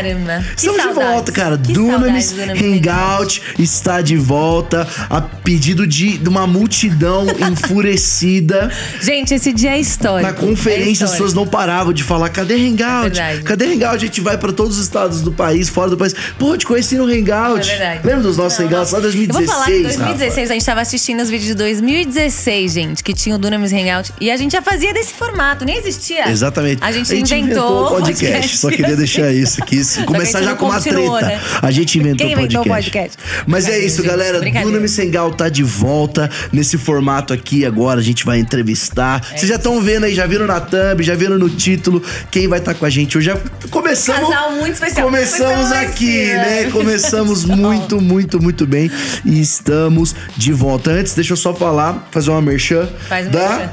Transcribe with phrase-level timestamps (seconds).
[0.00, 0.44] Caramba.
[0.56, 1.58] Estamos de volta, cara.
[1.58, 7.26] Que Dunamis saudades do Dunamis Hangout está de volta a pedido de, de uma multidão
[7.50, 8.70] enfurecida.
[9.00, 10.30] Gente, esse dia é histórico.
[10.30, 13.18] Na conferência, É as pessoas não paravam de falar: cadê Hangout?
[13.20, 13.94] É cadê Hangout?
[13.96, 16.14] A gente vai pra todos os estados do país, fora do país.
[16.38, 17.68] Pô, te conheci no Hangout.
[17.68, 18.00] É verdade.
[18.06, 19.46] Lembra dos nossos Hangouts lá em Eu 2016?
[19.46, 19.96] vou falar que em Rafa?
[19.98, 24.12] 2016 a gente tava assistindo os vídeos de 2016, gente, que tinha o Dunamis Hangout.
[24.20, 26.28] E a gente já fazia desse formato, nem existia.
[26.30, 26.82] Exatamente.
[26.82, 28.56] A gente inventou o podcast.
[28.58, 29.84] Só queria deixar isso aqui.
[29.98, 31.20] Isso- Começar já com uma treta.
[31.22, 31.40] né?
[31.62, 33.16] A gente inventou Quem o inventou podcast.
[33.16, 33.44] o podcast?
[33.46, 34.40] Mas é isso, galera.
[34.40, 38.00] Dunamis Hangout tá de volta nesse formato aqui agora.
[38.00, 39.20] A gente vai entrevistar.
[39.32, 42.46] É Vocês já estão vendo aí, já viram na thumb, já viram no título quem
[42.48, 43.26] vai estar com a gente hoje.
[43.26, 43.38] Já
[43.70, 44.28] começamos.
[44.30, 45.06] Casal muito especial.
[45.06, 46.62] Começamos aqui, né?
[46.64, 46.70] né?
[46.72, 48.90] Começamos muito, muito, muito bem.
[49.24, 50.90] E estamos de volta.
[50.90, 53.48] Antes, deixa eu só falar, fazer uma merchan Faz um da.
[53.48, 53.70] merchan.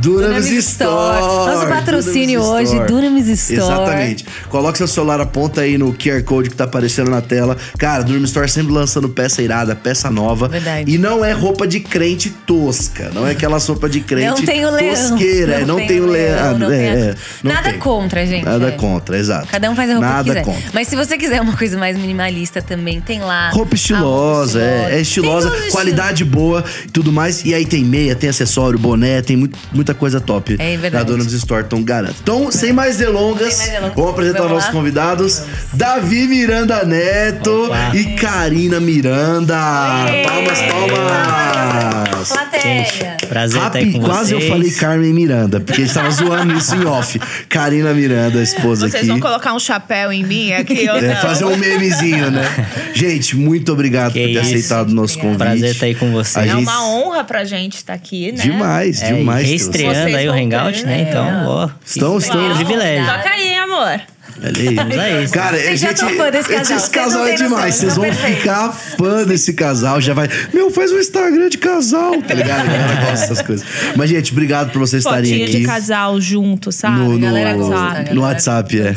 [0.00, 1.18] Dunamis Store.
[1.20, 1.54] Store.
[1.54, 3.72] Nosso patrocínio Dunamis hoje, Dunamis Store.
[3.72, 4.26] Exatamente.
[4.48, 7.56] Coloque seu celular, aponta aí no QR Code que tá aparecendo na tela.
[7.78, 10.48] Cara, Dunamis Store sempre lançando peça irada, peça nova.
[10.48, 10.90] Verdade.
[10.92, 13.10] E não é roupa de crente tosca.
[13.14, 14.94] Não é aquela roupa de crente Não tem o leão.
[14.94, 15.52] tosqueira.
[15.60, 16.58] é, Não, tem o leão.
[16.58, 17.78] não é, é, não Nada tem.
[17.78, 18.44] contra, gente.
[18.44, 18.72] Nada é.
[18.72, 19.46] contra, exato.
[19.48, 20.44] Cada um faz a roupa Nada que quiser.
[20.44, 20.70] contra.
[20.72, 23.50] Mas se você quiser uma coisa mais minimalista também, tem lá.
[23.50, 27.44] Roupa estilosa, a roupa é, é estilosa, os qualidade boa e tudo mais.
[27.44, 31.04] E aí tem meia, tem acessório, boné, tem muito- muita coisa top É verdade.
[31.04, 32.16] da Dunamis Store, então garanto.
[32.20, 35.42] Então, sem mais delongas, Sem mais delongas, vamos apresentar vamos nossos convidados.
[35.72, 37.92] Davi Miranda Neto Opa.
[37.94, 39.54] e Karina Miranda.
[40.26, 42.28] Palmas, palmas.
[42.28, 43.16] Plateia.
[43.28, 44.42] Prazer estar aí Rápido, com quase vocês.
[44.44, 47.18] eu falei Carmen Miranda, porque a gente tava zoando isso em off.
[47.48, 49.06] Karina Miranda, a esposa Vocês aqui.
[49.06, 52.44] vão colocar um chapéu em mim aqui ou É, fazer um memezinho, né?
[52.94, 54.40] Gente, muito obrigado Que por ter isso.
[54.54, 55.38] aceitado o nosso convite.
[55.38, 56.36] Prazer estar aí com vocês.
[56.36, 58.42] A É gente- uma honra pra gente estar aqui, né?
[58.42, 59.48] Demais, É, demais.
[59.76, 60.96] Reestreando Vocês aí o Hangout, né?
[60.96, 61.06] né?
[61.08, 61.68] Então, ó.
[61.84, 63.06] Estão- estão- privilégio.
[63.06, 64.00] Toca aí, amor.
[64.42, 64.74] Olha aí.
[64.74, 65.28] Vamos aí.
[65.28, 65.98] Cara, Vocês já gente.
[66.00, 67.74] tão fã desse casal, Esse casal não é demais.
[67.74, 68.38] Vocês são vão perfeitos.
[68.42, 70.00] ficar fã desse casal.
[70.00, 70.28] Já vai.
[70.52, 72.60] Meu, faz um Instagram de casal, tá ligado?
[72.60, 73.66] A galera gosta dessas coisas.
[73.96, 75.58] Mas, gente, obrigado por vocês estarem Fotinho aqui.
[75.60, 76.98] de casal junto, sabe?
[76.98, 78.94] No, no, galera gosta, no WhatsApp, é.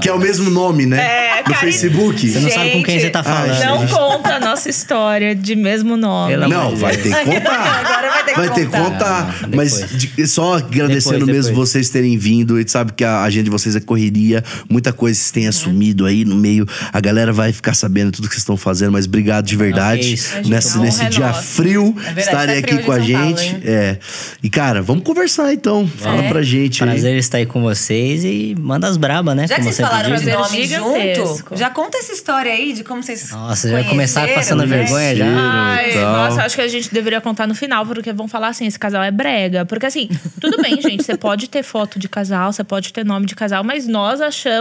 [0.00, 0.98] Que é o mesmo nome, né?
[0.98, 2.28] É, no Karina- Facebook.
[2.30, 3.58] Você não sabe com quem você tá falando.
[3.64, 3.92] Não gente.
[3.92, 6.32] conta a nossa história de mesmo nome.
[6.32, 7.80] Pelo amor Não, vai ter que contar.
[7.86, 8.90] Agora vai ter que Vai ter que contar.
[8.90, 9.36] contar.
[9.44, 11.68] Ah, Mas de- só agradecendo Depois, mesmo depois.
[11.70, 12.56] vocês terem vindo.
[12.56, 14.42] A gente sabe que a agenda de vocês é correria.
[14.68, 16.66] Muita coisa vocês têm assumido aí no meio.
[16.92, 18.92] A galera vai ficar sabendo tudo que vocês estão fazendo.
[18.92, 20.16] Mas obrigado de verdade.
[20.46, 21.42] Nessa, A nesse é dia nossa.
[21.42, 23.46] frio, verdade, estarem tá aqui frio com a Paulo, gente.
[23.46, 23.62] hein?
[23.64, 23.98] é.
[24.42, 25.86] E, cara, vamos conversar então.
[25.86, 26.28] Fala É.
[26.28, 26.90] pra gente aí.
[26.90, 29.46] Prazer estar aí com vocês e manda as braba, né?
[29.46, 30.30] Já que Como vocês falaram de digo.
[30.30, 31.36] prazer nome gigantesco.
[31.50, 33.30] junto, já conta essa história aí de como vocês.
[33.30, 34.76] Nossa, já começaram conheceram, passando né?
[34.78, 35.26] vergonha já.
[35.26, 36.12] Ai, Então.
[36.12, 39.02] nossa, acho que a gente deveria contar no final, porque vão falar assim: esse casal
[39.02, 39.64] é brega.
[39.64, 40.08] Porque assim,
[40.40, 43.62] tudo bem, gente, você pode ter foto de casal, você pode ter nome de casal,
[43.64, 44.55] mas nós achamos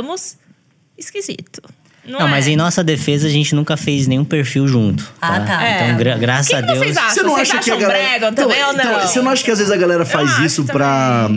[0.98, 1.62] esquisito.
[2.08, 2.30] Não, Não, é?
[2.32, 5.12] mas em nossa defesa a gente nunca fez nenhum perfil junto.
[5.20, 5.66] Ah, tá.
[5.66, 5.86] É.
[5.86, 6.78] Então, gra- graças O que a que Deus.
[6.80, 7.10] vocês acham?
[7.10, 8.00] Você não Vocês acha que a galera.
[8.00, 9.00] brega também ou não?
[9.02, 10.74] Você não acha que às vezes a galera faz acho isso também.
[10.76, 11.30] pra.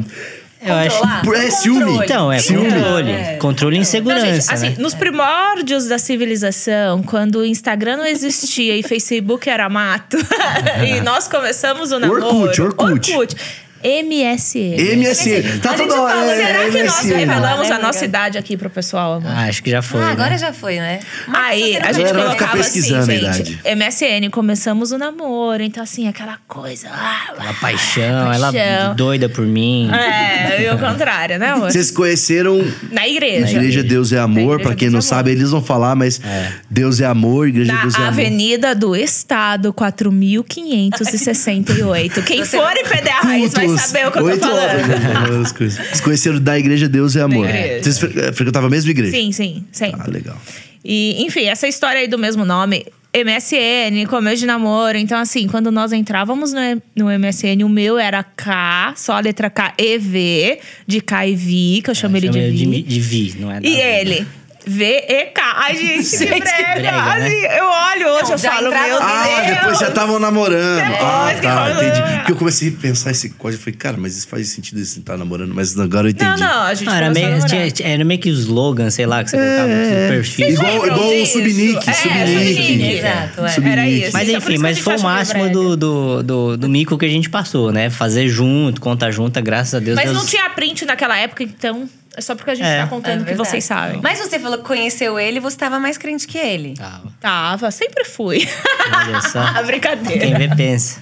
[0.61, 0.97] Eu acho.
[0.99, 1.23] Controlar?
[1.23, 2.05] Por- é ciúme.
[2.05, 2.71] Então, é Ciúme.
[2.73, 3.13] controle.
[3.13, 3.37] É.
[3.37, 4.27] Controle e Não, insegurança.
[4.27, 4.77] gente, assim, né?
[4.79, 10.19] nos primórdios da civilização, quando o Instagram não existia e Facebook era mato,
[10.87, 12.27] e nós começamos o namoro...
[12.27, 13.37] Orkut, Orkut.
[13.83, 14.77] MSN.
[14.97, 15.59] MSN.
[15.61, 17.79] Tá a toda hora, fala, é, será que nós revelamos a Lembra?
[17.79, 19.31] nossa idade aqui pro pessoal, amor?
[19.35, 20.01] Ah, acho que já foi.
[20.01, 20.13] Ah, né?
[20.13, 21.01] agora já foi, né?
[21.27, 25.83] Mas Aí, você a gente colocava assim, pesquisando a gente, MSN, começamos o namoro, então
[25.83, 26.89] assim, aquela coisa...
[26.93, 28.95] Ah, Ela paixão, ela Paixão.
[28.97, 29.91] doida por mim.
[29.93, 31.71] é, e o contrário, né, amor?
[31.71, 33.45] Vocês se conheceram Na igreja.
[33.47, 36.21] na Igreja Deus é Amor, pra quem Deus não é sabe, eles vão falar, mas
[36.69, 38.09] Deus é Amor, Igreja Na Deus é Amor.
[38.09, 42.25] Avenida do Estado, 4.568.
[42.25, 43.87] Quem for IPD a raiz vai Cultos.
[43.87, 44.89] saber o que eu tô horas, falando.
[44.89, 45.45] né.
[45.59, 47.49] Vocês conheceram da Igreja Deus é Amor.
[47.49, 47.83] igreja.
[47.93, 49.13] Vocês eh, frequentavam a mesma igreja?
[49.17, 49.93] Sim, sim, sim.
[49.99, 50.37] Ah, legal.
[50.85, 54.97] E, enfim, essa história aí do mesmo nome, MSN, começo de namoro.
[54.99, 56.61] Então, assim, quando nós entrávamos no,
[56.97, 61.35] no MSN, o meu era K, só a letra K e V, de K e
[61.35, 62.53] V, que eu chamo ele de Chama V.
[62.53, 63.59] de, de Vi, não é?
[63.59, 63.81] E Vi.
[63.81, 64.27] ele?
[64.69, 65.43] V-E-K.
[65.57, 66.73] Ai, gente, que Gente, que brega.
[66.75, 67.27] brega, né?
[67.27, 69.11] Assim, eu olho hoje, Não, eu falo, entrava- meu Deus.
[69.11, 70.77] Ah, depois já estavam namorando.
[70.77, 72.17] Depois ah, que tá, entendi.
[72.19, 73.61] Porque eu comecei a pensar esse código.
[73.61, 75.55] Eu falei, cara, mas isso faz sentido eles estar namorando.
[75.55, 76.41] Mas agora eu Não, entendi.
[76.41, 79.31] não, a gente Não, era, meio, tinha- era meio que o slogan, sei lá, que
[79.31, 80.49] você colocava no perfil.
[80.49, 81.27] Igual, igual o?
[81.27, 81.91] Subnick.
[81.91, 82.83] É, Subnick.
[82.99, 83.49] Exato, é.
[83.49, 83.73] Subnick.
[83.73, 84.11] Era isso.
[84.13, 85.55] Mas Então, enfim, isso que mas foi o máximo brega.
[85.59, 87.91] do, do, do, do mico que a gente passou, né?
[87.91, 89.97] Fazer junto, conta junta, graças a Deus.
[89.97, 90.17] Mas Deus...
[90.19, 91.89] não tinha print naquela época, então
[92.19, 92.81] É só porque a gente É.
[92.83, 93.49] tá contando o que verdade.
[93.49, 94.01] vocês sabem.
[94.03, 96.75] Mas você falou que conheceu ele e você tava mais crente que ele.
[96.75, 97.13] Tava.
[97.21, 98.49] Tava, sempre fui.
[98.93, 99.41] Olha só.
[99.65, 100.19] Brincadeira.
[100.21, 101.01] Quem vê, pensa.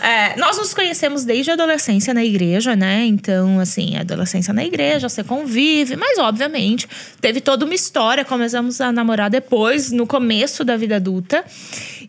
[0.00, 3.04] É, nós nos conhecemos desde a adolescência na igreja, né?
[3.04, 6.86] Então, assim, adolescência na igreja, você convive, mas obviamente
[7.20, 8.24] teve toda uma história.
[8.24, 11.44] Começamos a namorar depois, no começo da vida adulta.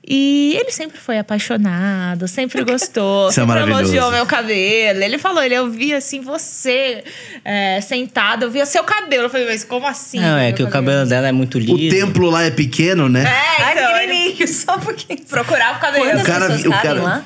[0.07, 3.81] E ele sempre foi apaixonado, sempre gostou, Isso é sempre maravilhoso.
[3.95, 5.01] elogiou meu cabelo.
[5.01, 7.03] Ele falou, ele eu via assim, você
[7.44, 9.23] é, sentada, eu via seu cabelo.
[9.23, 10.19] Eu falei, mas como assim?
[10.19, 11.73] Não, é que o cabelo dela é muito liso.
[11.73, 13.23] O templo lá é pequeno, né?
[13.23, 15.19] É, então, ele pequenininho, só um pouquinho.
[15.27, 16.05] procurava o cabelo.
[16.05, 17.23] Quantas O cara- cabem cara- lá?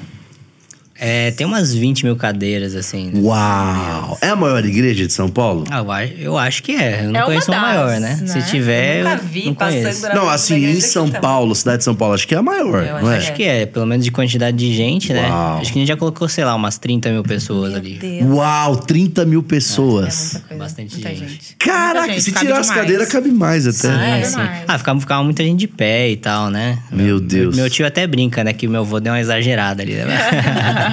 [0.99, 3.09] É, tem umas 20 mil cadeiras, assim.
[3.11, 3.21] né?
[3.21, 4.17] Uau!
[4.21, 5.63] É a maior igreja de São Paulo?
[5.71, 5.83] Ah,
[6.17, 7.05] eu acho, que é.
[7.05, 8.19] Eu não É uma conheço uma das, maior, né?
[8.21, 8.27] né?
[8.27, 11.21] Se tiver, Eu nunca vi não passando Não, assim, em São também.
[11.21, 13.17] Paulo, cidade de São Paulo, acho que é a maior, Eu não é?
[13.17, 15.27] acho que é, pelo menos de quantidade de gente, né?
[15.29, 15.57] Uau.
[15.59, 17.93] Acho que a gente já colocou, sei lá, umas 30 mil pessoas Meu ali.
[17.97, 18.25] Deus.
[18.31, 20.31] Uau, 30 mil É pessoas.
[20.33, 20.63] muita coisa.
[20.63, 21.55] Bastante muita gente.
[21.57, 23.87] Caraca, Muita gente, se tirar as cadeiras, cabe mais até.
[23.87, 24.23] Ah, Sim, é?
[24.25, 24.63] sim.
[24.67, 26.79] Ah, ficava, ficava muita gente de pé e tal, né?
[26.91, 27.55] Meu Deus.
[27.55, 28.51] Meu tio até brinca, né?
[28.53, 29.93] Que meu avô deu uma exagerada ali.
[29.93, 30.05] Né?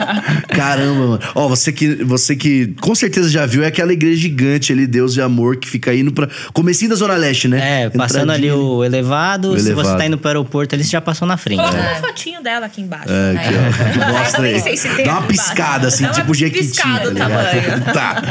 [0.48, 1.20] Caramba, mano.
[1.34, 5.14] Ó, você que, você que com certeza já viu, é aquela igreja gigante ali, Deus
[5.14, 6.28] de Amor, que fica indo pra.
[6.52, 7.82] Comecinho da Zona Leste, né?
[7.84, 9.88] É, passando ali o elevado, O se elevado.
[9.88, 11.58] você tá indo pro aeroporto ali, você já passou na frente.
[11.58, 11.93] Coloca né?
[11.98, 13.06] uma fotinho dela aqui embaixo.
[13.08, 14.12] É, aqui, ó.
[14.12, 14.60] Mostra Nem aí.
[14.60, 16.66] sei se tem Dá uma piscada, assim, Dá tipo Jequiti.
[16.69, 17.84] piscada o tá tamanho.
[17.92, 18.22] tá.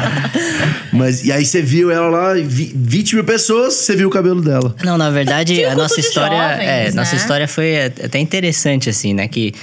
[0.91, 4.41] Mas, e aí você viu ela lá, vi- 20 mil pessoas, você viu o cabelo
[4.41, 4.75] dela.
[4.83, 6.38] Não, na verdade, um a nossa história.
[6.38, 7.18] jovens, é, nossa né?
[7.18, 9.27] história foi até interessante, assim, né?
[9.27, 9.53] Que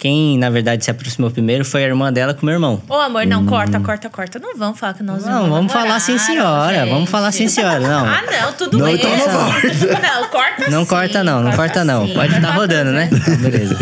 [0.00, 2.82] quem, na verdade, se aproximou primeiro foi a irmã dela com o meu irmão.
[2.88, 4.38] Ô, amor, não, corta, corta, corta.
[4.38, 6.86] Não vamos falar que nós Não, vamos falar sim, senhora.
[6.86, 7.78] Vamos falar sim, senhora.
[7.80, 8.06] Não.
[8.10, 8.94] Ah, não, tudo Não, bem.
[8.96, 9.68] então não corta.
[10.00, 12.06] Não, corta Não sim, corta, não, não corta, não.
[12.06, 12.14] sim.
[12.14, 13.08] Pode estar Vai rodando, né?
[13.12, 13.78] Então, beleza.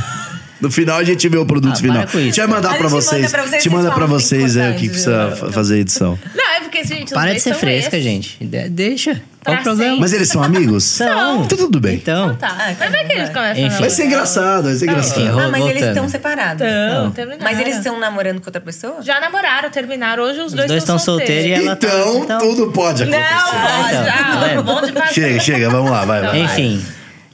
[0.61, 2.03] No final a gente vê o produto Ah, final.
[2.05, 3.31] isso, Deixa eu mandar pra gente manda vocês.
[3.31, 5.37] pra vocês, Te manda vocês pra falam vocês é aí o que precisa viu?
[5.37, 6.19] fa- fazer a edição.
[6.35, 8.03] Não, é porque, gente, Para de ser fresca, esses.
[8.05, 8.45] gente.
[8.45, 9.21] De- Deixa.
[9.45, 9.97] Qual o problema?
[9.99, 10.85] Mas eles são amigos?
[10.85, 11.45] São.
[11.45, 11.95] Então tudo bem.
[11.97, 12.35] Então.
[12.35, 13.79] Tá, Ah, mas vai que eles começam Enfim.
[13.81, 15.21] Vai ser engraçado, vai ser engraçado.
[15.23, 16.67] Enfim, Ah, mas eles estão separados.
[16.67, 17.13] Não.
[17.41, 19.03] Mas eles estão namorando com outra pessoa?
[19.03, 20.23] Já namoraram, terminaram.
[20.25, 21.87] Hoje os, Os dois dois estão estão solteiros e ela tá.
[21.87, 23.57] Então, então- tudo pode Não, acontecer.
[23.57, 23.95] pode.
[23.95, 25.13] então, Ah, tá.
[25.13, 26.41] Chega, chega, vamos lá, vai, vai.
[26.41, 26.85] Enfim,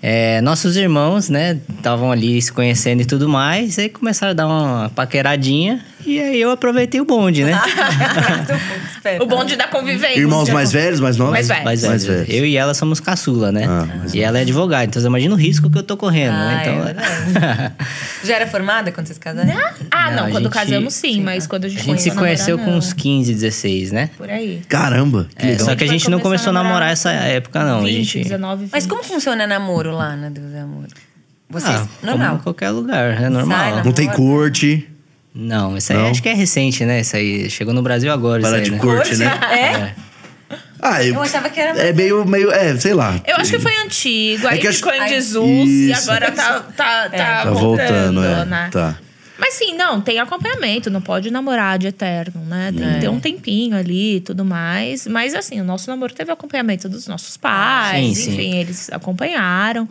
[0.03, 4.47] é, nossos irmãos, né, estavam ali se conhecendo e tudo mais, aí começaram a dar
[4.47, 7.53] uma paqueradinha, e aí eu aproveitei o bonde, né?
[8.95, 9.23] Espera.
[9.23, 10.19] O bonde da convivência.
[10.19, 11.33] Irmãos mais velhos, mais novos?
[11.33, 11.65] Mais velhos.
[11.65, 12.29] Mas é, Mais velhos.
[12.29, 13.65] eu e ela somos caçula, né?
[13.67, 16.35] Ah, mais e ela é advogada, então você imagina o risco que eu tô correndo,
[16.35, 16.63] Ah, né?
[16.65, 17.73] é Então, verdade.
[18.25, 19.51] Já era formada quando vocês casaram?
[19.91, 22.11] Ah, não, Não, a quando gente- casamos sim, mas quando a a gente, gente se
[22.11, 22.79] conheceu namorar, com não.
[22.79, 24.11] uns 15, 16, né?
[24.17, 24.63] Por aí.
[24.69, 25.67] Caramba, que É, legal.
[25.67, 27.83] só que a gente não começou a namorar namorar essa época, não.
[27.83, 28.23] 20, a gente.
[28.25, 28.73] 19, 20.
[28.73, 30.87] Mas como funciona namoro lá na Deus é Amor?
[31.51, 32.27] Vocês, Ah, normal.
[32.29, 33.59] Como em qualquer lugar, é normal.
[33.75, 34.89] Sai, Não tem corte.
[35.35, 36.11] Não, isso aí Não?
[36.11, 37.01] acho que é recente, né?
[37.01, 38.41] Isso aí chegou no Brasil agora.
[38.41, 38.79] Para de aí, né?
[38.79, 39.27] corte, né?
[39.53, 39.95] É?
[40.81, 42.53] Ah, eu, Eu achava que era- É meio, meio.
[42.53, 43.19] É, sei lá.
[43.27, 46.31] Eu acho que foi antigo, aí É que acho- ficou em Ai, desuso e agora
[46.31, 48.45] tá, tá, tá, Tá voltando, é.
[48.45, 48.69] né?
[48.71, 48.97] Tá.
[49.37, 52.73] Mas sim, não, tem acompanhamento, não pode namorar de eterno, né?
[52.77, 52.99] Tem É.
[53.01, 55.07] ter um tempinho ali e tudo mais.
[55.09, 58.33] Mas assim, o nosso namoro teve acompanhamento dos nossos pais, Sim, sim.
[58.33, 59.89] enfim, eles acompanharam.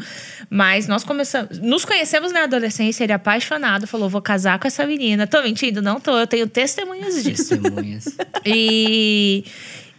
[0.50, 1.60] Mas nós começamos.
[1.60, 5.28] Nos conhecemos na adolescência, ele é apaixonado, falou: vou casar com essa menina.
[5.28, 5.82] Tô mentindo?
[5.82, 7.50] Não tô, eu tenho testemunhas disso.
[7.58, 8.06] Testemunhas.
[8.46, 9.46] E,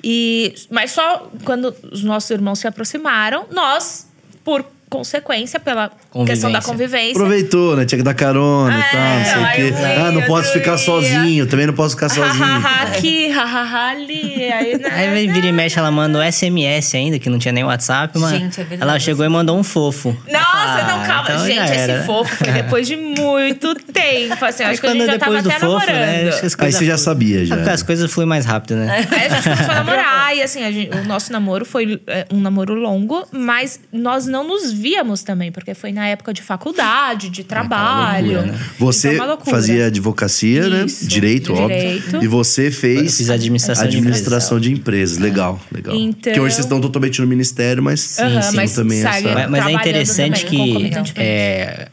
[0.03, 4.07] e mas só quando os nossos irmãos se aproximaram, nós,
[4.45, 4.65] por
[4.99, 5.91] consequência, pela
[6.25, 7.13] questão da convivência.
[7.13, 7.85] Aproveitou, né?
[7.85, 9.75] Tinha que dar carona É, e tal, não sei o quê.
[10.07, 12.45] Ah, não posso ficar sozinho, também não posso ficar sozinho.
[12.45, 14.53] Hahaha aqui, hahaha ali.
[14.53, 18.17] Aí, né, Aí vira e mexe, ela mandou SMS ainda, que não tinha nem WhatsApp,
[18.19, 20.17] mas Gente, é ela chegou e mandou um fofo.
[20.31, 21.25] Nossa, Ah, não, calma.
[21.31, 22.05] então gente, esse era.
[22.05, 24.45] fofo foi depois de muito tempo.
[24.45, 25.93] Assim, acho que a gente já tava até fofo, né?
[26.23, 26.45] namorando.
[26.45, 27.57] as Aí você já sabia, já.
[27.73, 29.07] As coisas fluem mais rápido, né?
[29.11, 32.27] Aí a gente começou a namorar e assim, a gente- o nosso namoro foi é,
[32.33, 37.31] um namoro longo, mas nós não nos víamos também, porque foi na época de faculdade,
[37.31, 38.33] de trabalho.
[38.35, 38.59] loucura, né?
[38.79, 40.85] Você Então, fazia advocacia, né?
[40.85, 42.05] Isso, Direito, direito.
[42.17, 42.23] óbvio.
[42.23, 45.17] E você fez Eu administração de administração de empresas.
[45.17, 45.95] Legal, legal.
[45.97, 49.03] Então- Que hoje vocês estão totalmente no ministério, mas Aham, sim, mas também.
[49.03, 51.89] Mas, mas é interessante também, que é,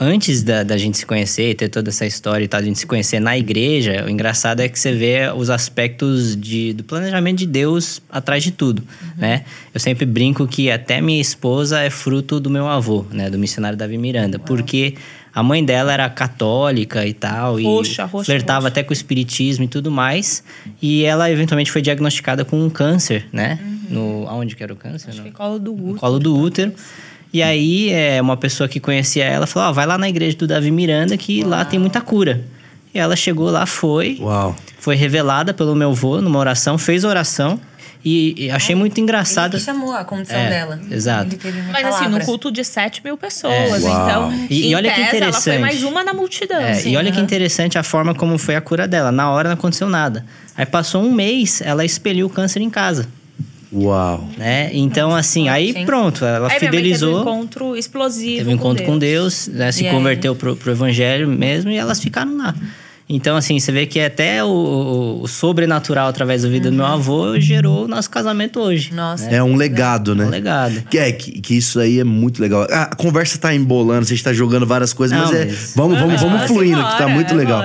[0.00, 2.86] antes da, da gente se conhecer, ter toda essa história e tal, a gente se
[2.86, 7.46] conhecer na igreja, o engraçado é que você vê os aspectos de, do planejamento de
[7.46, 9.08] Deus atrás de tudo, Uhum.
[9.18, 9.44] né?
[9.74, 13.28] Eu sempre brinco que até minha esposa é fruto do meu avô, né?
[13.30, 14.94] Do missionário Davi Miranda, porque
[15.32, 18.68] a mãe dela era católica e tal, e Roxa, roxa, flertava roxa.
[18.68, 20.42] até com o espiritismo e tudo mais,
[20.82, 23.58] e ela eventualmente foi diagnosticada com um câncer, né?
[23.88, 25.10] No, aonde que era o câncer?
[25.10, 25.98] Acho No- que colo do no útero.
[26.00, 26.72] colo do útero.
[27.32, 30.46] E aí, é, uma pessoa que conhecia ela falou: Ó, vai lá na igreja do
[30.46, 32.42] Davi Miranda que lá tem muita cura.
[32.92, 34.56] E ela chegou lá, foi, Uau.
[34.80, 37.60] foi revelada pelo meu avô numa oração, fez a oração.
[38.02, 39.52] E, e achei muito engraçado.
[39.54, 40.80] Ele que chamou a condição É, dela.
[40.90, 41.36] exato.
[41.70, 42.08] Mas assim, palavra.
[42.18, 43.52] no culto de 7 mil pessoas.
[43.84, 43.86] É.
[43.88, 44.32] Uau.
[44.32, 45.58] Então, E- e olha que tese, ela foi interessante.
[45.60, 46.58] mais uma na multidão.
[46.58, 46.92] É, assim.
[46.92, 47.24] e olha que aham.
[47.26, 49.12] interessante a forma como foi a cura dela.
[49.12, 50.24] Na hora não aconteceu nada.
[50.56, 53.06] Aí passou um mês, ela expeliu o câncer em casa.
[53.72, 54.28] Uau.
[54.36, 54.70] Né?
[54.72, 55.84] Então, assim, aí Sim.
[55.84, 57.08] pronto, ela Aí fidelizou.
[57.18, 58.36] Teve um encontro explosivo.
[58.38, 62.00] Teve um encontro com Deus, né, se E converteu pro, pro evangelho mesmo e elas
[62.00, 62.54] ficaram lá.
[63.12, 67.38] Então, assim, você vê que até o, o- sobrenatural através da vida do meu avô
[67.40, 68.94] gerou o nosso casamento hoje.
[68.94, 69.28] Nossa.
[69.28, 70.26] É um legado, né?
[70.26, 70.80] Um legado.
[70.88, 72.68] Que, é, que, que isso aí é muito legal.
[72.70, 75.44] Ah, a conversa tá embolando, você está jogando várias coisas, Não, mas é.
[75.46, 77.62] mas- Vamos, vamos, Ah, vamos fluindo, que tá muito é legal.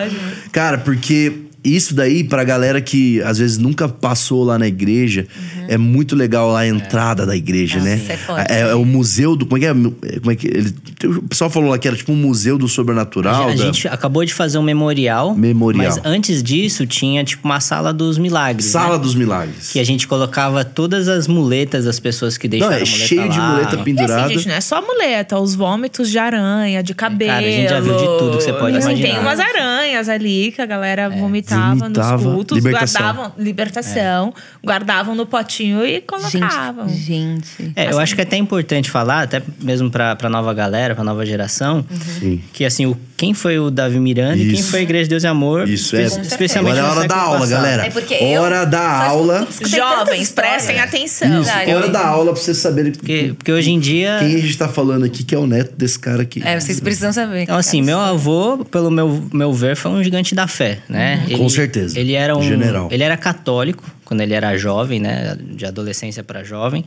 [0.51, 1.31] Cara, porque
[1.65, 5.27] isso daí, pra galera que às vezes nunca passou lá na igreja,
[5.67, 7.95] é muito legal lá a entrada da igreja, né?
[7.95, 8.51] isso é forte.
[8.51, 9.45] É, é o museu do.
[9.45, 9.73] Como é que é?
[10.19, 10.73] Como é que ele,
[11.05, 13.43] o pessoal falou lá que era tipo um museu do sobrenatural.
[13.45, 15.35] A da- gente acabou de fazer um memorial.
[15.35, 15.83] Memorial.
[15.95, 18.65] Mas antes disso, tinha tipo uma sala dos milagres.
[18.67, 19.03] Sala né?
[19.03, 19.71] dos Milagres.
[19.71, 23.07] Que a gente colocava todas as muletas das pessoas que Não, deixaram é a muleta
[23.07, 23.49] cheio de lá.
[23.51, 24.25] muleta E pendurada.
[24.25, 27.31] assim, gente, não é só muleta, os vômitos de aranha, de cabelo.
[27.31, 29.09] Cara, a gente já viu de tudo que você pode Assim, imaginar.
[29.09, 33.01] Tem umas aranhas ali que a galera vomitava, Vomitava, nos cultos, libertação.
[33.01, 34.33] guardavam, libertação,
[34.63, 36.87] guardavam no potinho e colocavam.
[36.89, 37.73] Gente, gente.
[37.75, 41.03] É, eu acho que é até importante falar, até mesmo pra, pra nova galera, pra
[41.03, 41.85] nova geração,
[42.19, 42.41] Sim.
[42.53, 44.69] que assim, o, quem foi o Davi Miranda e quem Isso.
[44.71, 45.67] foi a Igreja de Deus e Amor.
[45.67, 46.03] Isso é.
[46.03, 47.49] espe- Especialmente Agora é hora da aula, passado.
[47.61, 47.85] galera.
[47.85, 49.47] É porque eu hora da aula.
[49.65, 51.27] Jovens, prestem atenção.
[51.41, 51.73] Isso, Verdade.
[51.73, 54.17] hora da aula pra vocês saberem Porque, porque hoje em dia.
[54.19, 56.41] quem a gente tá falando aqui, que é o neto desse cara aqui.
[56.45, 57.41] É, vocês precisam saber.
[57.43, 61.23] Então, assim, meu avô, pelo meu, meu ver, foi um gigante da fé, né?
[61.29, 61.35] Uhum.
[61.45, 61.99] Com certeza.
[61.99, 62.41] Ele era um.
[62.41, 62.89] General.
[62.91, 65.37] Ele era católico quando ele era jovem, né?
[65.39, 66.85] De adolescência para jovem.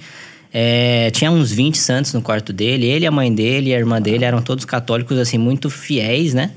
[0.53, 2.87] É, tinha uns 20 santos no quarto dele.
[2.87, 6.51] Ele, a mãe dele e a irmã dele eram todos católicos, assim, muito fiéis, né?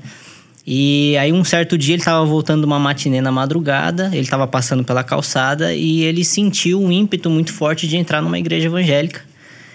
[0.66, 4.46] E aí, um certo dia, ele tava voltando de uma matinê na madrugada, ele tava
[4.46, 9.22] passando pela calçada e ele sentiu um ímpeto muito forte de entrar numa igreja evangélica.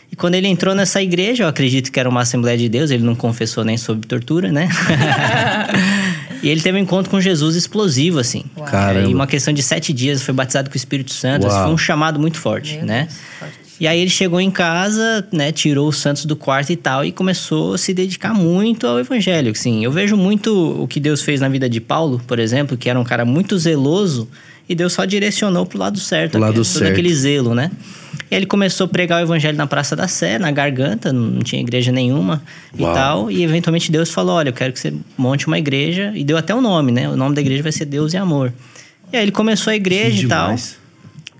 [0.09, 3.03] E quando ele entrou nessa igreja, eu acredito que era uma Assembleia de Deus, ele
[3.03, 4.69] não confessou nem sob tortura, né?
[6.41, 8.43] e ele teve um encontro com Jesus explosivo, assim.
[8.65, 9.09] Caramba.
[9.09, 11.47] E uma questão de sete dias, foi batizado com o Espírito Santo.
[11.47, 13.03] Assim, foi um chamado muito forte, Meu né?
[13.03, 13.67] Deus, forte.
[13.79, 17.11] E aí ele chegou em casa, né, tirou os santos do quarto e tal, e
[17.11, 19.51] começou a se dedicar muito ao evangelho.
[19.51, 22.89] Assim, eu vejo muito o que Deus fez na vida de Paulo, por exemplo, que
[22.89, 24.27] era um cara muito zeloso,
[24.67, 26.31] e Deus só direcionou pro lado certo.
[26.31, 26.91] Pro lado todo certo.
[26.91, 27.71] aquele zelo, né?
[28.29, 31.39] E aí ele começou a pregar o evangelho na Praça da Sé, na garganta, não
[31.39, 32.41] tinha igreja nenhuma
[32.77, 32.91] Uau.
[32.91, 33.31] e tal.
[33.31, 36.11] E eventualmente Deus falou: Olha, eu quero que você monte uma igreja.
[36.15, 37.07] E deu até o nome, né?
[37.09, 38.53] O nome da igreja vai ser Deus e Amor.
[39.11, 40.47] E aí ele começou a igreja Que e tal.
[40.47, 40.77] demais.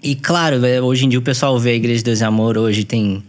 [0.01, 2.58] E claro, é, hoje em dia o pessoal vê a Igreja de Deus e Amor,
[2.58, 3.24] hoje tem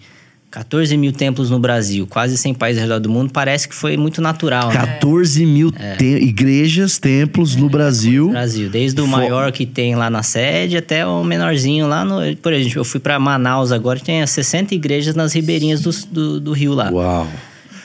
[0.50, 3.98] 14 mil templos no Brasil, quase 100 países ao redor do mundo, parece que foi
[3.98, 4.74] muito natural, né?
[4.74, 5.96] 14 mil É.
[5.96, 8.26] te- igrejas, templos no Brasil.
[8.26, 12.02] No Brasil, desde o Fo- maior que tem lá na sede até o menorzinho lá
[12.04, 12.34] no.
[12.36, 16.52] Por exemplo, eu fui para Manaus agora, tem 60 igrejas nas ribeirinhas do, do, do
[16.52, 16.90] rio lá.
[16.90, 17.28] Uau.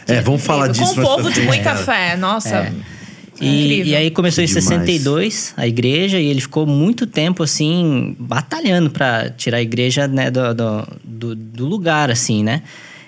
[0.08, 2.16] É, vamos falar Com disso um mais povo de muita fé.
[2.18, 2.72] Nossa.
[3.42, 3.86] E, Incrível.
[3.94, 4.64] e aí começou em Demais.
[4.66, 10.30] 62 a igreja e ele ficou muito tempo assim batalhando para tirar a igreja né,
[10.30, 12.62] do, do, do- do lugar assim, né?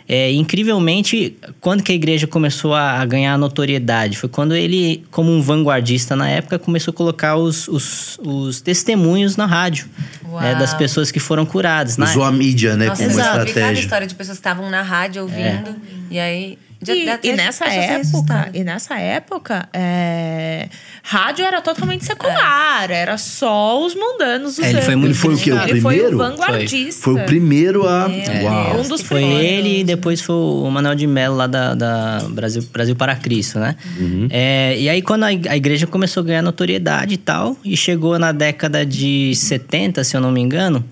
[0.08, 4.18] É, incrivelmente, quando que a igreja começou a, a ganhar notoriedade?
[4.18, 9.36] Foi quando ele, como um vanguardista na época, começou a colocar os, os, os testemunhos
[9.36, 9.88] na rádio
[10.42, 11.98] né, das pessoas que foram curadas.
[11.98, 13.82] Na- Usou a mídia, né, Nossa, como eu cada estratégia.
[13.82, 15.76] história de pessoas que estavam na rádio ouvindo.
[16.12, 16.58] E aí.
[16.94, 20.68] E, até e nessa época, e nessa época, é,
[21.04, 25.38] rádio era totalmente secular, era só os mundanos É, ele foi muito Ele foi o
[25.38, 25.52] quê?
[25.52, 26.16] O Ele foi primeiro?
[26.16, 27.02] o vanguardista.
[27.04, 28.08] Foi o primeiro a.
[28.44, 28.80] Uau.
[28.80, 29.46] Um dos Foi primeiros.
[29.46, 33.60] ele e depois foi o Manuel de Mello lá da, da Brasil, Brasil para Cristo,
[33.60, 33.76] né?
[33.98, 34.28] Uhum.
[34.30, 38.32] É, e aí quando a igreja começou a ganhar notoriedade e tal, e chegou na
[38.32, 40.84] década de 70, se eu não me engano,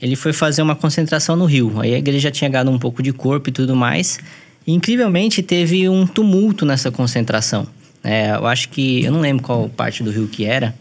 [0.00, 1.80] ele foi fazer uma concentração no Rio.
[1.80, 4.18] Aí a igreja tinha ganhado um pouco de corpo e tudo mais.
[4.66, 7.66] E, incrivelmente teve um tumulto nessa concentração.
[8.02, 10.74] É, eu acho que, eu não lembro qual parte do Rio que era,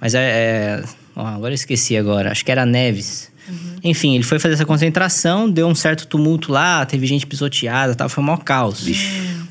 [0.00, 3.32] mas é, é ó, agora eu esqueci agora, acho que era Neves.
[3.82, 8.08] Enfim, ele foi fazer essa concentração, deu um certo tumulto lá, teve gente pisoteada, tal,
[8.08, 8.86] foi um maior caos.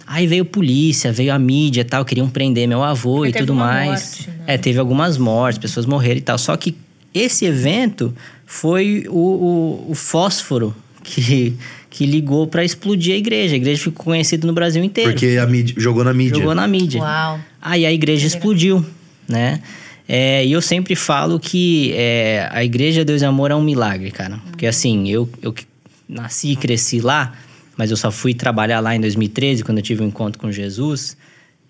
[0.07, 3.53] Aí veio polícia, veio a mídia e tal, queriam prender meu avô Aí e tudo
[3.53, 4.01] mais.
[4.01, 4.35] morte, né?
[4.47, 6.37] É, teve algumas mortes, pessoas morreram e tal.
[6.39, 6.75] Só que
[7.13, 8.13] esse evento
[8.45, 11.55] foi o, o, o fósforo que,
[11.93, 13.53] que ligou pra explodir a igreja.
[13.53, 15.11] A igreja ficou conhecida no Brasil inteiro.
[15.11, 16.39] Porque a mídia, jogou na mídia.
[16.39, 16.99] Jogou na mídia.
[16.99, 17.39] Uau.
[17.61, 18.83] Aí a igreja explodiu,
[19.29, 19.61] né?
[20.09, 24.09] É, e eu sempre falo que é, a igreja Deus e Amor é um milagre,
[24.09, 24.39] cara.
[24.49, 25.53] Porque assim, eu, eu
[26.09, 27.33] nasci e cresci lá,
[27.77, 31.15] mas eu só fui trabalhar lá em 2013, quando eu tive um encontro com Jesus.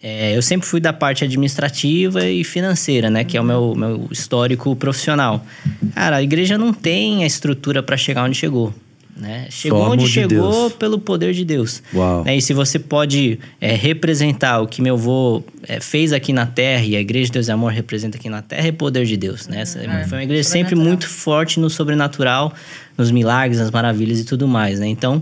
[0.02, 3.26] É, eu sempre fui da parte administrativa e financeira, né?
[3.26, 5.46] Que é o meu, meu histórico profissional.
[5.94, 8.74] Cara, a igreja não tem a estrutura para chegar onde chegou.
[9.16, 9.46] Né?
[9.50, 10.74] Chegou onde de chegou Deus.
[10.74, 11.84] pelo poder de Deus.
[11.94, 12.24] Uau.
[12.24, 12.38] Né?
[12.38, 16.84] E se você pode é, representar o que meu avô é, fez aqui na Terra
[16.84, 19.48] e a Igreja de Deus e Amor representa aqui na Terra, é poder de Deus.
[19.48, 19.62] Né?
[19.62, 22.54] Essa foi uma igreja sempre muito forte no sobrenatural,
[22.98, 24.80] nos milagres, nas maravilhas e tudo mais.
[24.80, 24.88] Né?
[24.88, 25.22] Então,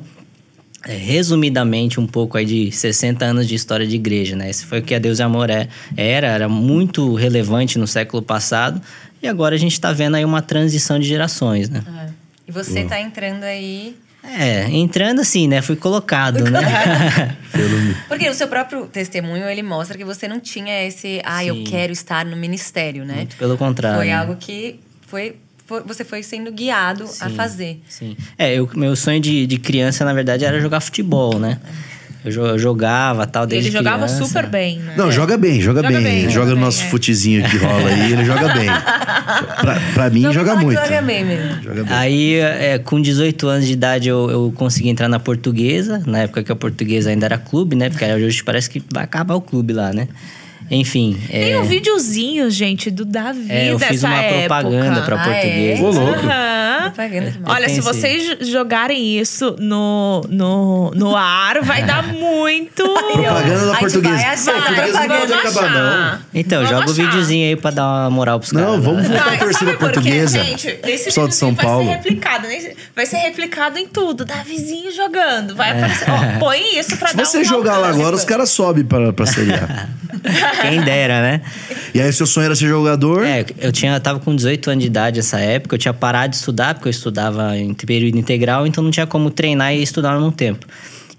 [0.87, 4.49] é, resumidamente, um pouco aí de 60 anos de história de igreja, né?
[4.49, 8.23] Esse foi o que a Deus e Amor é, era, era muito relevante no século
[8.23, 8.81] passado.
[9.21, 11.83] E agora a gente está vendo aí uma transição de gerações, né?
[12.47, 13.95] E você tá entrando aí.
[14.23, 15.61] É, entrando assim, né?
[15.61, 17.37] Fui colocado, né?
[18.07, 21.21] Porque o seu próprio testemunho, ele mostra que você não tinha esse.
[21.25, 21.63] Ah, eu Sim.
[21.63, 23.15] quero estar no ministério, né?
[23.15, 23.97] Muito pelo contrário.
[23.97, 25.35] Foi algo que foi,
[25.85, 27.81] você foi sendo guiado a Sim, fazer.
[27.87, 28.15] Sim.
[28.37, 31.59] É, eu, meu sonho de, de criança, na verdade, era jogar futebol, né?
[32.23, 34.23] Eu, jo- eu jogava tal, desde ele jogava criança.
[34.25, 34.93] super bem, né?
[34.95, 36.03] Não, joga bem, joga, Joga bem.
[36.03, 36.85] bem, Joga joga no nosso é.
[36.85, 38.69] futezinho que rola aí, ele joga bem.
[39.61, 40.79] Pra, pra mim, Então, joga muito.
[40.81, 41.61] Joga bem mesmo.
[41.63, 41.93] Joga bem.
[41.93, 46.01] Aí, é, com 18 anos de idade, eu, eu consegui entrar na portuguesa.
[46.05, 47.89] Na época que a portuguesa ainda era clube, né?
[47.89, 50.07] Porque hoje parece que vai acabar o clube lá, né?
[50.71, 51.19] Enfim.
[51.29, 54.39] Tem é, um videozinho, gente, do Davi é, eu dessa fiz uma época.
[54.61, 55.81] propaganda pra Ah, portuguesa.
[55.81, 55.85] é?
[55.85, 56.19] Ô, louco.
[56.25, 56.81] Aham.
[56.81, 57.55] Propaganda demais.
[57.55, 62.83] Olha, se vocês jo- jogarem isso no, no, no ar, vai dar muito.
[62.83, 64.15] Propaganda da portuguesa.
[64.15, 65.19] vai achar, Não, portuguesa não propaganda.
[65.19, 66.19] pode acabar, não.
[66.33, 68.67] Então, Vamos joga o videozinho aí pra dar uma moral pros caras.
[68.69, 69.09] Não, vamos né?
[69.09, 70.43] voltar Vai, a torcida sabe por quê, portuguesa.
[70.43, 70.67] gente?
[70.85, 71.85] Esse Pessoal de São videozinho Paulo.
[71.85, 72.73] Vai ser replicado, né?
[72.95, 74.23] vai ser replicado em tudo.
[74.25, 75.55] Davizinho jogando.
[75.55, 76.05] Vai aparecer.
[76.09, 79.11] Ó, põe isso pra Se dar você um jogar lá agora, os caras sobem pra,
[79.13, 79.87] pra Série A.
[80.61, 81.41] Quem dera, né?
[81.93, 83.25] E aí, seu sonho era ser jogador?
[83.25, 86.37] É, eu tinha, tava com 18 anos de idade nessa época, eu tinha parado de
[86.37, 90.19] estudar, porque eu estudava em período integral, então não tinha como treinar e estudar ao
[90.19, 90.65] mesmo tempo.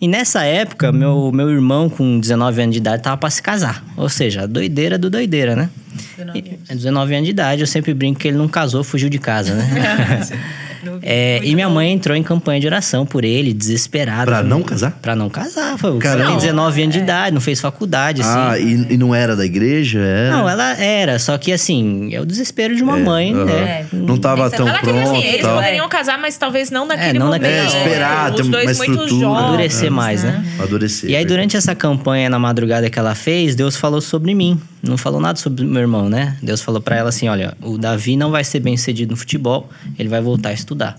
[0.01, 3.85] E nessa época, meu, meu irmão, com 19 anos de idade, tava pra se casar.
[3.97, 5.71] Ou seja, a doideira do doideira, né?
[6.17, 9.09] 19 E- é 19 anos de idade, eu sempre brinco que ele não casou, fugiu
[9.09, 10.21] de casa, né?
[11.01, 14.25] É, e minha mãe entrou em campanha de oração por ele, desesperada.
[14.27, 14.91] Pra não casar?
[15.01, 15.79] Pra não casar.
[15.79, 16.31] Foi, o cara Caramba.
[16.41, 18.31] tem 19 anos de idade, não fez faculdade, assim.
[18.37, 20.01] Ah, e, e não era da igreja?
[20.01, 20.37] Era.
[20.37, 23.45] Não, ela era, só que assim, é o desespero de uma mãe, aham.
[23.45, 23.87] né?
[23.93, 25.55] Não tava tão Ela queria pronto assim, eles tal.
[25.55, 27.43] poderiam casar, mas talvez não naquele não momento.
[27.43, 29.21] naquele- É, esperar, ter Os uma dois muito estrutura.
[29.21, 29.39] jovens.
[29.45, 30.45] Amadurecer mais, né?
[30.59, 31.11] Amadurecer.
[31.11, 34.61] E aí, durante essa campanha na madrugada que ela fez, Deus falou sobre mim.
[34.83, 36.37] Não falou nada sobre meu irmão, né?
[36.43, 39.69] Deus falou pra ela assim: olha, o Davi não vai ser bem sucedido no futebol,
[39.99, 40.99] ele vai voltar a estudar.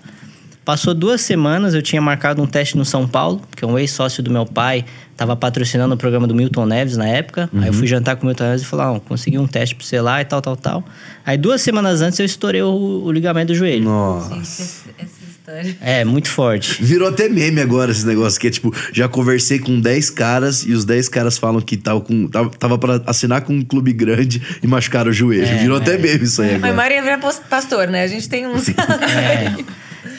[0.65, 4.24] Passou duas semanas, eu tinha marcado um teste no São Paulo, que é um ex-sócio
[4.24, 4.86] do meu pai,
[5.17, 7.50] tava patrocinando o programa do Milton Neves na época.
[7.54, 9.86] Aí eu fui jantar com o Milton Neves e falei: ah, consegui um teste pra
[9.86, 10.84] você lá e tal, tal, tal.
[11.26, 12.69] Aí duas semanas antes eu estourei o,
[13.04, 13.84] o ligamento do joelho.
[13.84, 14.36] Nossa.
[14.38, 15.75] Esse- essa história.
[15.82, 16.82] É, muito forte.
[16.84, 20.71] Virou até meme agora esse negócio, que é tipo, já conversei com 10 caras e
[20.71, 24.41] os 10 caras falam que tava, com, tava, tava pra assinar com um clube grande
[24.62, 25.60] e machucaram o joelho.
[25.60, 26.73] Virou até meme isso aí Mas agora.
[26.73, 28.03] Maria vira pos- pastor, né?
[28.03, 28.67] A gente tem uns.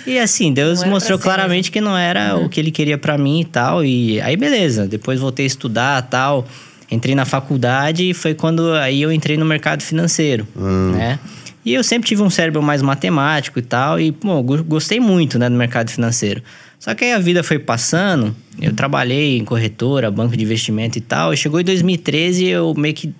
[0.06, 3.40] E assim, Deus era mostrou claramente que não era o que ele queria pra mim
[3.40, 3.82] e tal.
[3.82, 4.86] E aí, beleza.
[4.86, 6.46] Depois voltei a estudar tal.
[6.90, 10.46] Entrei na faculdade e foi quando aí eu entrei no mercado financeiro,
[10.94, 11.18] né?
[11.64, 13.98] E eu sempre tive um cérebro mais matemático e tal.
[13.98, 16.42] E, pô, go- gostei muito, né, do mercado financeiro.
[16.78, 18.36] Só que aí a vida foi passando.
[18.60, 21.32] Eu trabalhei em corretora, banco de investimento e tal.
[21.32, 23.14] E chegou em 2013 eu meio que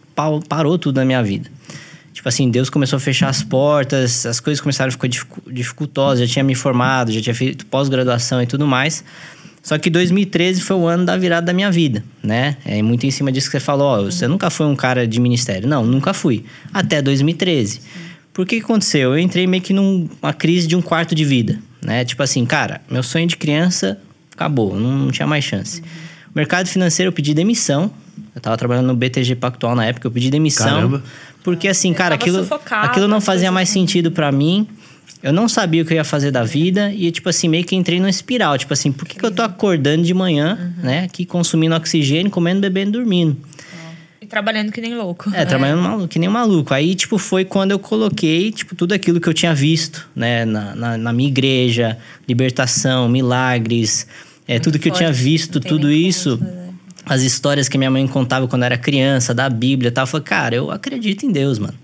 [0.48, 1.50] parou tudo na minha vida.
[2.12, 6.20] Tipo assim, Deus começou a fechar as portas, as coisas começaram a ficar dificu- dificultosas.
[6.28, 9.02] Já tinha me formado, já tinha feito pós-graduação e tudo mais.
[9.62, 12.59] Só que 2013 foi o ano da virada da minha vida, né?
[12.66, 15.18] É muito em cima disso que você falou, ó, você nunca foi um cara de
[15.18, 15.66] ministério.
[15.66, 16.44] Não, nunca fui.
[16.72, 17.80] Até 2013.
[18.35, 19.12] Por que que aconteceu?
[19.12, 22.05] Eu entrei meio que numa crise de um quarto de vida, né?
[22.05, 23.99] Tipo assim, cara, meu sonho de criança
[24.33, 25.81] acabou, não, não tinha mais chance.
[25.81, 25.85] O
[26.35, 27.90] mercado financeiro eu pedi demissão.
[28.35, 30.66] Eu tava trabalhando no BTG Pactual na época, eu pedi demissão.
[30.66, 31.03] Caramba.
[31.44, 33.81] Porque assim, cara, tava aquilo, sufocado, aquilo não fazia coisas mais assim.
[33.81, 34.66] sentido pra mim.
[35.23, 37.75] Eu não sabia o que eu ia fazer da vida e, tipo assim, meio que
[37.77, 38.59] entrei numa espiral.
[38.59, 40.85] Tipo assim, por que, que eu tô acordando de manhã, Uhum.
[40.85, 41.05] né?
[41.05, 43.37] Aqui consumindo oxigênio, comendo, bebendo, dormindo.
[44.35, 45.31] Trabalhando que nem louco.
[45.33, 46.75] É, trabalhando maluco, que nem um maluco.
[46.75, 50.44] Aí, tipo, foi quando eu coloquei, tipo, tudo aquilo que eu tinha visto, né?
[50.44, 51.97] Na, na, na minha igreja,
[52.29, 54.09] libertação, milagres,
[54.49, 56.37] é, tudo que eu tinha visto, tudo isso.
[56.37, 56.64] fazer.
[57.07, 60.03] As histórias que minha mãe contava quando eu era criança, da Bíblia e tal.
[60.03, 61.75] Eu falei, cara, eu acredito em Deus, mano.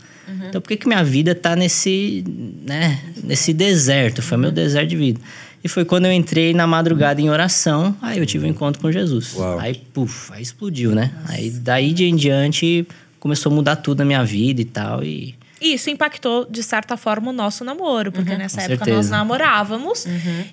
[0.49, 2.25] Então por que, que minha vida tá nesse,
[2.67, 4.23] né, nesse deserto?
[4.23, 5.21] Foi meu deserto de vida.
[5.63, 8.91] E foi quando eu entrei na madrugada em oração, aí eu tive um encontro com
[8.91, 9.35] Jesus.
[9.35, 9.59] Uau.
[9.59, 11.13] Aí, puf, aí explodiu, né?
[11.27, 12.87] Aí daí de em diante
[13.19, 15.05] começou a mudar tudo na minha vida e tal.
[15.05, 18.11] E isso impactou, de certa forma, o nosso namoro.
[18.11, 18.67] Porque nessa Uhum.
[18.69, 19.11] Com época nós certeza.
[19.17, 20.07] namorávamos.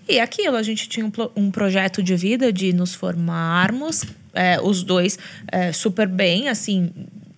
[0.09, 4.83] E aquilo, a gente tinha um, um projeto de vida de nos formarmos, é, os
[4.83, 5.17] dois
[5.49, 6.89] é, super bem, assim,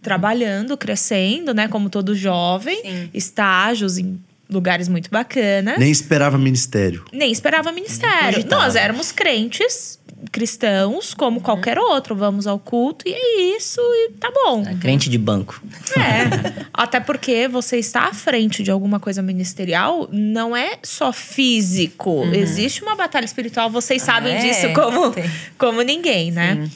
[0.02, 1.68] trabalhando, crescendo, né?
[1.68, 2.82] Como todo jovem.
[2.82, 3.10] Sim.
[3.14, 5.78] Estágios em lugares muito bacanas.
[5.78, 7.06] Nem esperava ministério.
[7.14, 8.36] Nem esperava ministério.
[8.36, 8.64] cogitava.
[8.64, 10.00] Nós éramos crentes,
[10.32, 12.16] cristãos, como qualquer outro.
[12.16, 14.64] Vamos ao culto e é isso, e tá bom.
[14.80, 15.62] Crente de banco.
[15.96, 16.66] É.
[16.74, 22.26] Até porque você está à frente de alguma coisa ministerial não é só físico.
[22.34, 24.40] Existe uma batalha espiritual, vocês sabem é?
[24.40, 25.30] disso como, Tem.
[25.58, 26.70] como ninguém, né?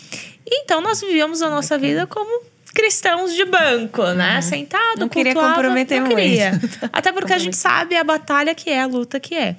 [0.45, 4.41] Então nós vivíamos a nossa vida como cristãos de banco, né?
[4.41, 6.19] Sentado, Não queria cultuava, comprometer não muito.
[6.19, 6.59] queria.
[6.91, 9.55] Até porque a gente sabe a batalha que é, a luta que é.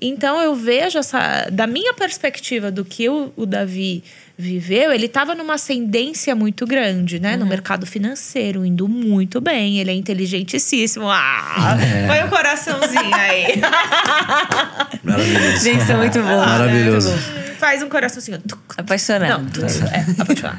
[0.00, 1.48] Então eu vejo essa.
[1.50, 4.02] Da minha perspectiva do que o, o Davi
[4.36, 7.36] viveu, ele estava numa ascendência muito grande, né?
[7.36, 9.78] No mercado financeiro, indo muito bem.
[9.78, 11.08] Ele é inteligentíssimo.
[11.08, 11.76] Ah!
[12.08, 13.60] Põe o coraçãozinho aí.
[15.04, 15.64] Maravilhoso.
[15.64, 16.36] Gente, muito né?
[16.36, 17.10] Maravilhoso.
[17.10, 17.42] Muito bom.
[17.58, 18.42] Faz um coraçãozinho.
[18.76, 19.42] Apaixonado.
[19.42, 19.84] Não, tudo isso.
[19.84, 20.58] É, apaixonado.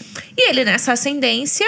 [0.40, 1.66] e ele nessa ascendência.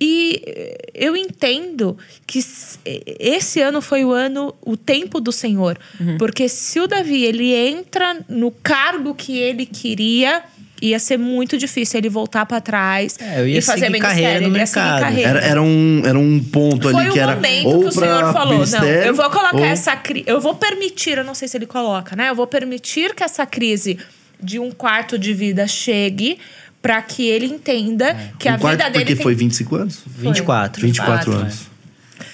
[0.00, 2.40] E eh, eu entendo que
[2.84, 5.78] eh, esse ano foi o ano, o tempo do Senhor.
[6.00, 6.18] Uhum.
[6.18, 10.42] Porque se o Davi ele entra no cargo que ele queria,
[10.82, 14.50] ia ser muito difícil ele voltar pra trás É, eu ia e fazer carreira no
[14.50, 15.00] mercado.
[15.00, 15.30] carreira.
[15.30, 17.92] Era, era, um, era um ponto Foi ali o que era momento ou que o
[17.92, 21.46] senhor falou, não, eu vou colocar ou- essa crise, eu vou permitir, eu não sei
[21.48, 22.28] se ele coloca, né?
[22.30, 23.96] Eu vou permitir que essa crise
[24.42, 26.38] de um quarto de vida chegue
[26.84, 30.02] para que ele entenda que a um quarto vida dele porque tem foi 25 anos?
[30.06, 30.82] 24.
[30.82, 31.60] 24 24, anos.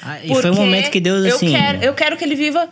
[0.03, 1.51] Ah, E foi um Porque momento que Deus, eu assim...
[1.51, 2.69] quero, eu quero que ele viva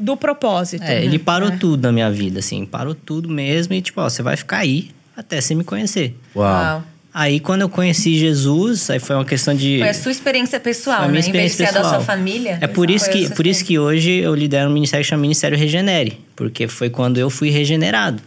[0.00, 0.82] do propósito.
[0.84, 2.64] É, ele parou tudo na minha vida, assim.
[2.64, 6.16] Parou tudo mesmo e, tipo, ó, você vai ficar aí até você me conhecer.
[6.34, 6.50] Uau.
[6.50, 6.84] Uau.
[7.12, 9.80] Aí, quando eu conheci Jesus, aí foi uma questão de...
[9.80, 11.12] Foi a sua experiência pessoal, Foi a né?
[11.18, 12.16] minha Em vez de ser experiência a da sua pessoal.
[12.16, 12.58] família.
[12.58, 15.58] É por isso, que, por isso que hoje eu lidero um ministério que chama Ministério
[15.58, 16.18] Regenere.
[16.34, 18.22] Porque foi quando eu fui regenerado.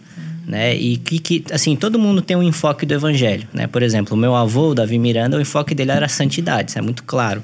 [0.47, 0.75] Né?
[0.75, 3.65] E que, que, assim, todo mundo tem um enfoque do evangelho, né?
[3.65, 6.81] Por exemplo, o meu avô, o Davi Miranda, o enfoque dele era santidade, isso é
[6.81, 7.43] muito claro.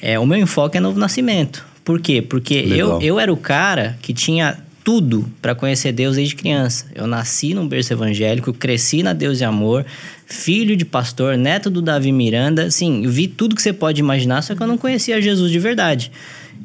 [0.00, 1.64] É, o meu enfoque é novo nascimento.
[1.84, 2.20] Por quê?
[2.20, 3.02] Porque eu, Legal.
[3.02, 6.86] eu era o cara que tinha tudo para conhecer Deus desde criança.
[6.94, 9.86] Eu nasci num berço evangélico, cresci na Deus de Amor,
[10.26, 12.64] filho de pastor, neto do Davi Miranda.
[12.64, 15.58] Assim, eu vi tudo que você pode imaginar, só que eu não conhecia Jesus de
[15.58, 16.10] verdade.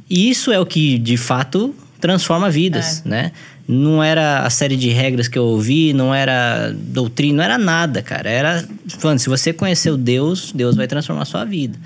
[0.10, 3.32] E isso é o que, de fato, transforma vidas, né?
[3.68, 8.02] Não era a série de regras que eu ouvi, não era doutrina, não era nada,
[8.02, 8.30] cara.
[8.30, 8.66] Era
[8.98, 11.78] falando, se você conheceu Deus, Deus vai transformar a sua vida.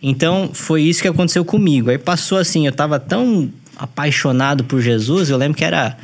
[0.00, 1.90] Então, foi isso que aconteceu comigo.
[1.90, 5.96] Aí passou assim, eu tava tão apaixonado por Jesus, eu lembro que era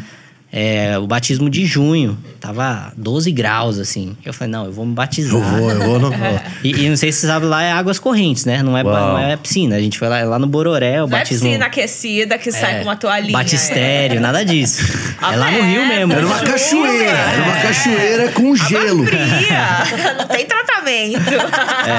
[0.52, 4.16] é, o batismo de junho, tava 12 graus, assim.
[4.24, 5.34] Eu falei, não, eu vou me batizar.
[5.34, 6.40] Eu vou, eu vou, não vou.
[6.64, 8.62] E, e não sei se você sabe, lá é águas correntes, né?
[8.62, 9.76] Não é, não é piscina.
[9.76, 11.46] A gente foi lá, é lá no Bororé, o Não é batismo.
[11.46, 13.32] piscina aquecida que sai com uma toalhinha.
[13.32, 14.82] Batistério, nada disso.
[15.20, 16.12] Ah, é lá no Rio é, mesmo.
[16.12, 17.62] Era uma cachoeira, era uma é.
[17.62, 19.06] cachoeira com gelo.
[19.06, 20.14] Fria.
[20.18, 21.20] Não tem tratamento.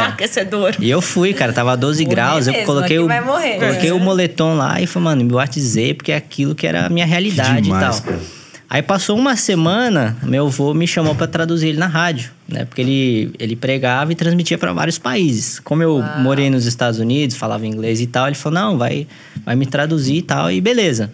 [0.09, 0.75] Aquecedor.
[0.79, 2.47] E eu fui, cara, tava 12 Morrer graus.
[2.47, 3.59] Eu mesmo, coloquei, aqui o, vai morrer.
[3.59, 3.93] coloquei É.
[3.93, 7.05] o moletom lá e falei, mano, me batizei porque é aquilo que era a minha
[7.05, 8.11] realidade demais, e tal.
[8.11, 8.40] cara.
[8.73, 12.63] Aí passou uma semana, meu avô me chamou pra traduzir ele na rádio, né?
[12.63, 15.59] Porque ele, ele pregava e transmitia pra vários países.
[15.59, 19.05] Como eu morei nos Estados Unidos, falava inglês e tal, ele falou: não, vai,
[19.43, 21.11] vai me traduzir e tal, e beleza.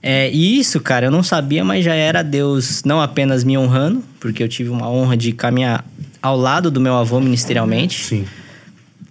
[0.00, 4.00] É, e isso, cara, eu não sabia, mas já era Deus não apenas me honrando,
[4.20, 5.84] porque eu tive uma honra de caminhar
[6.22, 8.04] ao lado do meu avô ministerialmente.
[8.04, 8.24] Sim.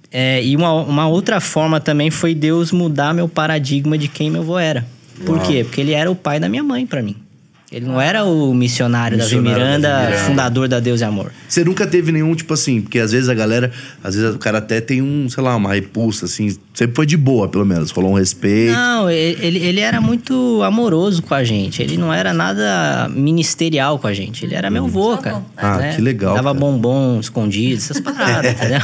[0.09, 4.43] É, e uma, uma outra forma também foi Deus mudar meu paradigma de quem meu
[4.43, 4.87] avô era.
[5.25, 5.45] Por Uau.
[5.45, 5.65] quê?
[5.65, 7.17] Porque ele era o pai da minha mãe pra mim.
[7.71, 10.25] Ele não era o missionário, Davi Miranda, Davi Miranda.
[10.27, 11.31] fundador da Deus e Amor.
[11.49, 13.71] Você nunca teve nenhum, tipo assim, porque às vezes a galera,
[14.03, 16.55] às vezes o cara até tem um, sei lá, uma repulsa, assim.
[16.73, 17.89] Sempre foi de boa, pelo menos.
[17.91, 18.71] Falou um respeito.
[18.71, 21.81] Não, ele, ele era muito amoroso com a gente.
[21.81, 24.45] Ele não era nada ministerial com a gente.
[24.45, 25.41] Ele era meu vô, cara.
[25.57, 26.59] Ah, que legal, Dava cara.
[26.59, 28.79] bombom escondido, essas paradas, entendeu?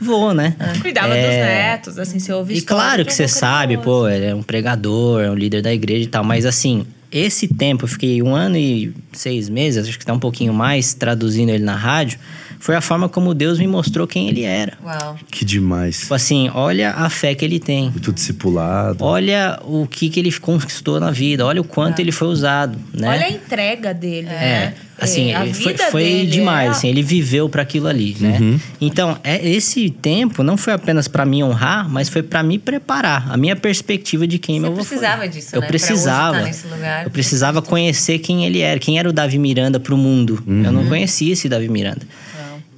[0.00, 0.56] vô, né?
[0.82, 4.34] Cuidava É, dos netos, assim, você ouve E claro que você sabe, pô, ele é
[4.34, 8.22] um pregador, é um líder da igreja e tal, mas assim, esse tempo, eu fiquei
[8.22, 12.18] um ano e seis meses, acho que tá um pouquinho mais, traduzindo ele na rádio,
[12.60, 14.74] foi a forma como Deus me mostrou quem ele era.
[14.84, 15.16] Uau.
[15.30, 16.00] Que demais.
[16.00, 17.90] Tipo assim, olha a fé que ele tem.
[17.90, 19.02] Muito discipulado.
[19.02, 23.08] Olha o que, que ele conquistou na vida, olha o quanto ele foi usado, né?
[23.08, 24.74] Olha a entrega dele, É, né?
[24.98, 28.38] assim, É, a foi, foi demais, é- assim, ele viveu para aquilo ali, né?
[28.40, 28.60] Uhum.
[28.80, 33.26] Então, é, esse tempo não foi apenas para me honrar, mas foi para me preparar,
[33.32, 34.98] a minha perspectiva de quem Você meu avô foi.
[34.98, 35.66] precisava disso, Eu né?
[35.66, 36.30] Precisava.
[36.42, 37.04] hoje estar nesse lugar.
[37.04, 40.42] Eu precisava conhecer quem ele era, quem era o Davi Miranda pro mundo.
[40.46, 40.72] Eu Uhum.
[40.72, 42.02] não conhecia esse Davi Miranda.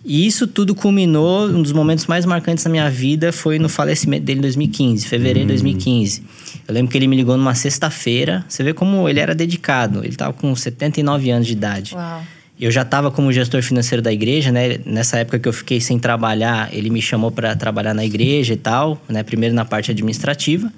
[0.05, 4.25] E isso tudo culminou, um dos momentos mais marcantes da minha vida foi no falecimento
[4.25, 6.23] dele em 2015, fevereiro de 2015.
[6.67, 8.45] Eu lembro que ele me ligou numa sexta-feira.
[8.49, 10.01] Você vê como ele era dedicado.
[10.01, 11.95] Ele estava com 79 anos de idade.
[11.95, 12.23] Uau.
[12.61, 14.79] Eu já estava como gestor financeiro da igreja, né?
[14.85, 18.57] Nessa época que eu fiquei sem trabalhar, ele me chamou para trabalhar na igreja e
[18.57, 19.23] tal, né?
[19.23, 20.73] Primeiro na parte administrativa,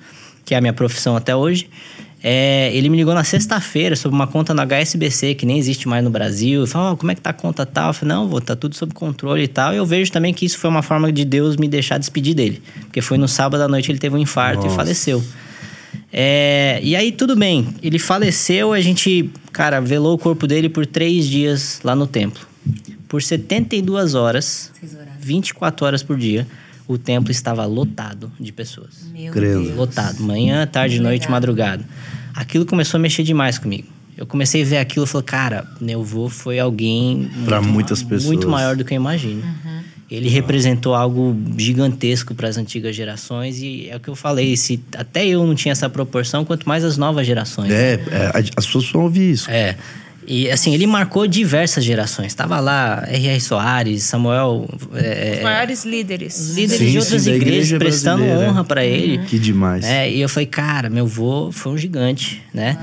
[0.44, 1.68] que é a minha profissão até hoje.
[2.26, 6.02] É, ele me ligou na sexta-feira sobre uma conta no HSBC, que nem existe mais
[6.02, 6.66] no Brasil.
[6.66, 7.88] Falou, oh, como é que tá a conta tal?
[7.90, 9.74] Eu falei, não, vou, tá tudo sob controle e tal.
[9.74, 12.62] E eu vejo também que isso foi uma forma de Deus me deixar despedir dele.
[12.80, 14.72] Porque foi no sábado à noite ele teve um infarto Nossa.
[14.72, 15.22] e faleceu.
[16.10, 17.68] É, e aí, tudo bem.
[17.82, 22.40] Ele faleceu, a gente, cara, velou o corpo dele por três dias lá no templo.
[23.06, 25.12] Por 72 horas, oraram.
[25.20, 26.46] 24 horas por dia,
[26.86, 29.06] o templo estava lotado de pessoas.
[29.12, 29.62] Meu Credo.
[29.64, 29.76] Deus.
[29.76, 30.22] Lotado.
[30.22, 31.30] Manhã, tarde, noite, Legal.
[31.32, 31.84] madrugada.
[32.34, 33.88] Aquilo começou a mexer demais comigo.
[34.16, 37.28] Eu comecei a ver aquilo e falei, cara, meu avô foi alguém.
[37.34, 38.26] Muito muitas ma- pessoas.
[38.26, 39.42] Muito maior do que eu imagino.
[40.10, 44.78] Ele representou algo gigantesco para as antigas gerações e é o que eu falei, se
[44.96, 47.72] até eu não tinha essa proporção, quanto mais as novas gerações.
[47.72, 49.50] É, é, as pessoas vão ouvir isso.
[49.50, 49.76] É.
[50.26, 52.34] E assim, ele marcou diversas gerações.
[52.34, 53.40] Tava lá R.R.
[53.40, 56.54] Soares, Samuel, é, Os maiores líderes.
[56.54, 58.50] líderes Sim, de sim, outras igreja igrejas prestando brasileira.
[58.50, 59.18] honra para ele.
[59.26, 59.84] Que demais.
[59.84, 62.78] É, e eu falei, cara, meu vô foi um gigante, né?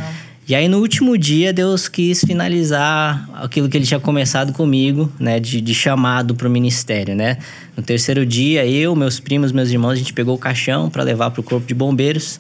[0.48, 5.40] E aí no último dia Deus quis finalizar aquilo que ele tinha começado comigo, né?
[5.40, 7.38] De, de chamado pro ministério, né?
[7.76, 11.32] No terceiro dia, eu, meus primos, meus irmãos, a gente pegou o caixão para levar
[11.32, 12.40] pro corpo de bombeiros.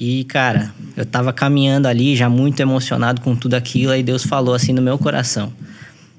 [0.00, 4.54] E, cara, eu tava caminhando ali, já muito emocionado com tudo aquilo, aí Deus falou
[4.54, 5.52] assim no meu coração: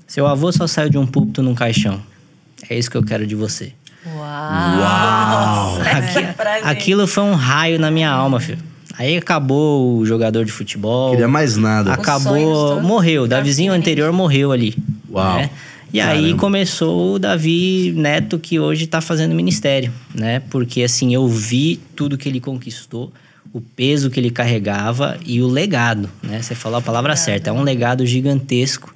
[0.06, 2.00] Seu avô só saiu de um púlpito num caixão.
[2.70, 3.74] É isso que eu quero de você.
[4.06, 4.20] Uau!
[5.80, 6.62] Nossa, Aqui- aí.
[6.64, 8.60] aquilo foi um raio na minha alma, filho.
[8.98, 11.12] Aí acabou o jogador de futebol.
[11.12, 11.92] Queria mais nada.
[11.94, 13.28] Acabou, morreu.
[13.28, 14.76] Davizinho anterior morreu ali.
[15.10, 15.38] Uau.
[15.38, 15.50] né?
[15.94, 16.38] E aí Caramba.
[16.40, 20.40] começou o Davi Neto, que hoje tá fazendo ministério, né?
[20.52, 23.12] Porque assim, eu vi tudo que ele conquistou,
[23.54, 26.42] o peso que ele carregava e o legado, né?
[26.42, 28.94] Você falou a palavra certa, é um legado gigantesco.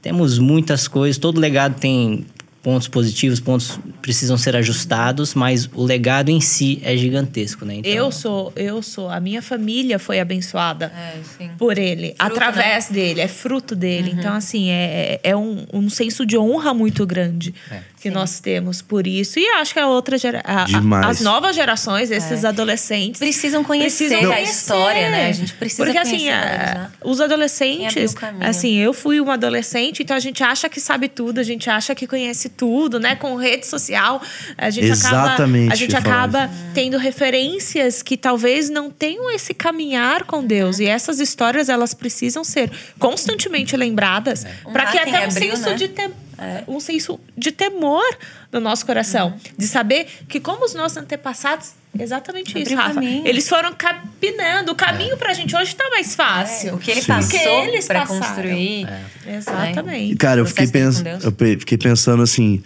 [0.00, 2.26] Temos muitas coisas, todo legado tem
[2.62, 7.74] pontos positivos, pontos precisam ser ajustados, mas o legado em si é gigantesco, né?
[7.74, 11.50] Então, Eu sou, eu sou, a minha família foi abençoada É, sim.
[11.58, 14.12] por ele, Fruto, através dele, é fruto dele.
[14.12, 14.18] Uhum.
[14.18, 17.80] Então, assim, é, é um, um senso de honra muito grande É.
[18.02, 18.14] que Sim.
[18.14, 19.38] nós temos por isso.
[19.38, 20.66] E acho que a outra gera, a-
[21.08, 22.48] as novas gerações, esses É.
[22.48, 23.18] adolescentes.
[23.20, 24.52] Precisam conhecer precisam a conhecer.
[24.52, 25.28] história, né?
[25.28, 26.90] A gente precisa Porque conhecer assim, a- né?
[27.04, 28.46] os adolescentes, abriu o caminho.
[28.50, 31.94] assim, eu fui uma adolescente, então a gente acha que sabe tudo, a gente acha
[31.94, 33.14] que conhece tudo, né?
[33.14, 34.20] Com rede social,
[34.58, 40.24] a gente Exatamente, acaba, a gente acaba tendo referências que talvez não tenham esse caminhar
[40.24, 40.80] com Deus.
[40.80, 45.70] E essas histórias, elas precisam ser constantemente lembradas Um para que até um abriu, senso
[45.70, 45.74] né?
[45.76, 46.10] de tem-
[46.42, 46.64] É.
[46.68, 48.04] um senso de temor
[48.52, 49.38] no nosso coração, Uhum.
[49.58, 52.94] de saber que como os nossos antepassados, exatamente Abriu isso, Rafa.
[52.94, 53.26] caminho.
[53.26, 56.70] Eles foram capinando o caminho pra gente hoje tá mais fácil.
[56.70, 57.06] É, o que ele Sim.
[57.06, 57.30] passou
[57.62, 58.20] que eles pra passaram.
[58.22, 58.86] construir.
[59.26, 60.16] Exatamente.
[60.16, 61.24] Cara, eu fiquei, dele pens...
[61.24, 62.62] eu fiquei pensando assim.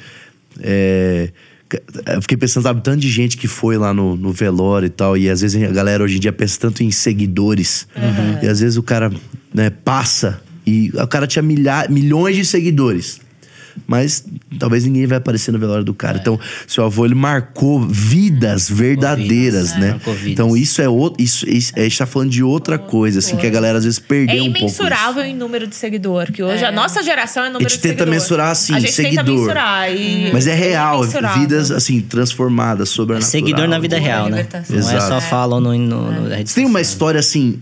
[0.61, 1.31] é,
[2.15, 5.17] Eu fiquei pensando, sabe, tanto de gente que foi lá no, no velório e tal,
[5.17, 7.87] e às vezes a galera hoje em dia pensa tanto em seguidores.
[8.43, 9.11] E às vezes o cara
[9.53, 11.87] né, passa e o cara tinha milha...
[11.89, 13.21] milhões de seguidores.
[13.87, 14.25] Mas
[14.59, 16.19] talvez ninguém vai aparecer no velório do cara.
[16.19, 20.01] Então, seu avô, ele marcou vidas verdadeiras, vidas, né?
[20.05, 20.27] é, vidas.
[20.27, 21.23] Então, isso é outro.
[21.23, 23.99] Isso, isso- a gente tá falando de outra coisa, assim, que a galera às vezes
[23.99, 24.67] É perdeu um pouco.
[24.67, 24.83] isso.
[24.83, 27.83] imensurável em número de seguidor, que hoje a nossa geração é número A gente de
[27.83, 28.15] tenta seguidor.
[28.15, 29.25] mensurar, assim, a gente seguidor.
[29.25, 31.03] Tenta mensurar e Mas é real,
[31.39, 33.31] vidas assim, transformadas, é sobrenatural.
[33.31, 34.39] seguidor na vida real, né?
[34.43, 34.77] libertação.
[34.77, 36.81] Não é só falam no, no, tem uma social.
[36.81, 37.59] história assim,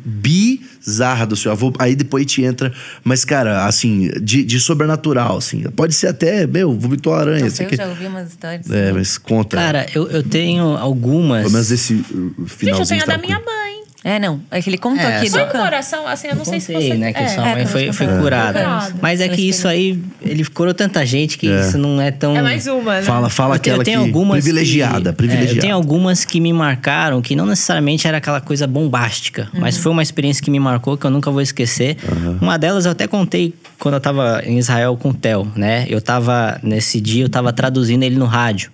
[0.84, 2.72] bizarra do seu avô, aí depois te entra.
[3.02, 5.62] Mas, cara, assim, de, de sobrenatural, assim.
[5.70, 7.50] Pode ser até, meu, vomitou a aranha.
[7.50, 7.76] Sei, eu aqui.
[7.76, 8.70] já ouvi umas histórias.
[8.70, 9.56] É, mas conta.
[9.56, 11.42] Cara, eu, eu tenho algumas.
[11.42, 13.63] Pelo menos esse uh, Gente, eu tenho a que da minha mãe.
[14.06, 14.38] É, não.
[14.50, 16.60] É que ele contou É, aqui só do Foi no coração, assim, eu não sei
[16.60, 16.94] se Contei, você...
[16.98, 17.12] né?
[17.14, 17.28] Que é.
[17.28, 18.60] sua É, mãe foi, quando foi você curada.
[18.60, 18.94] curada.
[19.00, 21.60] Mas é que isso aí, ele curou tanta gente que É.
[21.62, 22.36] isso não é tão.
[22.36, 23.02] É mais uma, né?
[23.02, 24.06] Fala, fala Eu aquela eu tenho que...
[24.06, 25.54] algumas privilegiada, que, privilegiada.
[25.54, 29.78] É, eu tenho algumas que me marcaram, que não necessariamente era aquela coisa bombástica, mas
[29.78, 31.96] foi uma experiência que me marcou que eu nunca vou esquecer.
[32.42, 35.86] Uma delas eu até contei quando eu tava em Israel com o Theo, né?
[35.88, 38.70] Eu tava, nesse dia, eu tava traduzindo ele no rádio.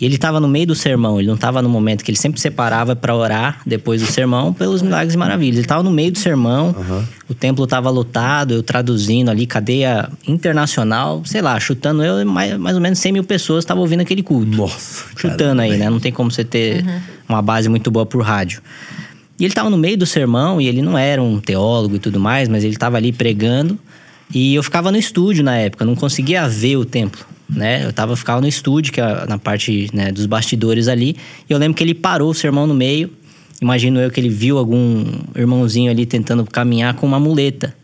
[0.00, 2.40] E ele estava no meio do sermão, ele não estava no momento que ele sempre
[2.40, 5.56] separava para orar depois do sermão pelos milagres e maravilhas.
[5.56, 6.74] Ele estava no meio do sermão,
[7.28, 12.76] o templo estava lotado, eu traduzindo ali, cadeia internacional, sei lá, chutando eu, mais, mais
[12.76, 14.56] ou menos 100 mil pessoas estavam ouvindo aquele culto.
[14.56, 15.90] Nossa, Chutando aí, né?
[15.90, 17.00] Não tem como você ter Uhum.
[17.28, 18.62] uma base muito boa por rádio.
[19.38, 22.18] E ele estava no meio do sermão e ele não era um teólogo e tudo
[22.18, 23.78] mais, mas ele estava ali pregando.
[24.32, 27.24] E eu ficava no estúdio na época, não conseguia ver o templo.
[27.54, 27.84] Né?
[27.84, 31.16] Eu tava, ficava no estúdio, que é na parte né, dos bastidores ali.
[31.48, 33.10] E eu lembro que ele parou o sermão no meio.
[33.60, 35.04] Imagino eu que ele viu algum
[35.36, 37.74] irmãozinho ali tentando caminhar com uma muleta.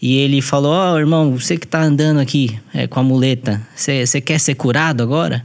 [0.00, 3.60] E ele falou: Ó, oh, irmão, você que tá andando aqui é, com a muleta,
[3.74, 5.44] você quer ser curado agora?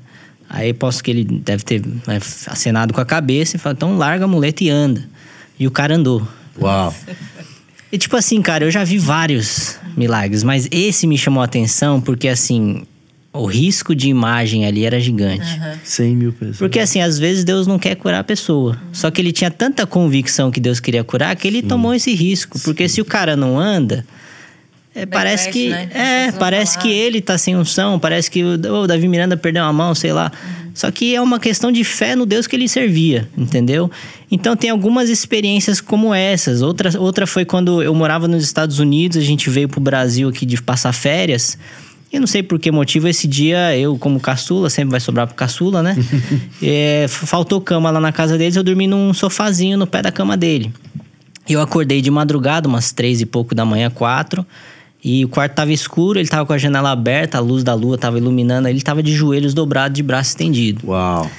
[0.50, 4.26] Aí posso que ele deve ter né, acenado com a cabeça e falou: então larga
[4.26, 5.04] a muleta e anda.
[5.60, 6.26] E o cara andou.
[6.60, 6.94] Uau.
[7.92, 12.00] E tipo assim, cara, eu já vi vários milagres, mas esse me chamou a atenção
[12.00, 12.84] porque assim,
[13.36, 15.46] o risco de imagem ali era gigante.
[15.46, 15.78] Uhum.
[15.84, 16.58] 100 mil pessoas.
[16.58, 18.74] Porque assim, às vezes Deus não quer curar a pessoa.
[18.74, 18.94] Uhum.
[18.94, 21.68] Só que ele tinha tanta convicção que Deus queria curar que ele Sim.
[21.68, 22.60] tomou esse risco.
[22.60, 22.96] Porque Sim.
[22.96, 24.06] se o cara não anda,
[24.94, 25.90] é, parece que né?
[25.94, 29.74] é, parece que ele tá sem unção, parece que o, o Davi Miranda perdeu uma
[29.74, 30.32] mão, sei lá.
[30.32, 30.72] Uhum.
[30.74, 33.90] Só que é uma questão de fé no Deus que ele servia, entendeu?
[34.30, 36.62] Então tem algumas experiências como essas.
[36.62, 40.46] Outra, outra foi quando eu morava nos Estados Unidos, a gente veio pro Brasil aqui
[40.46, 41.58] de passar férias.
[42.16, 45.36] E não sei por que motivo, esse dia eu, como caçula, sempre vai sobrar pro
[45.36, 45.98] caçula, né?
[46.64, 50.38] é, faltou cama lá na casa deles, eu dormi num sofazinho no pé da cama
[50.38, 50.72] dele.
[51.48, 54.46] Eu acordei de madrugada, umas três e pouco da manhã, quatro.
[55.04, 57.98] E o quarto tava escuro, ele tava com a janela aberta, a luz da lua
[57.98, 60.88] tava iluminando, ele tava de joelhos dobrados, de braço estendido.
[60.88, 61.30] Uau.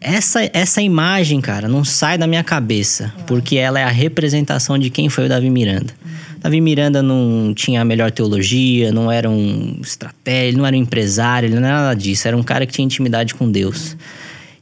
[0.00, 4.88] Essa, essa imagem, cara, não sai da minha cabeça, porque ela é a representação de
[4.88, 5.92] quem foi o Davi Miranda.
[6.04, 6.35] Uhum.
[6.46, 11.48] Davi Miranda não tinha a melhor teologia, não era um estratégia, não era um empresário,
[11.48, 12.28] ele não era nada disso.
[12.28, 13.92] Era um cara que tinha intimidade com Deus.
[13.92, 13.98] Uhum.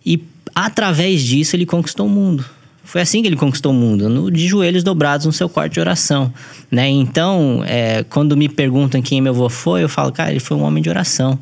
[0.06, 2.42] E através disso ele conquistou o mundo.
[2.82, 5.80] Foi assim que ele conquistou o mundo, no, de joelhos dobrados no seu quarto de
[5.80, 6.32] oração,
[6.70, 6.88] né?
[6.88, 10.62] Então, é, quando me perguntam quem meu avô foi, eu falo, cara, ele foi um
[10.62, 11.38] homem de oração.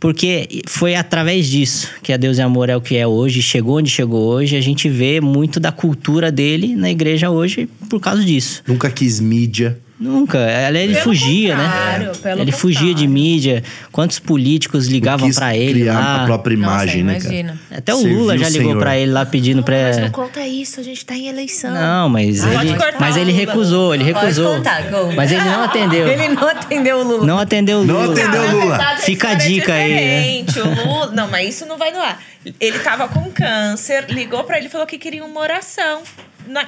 [0.00, 3.78] Porque foi através disso que a Deus e Amor é o que é hoje, chegou
[3.78, 4.56] onde chegou hoje.
[4.56, 8.62] A gente vê muito da cultura dele na igreja hoje por causa disso.
[8.66, 9.78] Nunca quis mídia.
[9.98, 10.38] Nunca.
[10.68, 12.10] Ele pelo fugia, né?
[12.38, 13.64] Ele fugia de mídia.
[13.90, 16.22] Quantos políticos ligavam para ele criar lá?
[16.22, 17.58] a própria imagem, Nossa, né, cara?
[17.78, 20.84] Até o Lula já ligou para ele lá pedindo para Mas não conta isso, a
[20.84, 21.74] gente tá em eleição.
[21.74, 24.56] Não, mas ah, ele mas ele recusou, ele recusou.
[24.56, 24.84] Contar,
[25.16, 26.06] mas ele não atendeu.
[26.08, 27.26] ele não atendeu o Lula.
[27.26, 28.04] Não atendeu o Lula.
[28.04, 28.78] Não atendeu o Lula.
[28.78, 30.62] Verdade, Fica a dica é aí, né?
[30.62, 32.22] O Lula, não, mas isso não vai no ar.
[32.60, 36.02] Ele tava com câncer, ligou para ele e falou que queria uma oração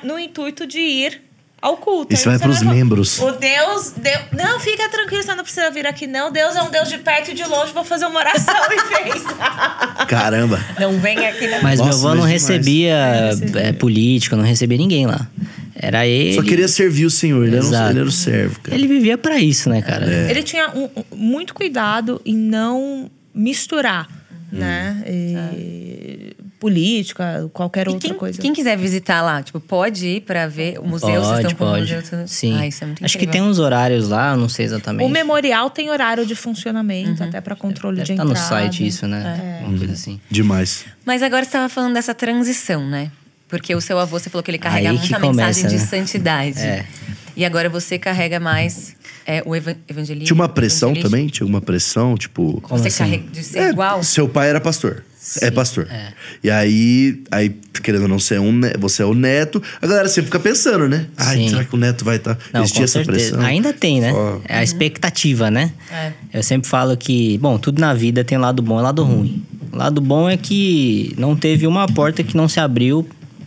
[0.02, 1.29] no intuito de ir
[1.60, 2.14] ao culto.
[2.14, 3.18] Isso vai para os membros.
[3.18, 4.20] O Deus, Deus.
[4.32, 6.32] Não, fica tranquilo, você não precisa vir aqui, não.
[6.32, 9.22] Deus é um Deus de perto e de longe, vou fazer uma oração e fez.
[10.08, 10.58] Caramba.
[10.78, 15.06] Não vem aqui na Mas Nossa, meu avô não recebia é, político, não recebia ninguém
[15.06, 15.28] lá.
[15.74, 16.34] Era ele.
[16.34, 18.60] Só queria servir o Senhor, ele, era, um, ele era o servo.
[18.60, 18.76] Cara.
[18.76, 20.10] Ele vivia para isso, né, cara?
[20.10, 20.30] É.
[20.30, 24.06] Ele tinha um, muito cuidado em não misturar,
[24.52, 24.58] hum.
[24.58, 25.02] né?
[25.06, 28.40] E política, qualquer e outra quem, coisa.
[28.40, 31.92] Quem quiser visitar lá, tipo, pode ir para ver o museu, pode, vocês estão pode.
[31.92, 32.28] com o museu.
[32.28, 32.56] Sim.
[32.56, 35.06] Ah, isso é muito Acho que tem uns horários lá, não sei exatamente.
[35.06, 37.28] O memorial tem horário de funcionamento, uhum.
[37.28, 38.40] até para controle Deve de tá entrada.
[38.40, 39.60] no site isso, né?
[39.62, 39.66] É.
[39.66, 40.20] Uma coisa assim.
[40.30, 40.84] Demais.
[41.04, 43.10] Mas agora você estava falando dessa transição, né?
[43.48, 45.86] Porque o seu avô, você falou que ele carrega muita começa, mensagem de né?
[45.86, 46.60] santidade.
[46.60, 46.86] É.
[47.34, 48.94] E agora você carrega mais
[49.26, 50.26] é, o evan evangelismo.
[50.26, 51.26] Tinha uma pressão também?
[51.26, 52.60] Tinha alguma pressão, tipo.
[52.60, 52.98] Como você assim?
[52.98, 54.02] carrega de ser É, igual?
[54.02, 55.04] Seu pai era pastor.
[55.22, 55.87] Sim, é pastor.
[55.90, 56.12] é.
[56.42, 60.09] E aí, aí, querendo ou não, você é, um, você é o neto, a galera
[60.09, 61.06] sempre fica pensando, né?
[61.16, 61.48] Ai, Sim.
[61.50, 62.37] será que o neto vai estar.
[62.37, 62.40] Tá?
[62.54, 63.30] Não, Existia essa certeza.
[63.37, 63.40] pressão.
[63.46, 64.12] Ainda tem, né?
[64.14, 64.38] Ó.
[64.48, 65.72] É a expectativa, né?
[65.92, 66.12] É.
[66.33, 69.42] Eu sempre falo que, bom, tudo na vida tem lado bom e lado ruim.
[69.70, 73.06] O lado bom é que não teve uma porta que não se abriu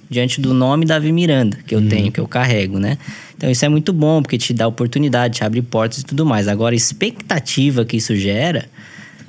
[0.10, 1.90] diante do nome Davi Miranda, que eu Uhum.
[1.90, 3.00] tenho, que eu carrego, né?
[3.36, 6.48] Então isso é muito bom, porque te dá oportunidade, te abre portas e tudo mais.
[6.48, 8.66] Agora, a expectativa que isso gera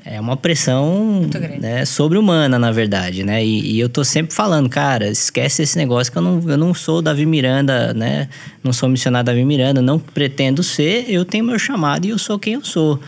[0.04, 1.22] é uma pressão
[1.58, 3.44] né, sobre-humana, na verdade, né?
[3.44, 6.74] E, e eu tô sempre falando, cara, esquece esse negócio que eu não, eu não
[6.74, 8.28] sou Davi Miranda, né?
[8.62, 12.38] Não sou missionário Davi Miranda, não pretendo ser, eu tenho meu chamado e eu sou
[12.38, 13.00] quem eu sou,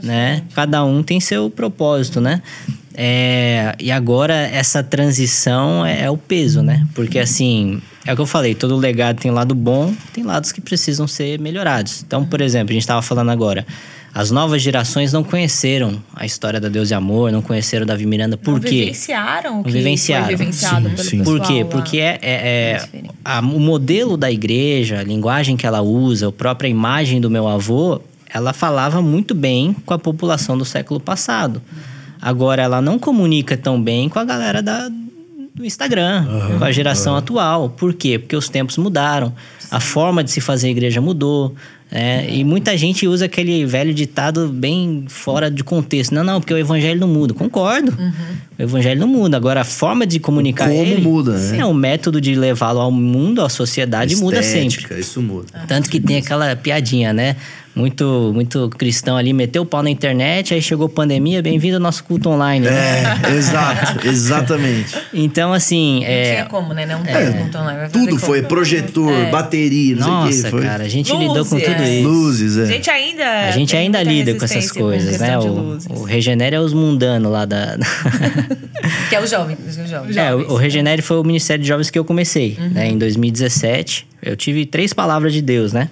[0.00, 0.44] né?
[0.54, 2.40] Cada um tem seu propósito, né?
[2.94, 6.86] É, e agora essa transição é, é o peso, né?
[6.94, 10.60] Porque assim, é o que eu falei, todo legado tem lado bom, tem lados que
[10.60, 12.02] precisam ser melhorados.
[12.06, 13.66] Então, por exemplo, a gente estava falando agora,
[14.14, 18.36] as novas gerações não conheceram a história da Deus e Amor, não conheceram Davi Miranda.
[18.36, 18.68] Por Não quê?
[18.80, 20.26] vivenciaram o que Vivenciaram.
[20.26, 21.18] foi vivenciado Sim, pelo sim.
[21.18, 21.62] pessoal Por quê?
[21.62, 21.70] lá.
[21.70, 22.88] Porque é, é- é-
[23.24, 27.46] a- o modelo da igreja, a linguagem que ela usa, a própria imagem do meu
[27.46, 28.00] avô,
[28.32, 31.62] ela falava muito bem com a população do século passado.
[32.20, 34.88] Agora, ela não comunica tão bem com a galera da,
[35.54, 36.26] do Instagram,
[36.58, 37.70] com a geração atual.
[37.70, 38.18] Por quê?
[38.18, 39.32] Porque os tempos mudaram,
[39.70, 41.54] a forma de se fazer igreja mudou.
[41.90, 42.26] Né?
[42.30, 46.14] E muita gente usa aquele velho ditado bem fora de contexto.
[46.14, 47.32] Não, não, porque o evangelho não muda.
[47.32, 47.96] Concordo.
[48.58, 49.36] O evangelho não muda.
[49.36, 51.00] Agora, a forma de comunicar Como ele...
[51.00, 51.58] muda, né?
[51.58, 54.68] É, o método de levá-lo ao mundo, à sociedade, muda sempre.
[54.68, 55.46] Estética, Isso muda.
[55.66, 57.36] Tanto que tem aquela piadinha, né?
[57.78, 62.02] Muito, muito cristão ali, meteu o pau na internet, aí chegou pandemia, bem-vindo ao nosso
[62.02, 62.66] culto online.
[62.66, 63.04] né?
[63.22, 64.96] É, exato, exatamente.
[65.14, 66.84] Então, assim, Não é, tinha como, né?
[66.84, 67.88] Não É, muito online.
[67.92, 68.18] Tudo como?
[68.18, 69.30] foi, projetor, É.
[69.30, 70.50] bateria, não sei o nossa, que.
[70.50, 70.62] Foi.
[70.62, 71.28] cara, a gente Luzes.
[71.28, 71.94] lidou com tudo É.
[72.00, 72.08] isso.
[72.08, 72.62] Luzes, é.
[72.62, 73.24] A gente ainda.
[73.46, 75.36] A gente ainda lida com essas coisas, né?
[75.36, 77.78] questão de O, o Regenere é os mundanos lá da.
[79.08, 79.56] Que é o jovem.
[79.56, 80.18] O jovem.
[80.18, 82.88] É, o, o Regenere foi o Ministério de Jovens que eu comecei, né?
[82.88, 84.06] Em 2017.
[84.20, 85.88] Eu tive três palavras de Deus, né?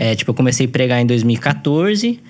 [0.00, 2.20] É, tipo, eu comecei a pregar em 2014.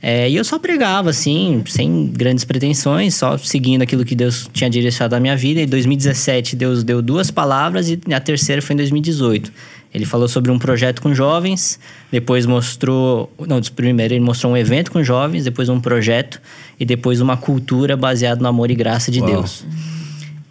[0.00, 4.70] é, e eu só pregava, assim, sem grandes pretensões, só seguindo aquilo que Deus tinha
[4.70, 5.60] direcionado a minha vida.
[5.60, 9.52] Em 2017, Deus deu duas palavras e a terceira foi em 2018.
[9.92, 11.80] Ele falou sobre um projeto com jovens,
[12.12, 13.32] depois mostrou.
[13.48, 16.40] Não, primeiro ele mostrou um evento com jovens, depois um projeto
[16.78, 19.30] e depois uma cultura baseada no amor e graça de Uau.
[19.30, 19.64] Deus.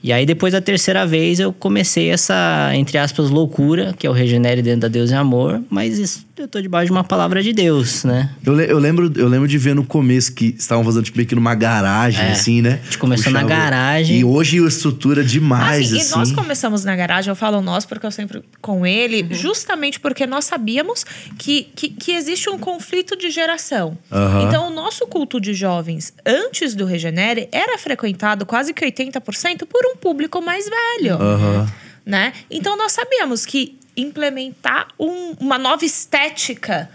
[0.06, 4.14] E aí, depois da terceira vez, eu comecei essa, entre aspas, loucura, que é o
[4.14, 7.54] Regenere dentro da Deus e Amor, mas isso, eu tô debaixo de uma palavra de
[7.54, 8.30] Deus, né?
[8.46, 11.28] Eu, le- eu lembro, eu lembro de ver no começo que estavam fazendo tipo, meio
[11.28, 12.32] que numa garagem, É.
[12.32, 12.80] assim, né?
[12.82, 14.20] A gente começou na garagem.
[14.20, 16.14] E hoje a estrutura demais, Assim, assim.
[16.14, 19.34] E nós começamos na garagem, eu falo nós porque eu sempre com ele, Uhum.
[19.34, 21.06] justamente porque nós sabíamos
[21.38, 23.98] que, que, que existe um conflito de geração.
[24.12, 24.44] Aham.
[24.48, 29.86] Então, o nosso culto de jovens, antes do Regenere, era frequentado quase que 80% por
[29.86, 31.16] um público mais velho.
[31.16, 31.72] Aham.
[32.06, 32.34] Né?
[32.52, 36.90] Então, nós sabíamos que implementar um- uma nova estética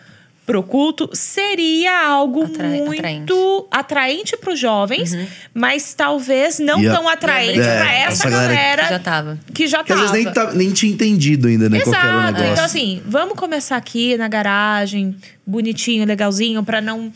[0.46, 5.16] pro culto seria algo Atra- muito atraente para os jovens,
[5.55, 8.98] mas talvez não E a- tão atraente É, para essa, essa galera galera que já
[8.98, 9.38] tava.
[9.55, 11.78] que já Que às vezes nem, tá- nem tinha entendido ainda, né?
[11.80, 12.32] Qual que era o Exato.
[12.32, 12.53] negócio.
[12.53, 15.14] Então, assim, vamos começar aqui na garagem,
[15.46, 17.12] bonitinho, legalzinho, pra não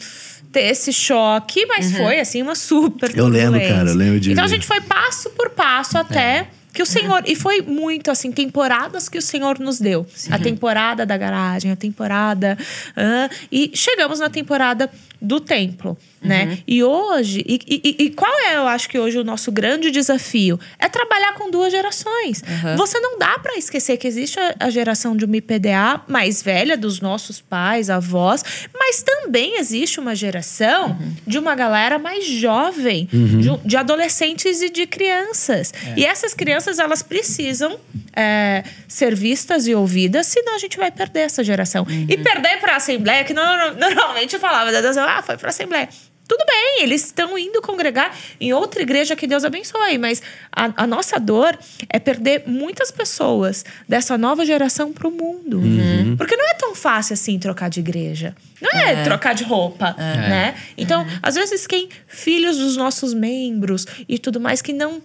[0.52, 4.44] ter esse choque, mas foi, assim, uma super Eu lembro, cara, eu lembro de Então,
[4.44, 6.46] a gente foi passo por passo até.
[6.74, 7.22] Que o Senhor.
[7.24, 10.04] E foi muito, assim, temporadas que o Senhor nos deu.
[10.28, 12.58] A temporada da garagem, a temporada.
[12.96, 14.90] ah, e chegamos na temporada
[15.20, 16.58] do templo, né?
[16.66, 17.42] E hoje.
[17.46, 20.58] E, e- e qual é, eu acho que hoje, o nosso grande desafio?
[20.78, 22.42] É trabalhar com duas gerações.
[22.76, 26.76] Você não dá para esquecer que existe a, a geração de uma IPDA mais velha,
[26.76, 28.42] dos nossos pais, avós,
[28.78, 34.68] mas também existe uma geração de uma galera mais jovem, de, um- de adolescentes e
[34.70, 35.72] de crianças.
[35.96, 37.78] E essas crianças, elas precisam
[38.16, 41.84] é, ser vistas e ouvidas, senão a gente vai perder essa geração.
[42.08, 44.70] E perder para a Assembleia, que no- no- normalmente eu falava,
[45.04, 45.88] ah, foi para a Assembleia.
[46.26, 50.86] Tudo bem, eles estão indo congregar em outra igreja que Deus abençoe, mas a, a
[50.86, 55.60] nossa dor é perder muitas pessoas dessa nova geração para o mundo.
[56.16, 58.34] Porque não é tão fácil assim trocar de igreja.
[58.60, 60.54] Não é, trocar de roupa, né?
[60.78, 65.02] Então, às vezes, quem filhos dos nossos membros e tudo mais que não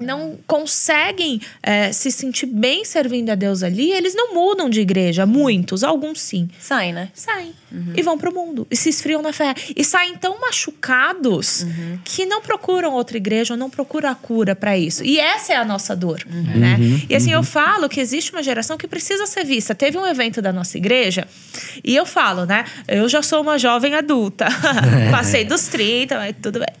[0.00, 5.26] não conseguem é, se sentir bem servindo a Deus ali, eles não mudam de igreja.
[5.26, 6.48] Muitos, alguns sim.
[6.58, 7.10] Sai, né?
[7.14, 7.54] saem
[7.96, 11.66] e vão pro mundo e se esfriam na fé e saem tão machucados
[12.04, 15.04] que não procuram outra igreja ou não procuram a cura para isso.
[15.04, 16.78] E essa é a nossa dor né?
[17.08, 19.74] E assim eu falo que existe uma geração que precisa ser vista.
[19.74, 21.26] Teve um evento da nossa igreja
[21.82, 22.64] e eu falo né?
[22.86, 24.46] Eu já sou uma jovem adulta
[25.10, 26.74] passei dos 30 mas tudo bem.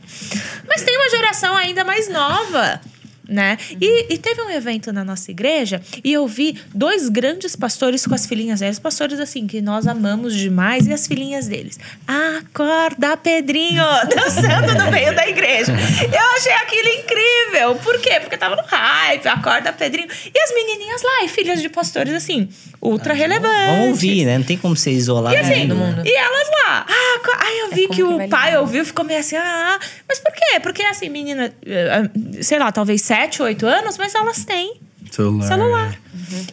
[0.66, 2.80] Mas tem uma geração ainda mais nova
[3.28, 3.56] né?
[3.80, 8.14] E, e teve um evento na nossa igreja e eu vi dois grandes pastores com
[8.14, 11.78] as filhinhas deles, pastores assim, que nós amamos demais, e as filhinhas deles.
[12.06, 13.84] Acorda, Pedrinho!
[14.14, 15.72] Dançando no meio da igreja.
[15.72, 17.74] Eu achei aquilo incrível.
[17.76, 18.20] Por quê?
[18.20, 20.08] Porque tava no hype, acorda, Pedrinho.
[20.08, 22.48] E as menininhas lá, e filhas de pastores assim,
[22.84, 23.66] ultra relevantes.
[23.66, 24.38] Vamos ouvir, né?
[24.38, 26.02] Não tem como ser isolado E assim, todo mundo.
[26.04, 26.86] e elas lá.
[26.88, 28.60] Ah, aí eu vi como que que o pai lidar?
[28.60, 29.78] ouviu, ficou meio assim, ah,
[30.08, 30.60] mas por quê?
[30.60, 32.10] Porque assim, menina, eh,
[32.42, 34.74] sei lá, talvez 7, 8 anos, mas elas têm
[35.10, 35.46] Celular.
[35.48, 35.98] celular.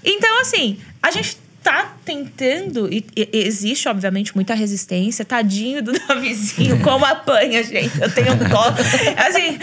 [0.03, 5.23] Então, assim, a gente tá tentando, e, e- existe, obviamente, muita resistência.
[5.23, 8.01] Tadinho do Davizinho, como apanha, gente.
[8.01, 8.73] Eu tenho dó.
[9.27, 9.59] Assim,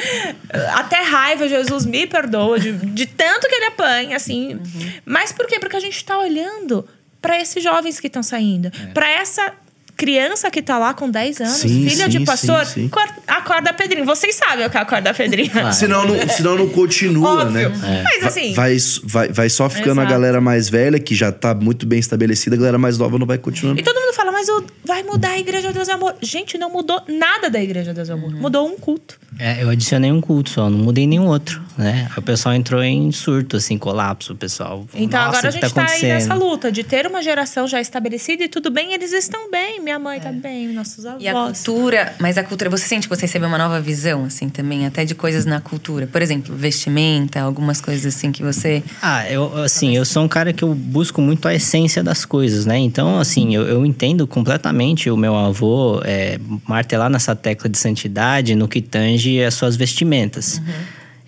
[0.74, 4.60] até raiva, Jesus me perdoa de, de tanto que ele apanha, assim.
[5.04, 5.58] Mas por quê?
[5.58, 6.88] Porque a gente tá olhando
[7.20, 8.70] para esses jovens que estão saindo.
[8.94, 9.52] Pra essa
[9.98, 12.88] criança que tá lá com 10 anos, Sim, filha sim, de pastor, sim, sim.
[12.88, 14.06] cor- acorda Pedrinho.
[14.06, 15.50] Vocês sabem o que é acorda Pedrinho.
[15.74, 17.68] Senão não, senão não continua, Óbvio.
[17.70, 18.02] né?
[18.04, 20.10] Mas assim, Vai, vai, vai só ficando a Exato.
[20.10, 23.38] galera mais velha, que já tá muito bem estabelecida, a galera mais nova não vai
[23.38, 23.80] continuando.
[23.80, 24.46] E todo mundo fala, mas
[24.84, 26.14] vai mudar a Igreja Deus e Amor.
[26.22, 28.30] Gente, não mudou nada da Igreja Deus e Amor.
[28.36, 29.18] Mudou um culto.
[29.38, 31.60] É, eu adicionei um culto só, não mudei nenhum outro.
[31.76, 32.08] né?
[32.16, 34.86] O pessoal entrou em surto, assim, colapso, o pessoal.
[34.94, 36.08] Então Nossa, agora a gente tá, aí acontecendo?
[36.10, 39.80] nessa luta de ter uma geração já estabelecida e tudo bem, eles estão bem.
[39.88, 41.22] Minha mãe tá bem, nossos avós.
[41.22, 44.50] E a cultura, mas a cultura, você sente que você recebeu uma nova visão, assim,
[44.50, 46.06] também, até de coisas na cultura?
[46.06, 48.82] Por exemplo, vestimenta, algumas coisas assim que você.
[49.00, 52.66] Ah, eu, assim, eu sou um cara que eu busco muito a essência das coisas,
[52.66, 52.76] né?
[52.76, 58.54] Então, assim, eu, eu entendo completamente o meu avô é, martelar nessa tecla de santidade
[58.54, 60.60] no que tange as suas vestimentas.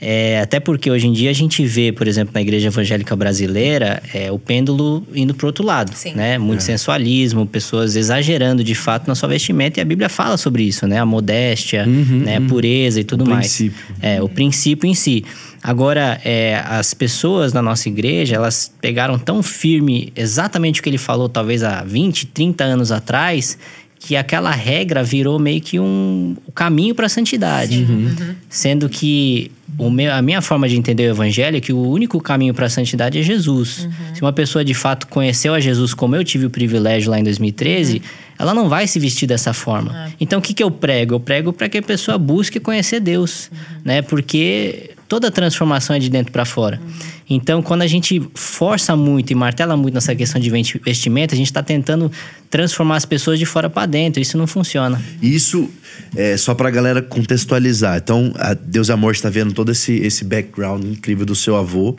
[0.01, 4.03] É, até porque hoje em dia a gente vê, por exemplo, na igreja evangélica brasileira,
[4.14, 6.14] é, o pêndulo indo pro outro lado, Sim.
[6.14, 6.38] né?
[6.38, 10.86] Muito sensualismo, pessoas exagerando de fato na sua vestimenta e a Bíblia fala sobre isso,
[10.86, 10.98] né?
[10.98, 12.38] A modéstia, né?
[12.38, 13.40] A pureza e tudo mais.
[13.40, 13.84] princípio.
[14.01, 15.24] É, o princípio em si.
[15.62, 20.96] Agora, é, as pessoas na nossa igreja, elas pegaram tão firme exatamente o que ele
[20.96, 23.59] falou, talvez há 20, 30 anos atrás,
[24.01, 27.86] que aquela regra virou meio que um o caminho para a santidade.
[28.48, 32.18] Sendo que o meu, a minha forma de entender o evangelho é que o único
[32.18, 33.86] caminho para a santidade é Jesus.
[34.14, 37.22] Se uma pessoa de fato conheceu a Jesus como eu tive o privilégio lá em
[37.22, 38.01] 2013,
[38.38, 40.11] ela não vai se vestir dessa forma.
[40.18, 41.16] Então o que, que eu prego?
[41.16, 43.51] Eu prego para que a pessoa busque conhecer Deus,
[43.84, 44.01] né?
[44.01, 46.80] Porque toda transformação é de dentro para fora.
[47.33, 51.39] Então, quando a gente força muito e martela muito nessa questão de vesti- vestimenta, a
[51.39, 52.11] gente está tentando
[52.51, 54.20] transformar as pessoas de fora para dentro.
[54.20, 55.01] Isso não funciona.
[55.22, 55.70] Isso
[56.16, 57.99] é só pra galera contextualizar.
[57.99, 61.97] Então, a Deus e Amor está vendo todo esse, esse background incrível do seu avô.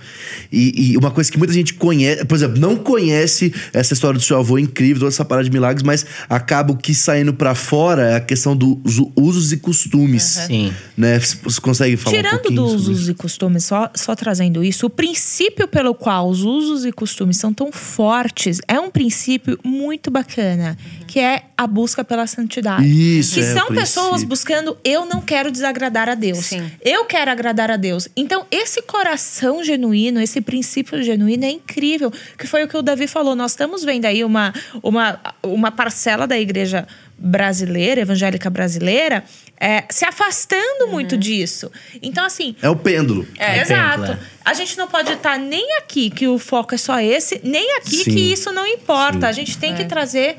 [0.52, 4.24] E, e uma coisa que muita gente conhece, por exemplo, não conhece essa história do
[4.24, 8.02] seu avô incrível, toda essa parada de milagres, mas acaba o que saindo pra fora
[8.10, 10.24] é a questão dos usos e costumes.
[10.24, 10.74] Sim.
[10.98, 11.18] Né?
[11.20, 14.90] Você consegue falar um Tirando pouquinho dos usos e costumes, só, só trazendo isso, o
[14.90, 15.21] princípio
[15.68, 21.20] pelo qual os usos e costumes são tão fortes é um princípio muito bacana, que
[21.20, 22.86] é a busca pela santidade.
[22.86, 24.30] Isso, que é, são pessoas princípio.
[24.30, 26.46] buscando, eu não quero desagradar a Deus.
[26.46, 26.70] Sim.
[26.84, 28.08] Eu quero agradar a Deus.
[28.16, 32.12] Então, esse coração genuíno, esse princípio genuíno é incrível.
[32.38, 33.36] Que foi o que o Davi falou.
[33.36, 36.88] Nós estamos vendo aí uma, uma, uma parcela da igreja
[37.22, 39.24] brasileira, evangélica brasileira,
[39.60, 41.72] é, se afastando muito disso.
[42.02, 43.28] Então, assim, É o pêndulo.
[43.38, 44.02] é, É exato.
[44.08, 44.20] templo, é.
[44.44, 48.04] A gente não pode estar nem aqui que o foco é só esse, nem aqui
[48.04, 48.12] Sim.
[48.12, 49.28] que isso não importa.
[49.28, 50.38] A gente tem que trazer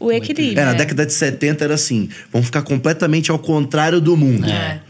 [0.00, 0.58] o equilíbrio.
[0.60, 4.48] É, na década de 70 era assim: vamos ficar completamente ao contrário do mundo.
[4.48, 4.80] É.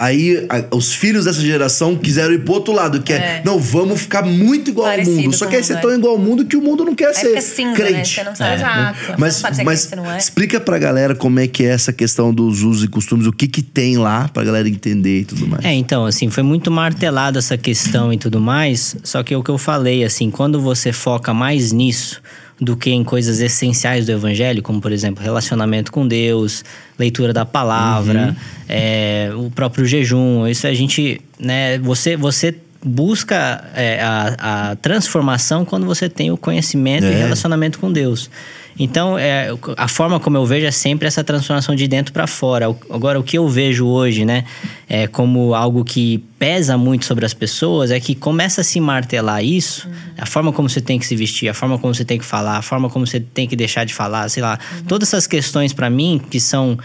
[0.00, 3.42] Aí a- os filhos dessa geração quiseram ir pro outro lado, que é, É.
[3.44, 5.36] não, vamos ficar muito igual Parecido ao mundo.
[5.36, 5.94] Só que aí o você é tão é.
[5.96, 7.74] igual ao mundo que o mundo não quer Aí ser né?
[7.74, 8.14] crente.
[8.14, 8.54] Você não sabe.
[8.54, 8.98] Exato.
[9.00, 10.16] Você Mas, não é mas crente, não é.
[10.16, 13.48] explica pra galera como é que é essa questão dos usos e costumes, o que
[13.48, 15.64] que tem lá pra galera entender e tudo mais.
[15.64, 18.94] É, então, assim, foi muito martelada essa questão e tudo mais.
[19.02, 22.22] Só que é o que eu falei, assim, quando você foca mais nisso
[22.60, 26.64] do que em coisas essenciais do evangelho, como, por exemplo, relacionamento com Deus,
[26.98, 28.36] leitura da palavra,
[28.68, 32.54] é, o próprio jejum, isso a gente, né, você, você
[32.84, 37.18] busca é, a, a transformação quando você tem o conhecimento e É.
[37.18, 38.30] relacionamento com Deus.
[38.78, 42.66] Então, é, a forma como eu vejo é sempre essa transformação de dentro para fora.
[42.90, 44.44] Agora, o que eu vejo hoje, né,
[44.88, 49.44] é como algo que pesa muito sobre as pessoas, é que começa a se martelar
[49.44, 52.24] isso, a forma como você tem que se vestir, a forma como você tem que
[52.24, 54.58] falar, a forma como você tem que deixar de falar, sei lá.
[54.86, 56.78] Todas essas questões, para mim, que são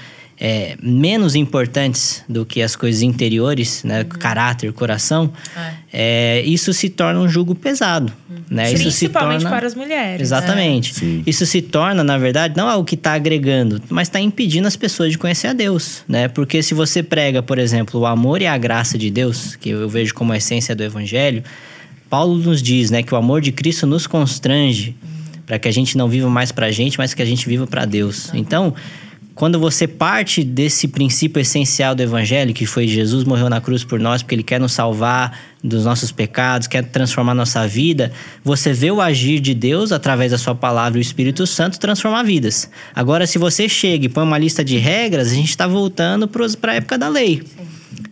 [0.46, 5.32] é, menos importantes do que as coisas interiores, né, caráter, coração,
[5.92, 8.12] é, isso se torna um jugo pesado,
[8.50, 8.66] né?
[8.66, 9.56] Isso se Principalmente torna...
[9.56, 10.20] para as mulheres.
[10.20, 10.96] Exatamente.
[10.96, 11.24] Sim.
[11.26, 15.14] Isso se torna, na verdade, não algo que está agregando, mas está impedindo as pessoas
[15.14, 16.28] de conhecer a Deus, né?
[16.28, 19.88] Porque se você prega, por exemplo, o amor e a graça de Deus, que eu
[19.88, 21.42] vejo como a essência do evangelho,
[22.10, 24.94] Paulo nos diz, né, que o amor de Cristo nos constrange
[25.46, 27.66] para que a gente não viva mais para a gente, mas que a gente viva
[27.66, 28.30] para Deus.
[28.34, 28.74] Então,
[29.36, 34.00] quando você parte desse princípio essencial do evangelho, que foi Jesus morreu na cruz por
[34.00, 38.12] nós porque ele quer nos salvar dos nossos pecados, quer transformar nossa vida,
[38.44, 42.24] você vê o agir de Deus através da sua palavra e o Espírito Santo transformar
[42.24, 42.70] vidas.
[42.94, 46.72] Agora, se você chega e põe uma lista de regras, a gente está voltando para
[46.74, 47.42] a época da lei.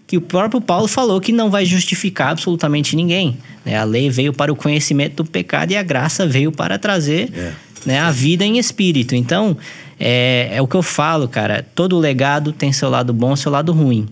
[0.07, 3.37] Que o próprio Paulo falou que não vai justificar absolutamente ninguém.
[3.65, 3.77] né?
[3.77, 7.53] A lei veio para o conhecimento do pecado e a graça veio para trazer É.
[7.85, 9.15] né, a vida em espírito.
[9.15, 9.57] Então,
[10.03, 11.63] é, é o que eu falo, cara.
[11.75, 14.07] Todo legado tem seu lado bom e seu lado ruim.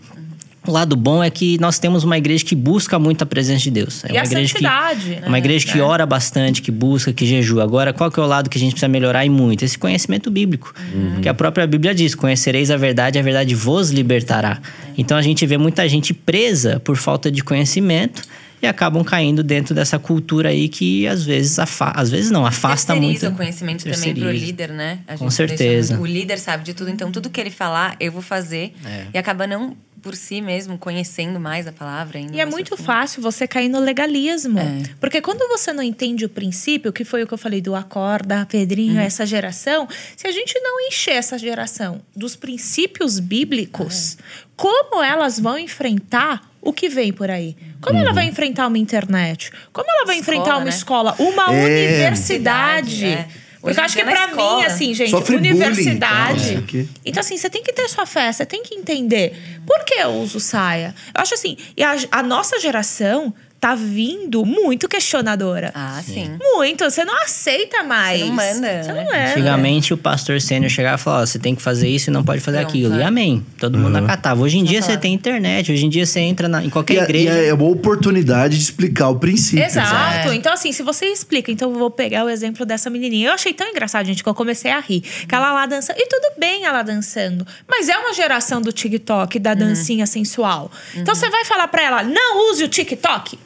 [0.68, 3.72] O lado bom é que nós temos uma igreja que busca muito a presença de
[3.72, 4.06] Deus.
[4.06, 5.84] É E uma a igreja que santidade, é uma igreja que né?
[5.84, 7.64] ora bastante, que busca, que jejua.
[7.64, 9.66] Agora, qual que é o lado que a gente precisa melhorar e muito?
[9.66, 10.72] Esse conhecimento bíblico.
[11.14, 14.60] Porque a própria Bíblia diz: conhecereis a verdade, a verdade vos libertará.
[14.96, 18.22] Então a gente vê muita gente presa por falta de conhecimento
[18.62, 22.96] e acabam caindo dentro dessa cultura aí que às vezes afa às vezes não afasta
[22.96, 23.28] muito.
[23.28, 25.00] o conhecimento também pro líder, né?
[25.08, 25.98] A Com gente deixa certeza.
[25.98, 28.74] muito- o líder sabe de tudo, então tudo que ele falar, eu vou fazer.
[28.86, 29.06] É.
[29.14, 32.34] E acaba não por si mesmo, conhecendo mais a palavra ainda.
[32.34, 34.58] E é muito fácil você cair no legalismo.
[34.58, 34.84] É.
[34.98, 38.46] Porque quando você não entende o princípio, que foi o que eu falei do acorda,
[38.50, 39.00] Pedrinho, Uhum.
[39.02, 44.24] essa geração, se a gente não encher essa geração dos princípios bíblicos, É.
[44.56, 47.56] como elas vão enfrentar o que vem por aí?
[47.82, 49.52] Como ela vai enfrentar uma internet?
[49.72, 50.70] Como ela vai Escola, enfrentar uma né?
[50.70, 51.66] escola, uma É.
[51.66, 53.06] universidade?
[53.06, 53.28] É.
[53.62, 56.50] Porque eu acho que pra mim, assim, gente, Sofre bullying, universidade.
[56.52, 56.90] então, aqui.
[57.06, 59.34] Então, assim, você tem que ter sua fé, você tem que entender
[59.66, 60.96] por que eu uso saia.
[61.14, 65.72] Eu acho assim, e a, a nossa geração tá vindo muito questionadora.
[65.76, 66.32] Ah, sim.
[66.40, 68.20] Muito, você não aceita mais.
[68.22, 69.26] Você não manda, Você não manda.
[69.32, 72.24] Antigamente o pastor sênior chegava e falava: ó, você tem que fazer isso e não
[72.24, 72.96] pode fazer Pronto, aquilo.
[72.98, 73.04] E é.
[73.06, 73.46] amém.
[73.58, 74.42] Todo mundo acatava.
[74.42, 77.00] Hoje em dia você tem internet, hoje em dia você entra na- em qualquer E,
[77.00, 77.34] é- igreja.
[77.44, 79.64] e é uma oportunidade de explicar o princípio.
[79.66, 80.30] Exato.
[80.30, 80.36] É.
[80.36, 83.30] Então, assim, se você explica, então eu vou pegar o exemplo dessa menininha.
[83.30, 85.02] Eu achei tão engraçado, gente, que eu comecei a rir.
[85.02, 85.98] Que ela lá dançando.
[86.00, 87.46] E tudo bem ela dançando.
[87.68, 90.72] Mas é uma geração do TikTok, da dancinha sensual.
[90.96, 93.38] Então você vai falar pra ela, não use o TikTok.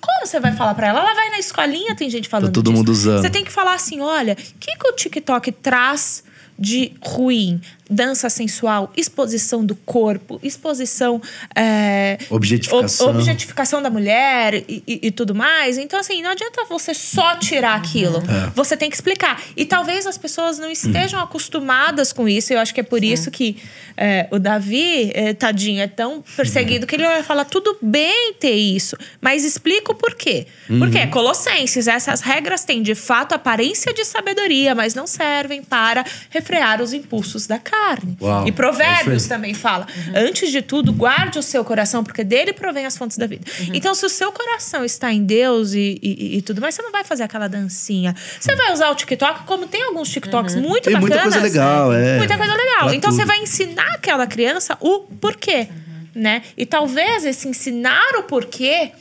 [0.00, 1.00] Como você vai falar pra ela?
[1.00, 2.76] Ela vai na escolinha, tem gente falando todo disso.
[2.76, 3.22] mundo usando.
[3.22, 6.22] Você tem que falar assim, olha, o que, que o TikTok traz
[6.58, 7.60] de ruim?
[7.90, 11.20] Dança sensual, exposição do corpo, exposição...
[11.54, 13.08] é, Objetificação.
[13.08, 15.78] ob- objetificação da mulher e, e- e tudo mais.
[15.78, 18.18] Então, assim, não adianta você só tirar aquilo.
[18.18, 18.50] É.
[18.54, 19.42] Você tem que explicar.
[19.56, 22.52] E talvez as pessoas não estejam acostumadas com isso.
[22.52, 23.56] Eu acho que é por isso que
[23.96, 28.54] é, o Davi, é, tadinho, é tão perseguido que ele vai falar: tudo bem ter
[28.54, 30.46] isso, mas explica o porquê.
[30.78, 31.10] Porque Uhum.
[31.10, 36.92] Colossenses, essas regras têm de fato aparência de sabedoria, mas não servem para refrear os
[36.92, 37.77] impulsos da carne.
[38.20, 39.28] Uau, e é Provérbios aí.
[39.28, 43.26] também fala: antes de tudo, guarde o seu coração, porque dele provém as fontes da
[43.26, 43.44] vida.
[43.72, 46.92] Então, se o seu coração está em Deus e, e- e tudo mais, você não
[46.92, 48.14] vai fazer aquela dancinha.
[48.40, 51.34] Você vai usar o TikTok, como tem alguns TikToks muito Tem muita bacanas.
[51.40, 52.18] coisa legal, é.
[52.18, 52.84] Muita coisa legal.
[52.86, 53.28] Pra Então, você tudo.
[53.28, 55.68] vai ensinar aquela criança o porquê,
[56.14, 56.42] né?
[56.56, 58.92] E talvez esse ensinar o porquê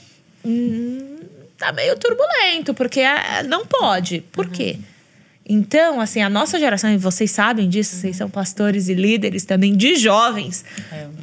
[0.46, 1.18] hum,
[1.58, 4.22] tá meio turbulento, porque é, não pode.
[4.32, 4.78] Por quê?
[5.50, 9.76] Então, assim, a nossa geração, e vocês sabem disso, vocês são pastores e líderes também
[9.76, 10.66] de jovens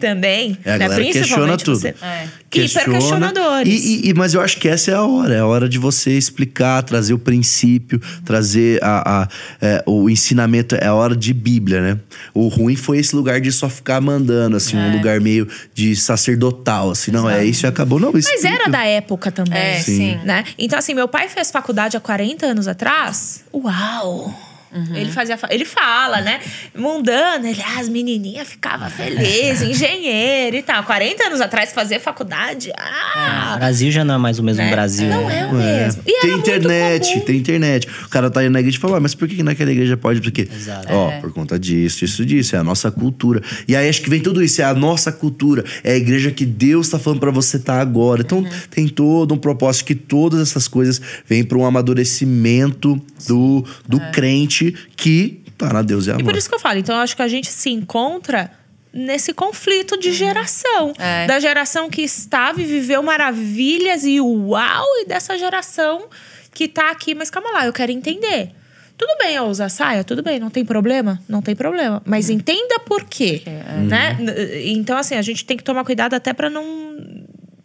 [0.00, 0.88] também, É, a né?
[0.88, 1.78] galera questiona tudo.
[1.78, 1.94] você.
[2.02, 2.28] É.
[2.54, 3.84] Hiper questionadores.
[3.84, 5.34] E, e- mas eu acho que essa é a hora.
[5.34, 9.28] É a hora de você explicar, trazer o princípio, trazer a, a-
[9.60, 10.76] é, o ensinamento.
[10.76, 11.98] É a hora de Bíblia, né?
[12.32, 16.92] O ruim foi esse lugar de só ficar mandando, assim, um lugar meio de sacerdotal,
[16.92, 17.10] assim.
[17.10, 17.98] Não, é isso e acabou.
[17.98, 18.54] Não, Mas explica.
[18.54, 19.58] era da época também.
[19.58, 19.96] É, Sim.
[19.96, 20.18] sim.
[20.24, 20.44] né?
[20.56, 23.42] Então, assim, meu pai fez faculdade há 40 anos atrás.
[23.52, 24.13] Uau!
[24.14, 24.53] Wow.
[24.94, 25.36] Ele fazia.
[25.38, 26.40] fa- Ele fala, né?
[26.76, 30.82] Mundano, ele, ah, as menininhas ficavam felizes, engenheiro e tal.
[30.84, 32.70] 40 anos atrás fazer faculdade.
[32.70, 33.56] O Ah!
[33.58, 34.70] Brasil já não é mais o mesmo né?
[34.70, 35.08] Brasil.
[35.08, 36.02] Não é o mesmo.
[36.06, 37.24] E tem internet, comum.
[37.24, 37.88] tem internet.
[38.04, 39.96] O cara tá aí na igreja e fala, "Ah, mas por que que naquela igreja
[39.96, 40.20] pode?
[40.20, 40.92] Porque, Exato.
[40.92, 41.20] ó, É.
[41.20, 43.40] por conta disso, isso, disso, é a nossa cultura.
[43.68, 46.44] E aí acho que vem tudo isso, é a nossa cultura, é a igreja que
[46.44, 48.22] Deus tá falando pra você estar agora.
[48.22, 48.48] Então Uhum.
[48.70, 54.63] tem todo um propósito que todas essas coisas vêm pra um amadurecimento do, do crente
[54.96, 56.20] que na Deus e amor.
[56.20, 56.22] É.
[56.22, 58.50] E por isso que eu falo, então eu acho que a gente se encontra
[58.92, 60.92] nesse conflito de geração.
[60.98, 61.26] É.
[61.26, 66.04] Da geração que estava e viveu maravilhas e uau, e dessa geração
[66.52, 68.50] que tá aqui, mas calma lá, eu quero entender.
[68.96, 72.00] Tudo bem eu usar saia, tudo bem, não tem problema, não tem problema.
[72.04, 73.42] Mas entenda por quê,
[73.88, 74.16] né?
[74.20, 76.64] N- Então, assim, a gente tem que tomar cuidado até para não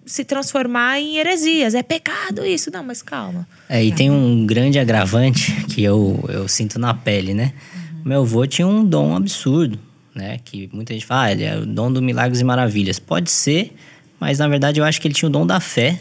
[0.09, 1.75] se transformar em heresias.
[1.75, 2.71] É pecado isso.
[2.71, 3.47] Não, mas calma.
[3.69, 7.53] É, e tem um grande agravante que eu, eu sinto na pele, né?
[8.03, 9.79] Meu avô tinha um dom absurdo,
[10.15, 10.39] né?
[10.43, 12.97] Que muita gente fala, ah, ele é o dom do milagres e maravilhas.
[12.97, 13.75] Pode ser,
[14.19, 15.97] mas na verdade eu acho que ele tinha o dom da fé.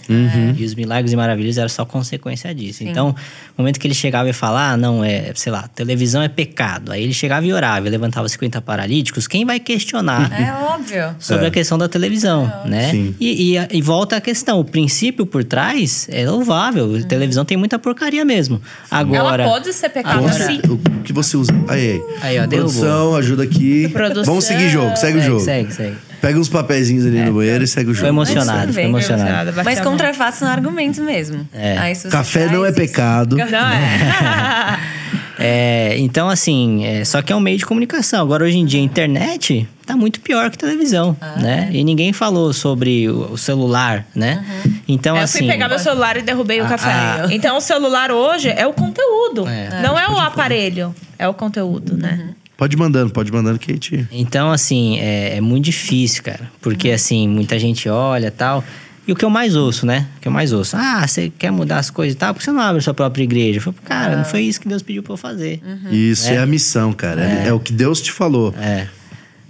[0.57, 2.83] E os milagres e maravilhas eram só consequência disso.
[2.85, 3.09] Então,
[3.57, 6.93] no momento que ele chegava e falava, ah, não, é, sei lá, televisão é pecado.
[6.93, 10.31] Aí ele chegava e orava e levantava 50 paralíticos, quem vai questionar?
[10.33, 11.17] É óbvio.
[11.19, 12.91] sobre a questão da televisão, né?
[12.91, 13.15] Sim.
[13.21, 16.97] E, e, e volta a questão, o princípio por trás é louvável.
[16.97, 18.61] A televisão tem muita porcaria mesmo.
[18.91, 20.61] Agora, Ela pode ser pecado Agora, sim.
[20.69, 21.53] O que você usa?
[21.69, 22.29] Aí, aí.
[22.29, 22.73] Aí, ó, derrubou.
[22.73, 23.89] Produção, ajuda aqui.
[23.89, 24.25] Produção.
[24.25, 25.41] Vamos seguir o jogo, segue o segue, jogo.
[25.41, 25.97] segue, segue.
[26.21, 28.01] Pega uns papeizinhos ali no banheiro e segue o jogo.
[28.01, 29.53] Foi emocionado, foi emocionado.
[29.65, 29.93] Mas a mão.
[29.93, 31.47] contra fatos são argumentos mesmo.
[31.55, 31.79] É.
[31.79, 33.37] Aí, se você Café não é pecado.
[33.37, 34.79] Não é.
[35.41, 38.23] É, então, assim, é, só que é um meio de comunicação.
[38.23, 41.71] Agora, hoje em dia, a internet tá muito pior que televisão, Ah, né?
[41.73, 41.77] é.
[41.77, 44.45] E ninguém falou sobre o, o celular, né?
[44.89, 45.39] Então, É, eu assim...
[45.39, 46.91] fui pegar meu celular e derrubei o Ah, café.
[46.91, 47.27] ah.
[47.31, 49.47] Então, o celular hoje é o conteúdo.
[49.47, 49.81] É.
[49.81, 50.93] não é o aparelho.
[51.17, 52.31] É o conteúdo, né?
[52.59, 54.09] Pode ir mandando, pode ir mandando, Kate.
[54.11, 56.51] Então, assim, é, é muito difícil, cara.
[56.61, 58.65] Porque, assim, muita gente olha e tal.
[59.07, 60.09] E o que eu mais ouço, né?
[60.17, 60.77] O que eu mais ouço.
[60.77, 62.35] Ah, você quer mudar as coisas e tal?
[62.35, 63.59] Por que você não abre a sua própria igreja?
[63.59, 64.17] Eu falo, cara, Ah.
[64.17, 65.63] não foi isso que Deus pediu pra eu fazer.
[65.65, 65.93] Uhum.
[65.93, 67.23] Isso é, a missão, cara.
[67.23, 67.47] É.
[67.47, 68.53] é o que Deus te falou.
[68.59, 68.89] É.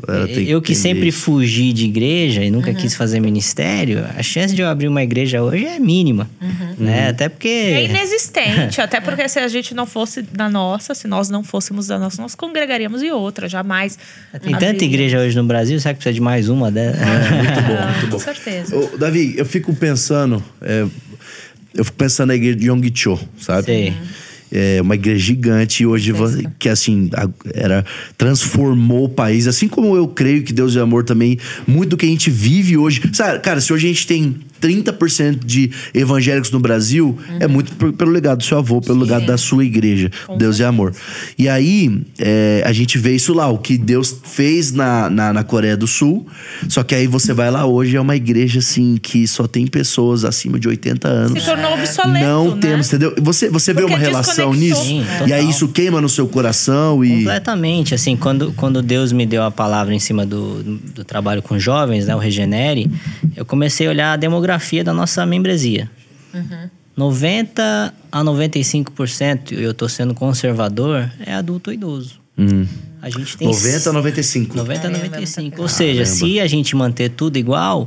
[0.07, 4.63] Tem eu que sempre fugi de igreja e nunca quis fazer ministério, a chance de
[4.63, 6.31] eu abrir uma igreja hoje é mínima.
[6.79, 7.09] Né?
[7.09, 7.49] Até porque.
[7.49, 11.89] É inexistente, até porque se a gente não fosse da nossa, se nós não fôssemos
[11.89, 13.99] da nossa, nós congregaríamos em outra, jamais.
[14.41, 16.97] Tem tanta igreja hoje no Brasil, será que precisa de mais uma dela?
[16.97, 18.19] Muito bom, Ah, muito Com bom.
[18.21, 18.77] certeza.
[18.77, 20.43] Ô, Davi, eu fico pensando.
[20.63, 20.87] é,
[21.75, 23.65] eu fico pensando na igreja de Yonggi-cho, sabe?
[23.65, 23.95] Sei.
[24.51, 27.11] É uma igreja gigante e hoje você- que assim
[27.55, 27.85] era
[28.17, 32.07] transformou o país, assim como eu creio que Deus é amor também, muito do que
[32.07, 33.01] a gente vive hoje.
[33.13, 37.93] Sabe, cara, se hoje a gente tem 30% de evangélicos no Brasil, é muito por-
[37.93, 40.11] pelo legado do seu avô, pelo legado da sua igreja.
[40.37, 40.93] Deus é amor.
[41.39, 45.45] E aí, é, a gente vê isso lá, o que Deus fez na, na, na
[45.45, 46.27] Coreia do Sul.
[46.69, 50.25] Só que aí você vai lá hoje, é uma igreja assim que só tem pessoas
[50.25, 51.43] acima de 80 anos.
[51.43, 52.61] Se tornou obsoleto, Não né?
[52.61, 53.15] temos, entendeu?
[53.21, 54.83] Você, você vê uma relação nisso?
[54.85, 57.19] Sim, e aí isso queima no seu coração e.
[57.19, 57.95] Completamente.
[57.95, 62.07] Assim, quando, quando Deus me deu a palavra em cima do, do trabalho com jovens,
[62.07, 62.91] né, o Regenere,
[63.37, 64.48] eu comecei a olhar a demografia
[64.85, 65.91] da nossa membresia.
[66.97, 72.21] 90 a 95%, e eu tô sendo conservador, é adulto ou idoso.
[72.37, 72.67] Hum.
[73.01, 74.57] A gente tem 90 a 95.
[74.57, 75.43] 90 a Caramba, 95.
[75.49, 76.17] muita Ou seja, Caramba.
[76.19, 77.87] se a gente manter tudo igual,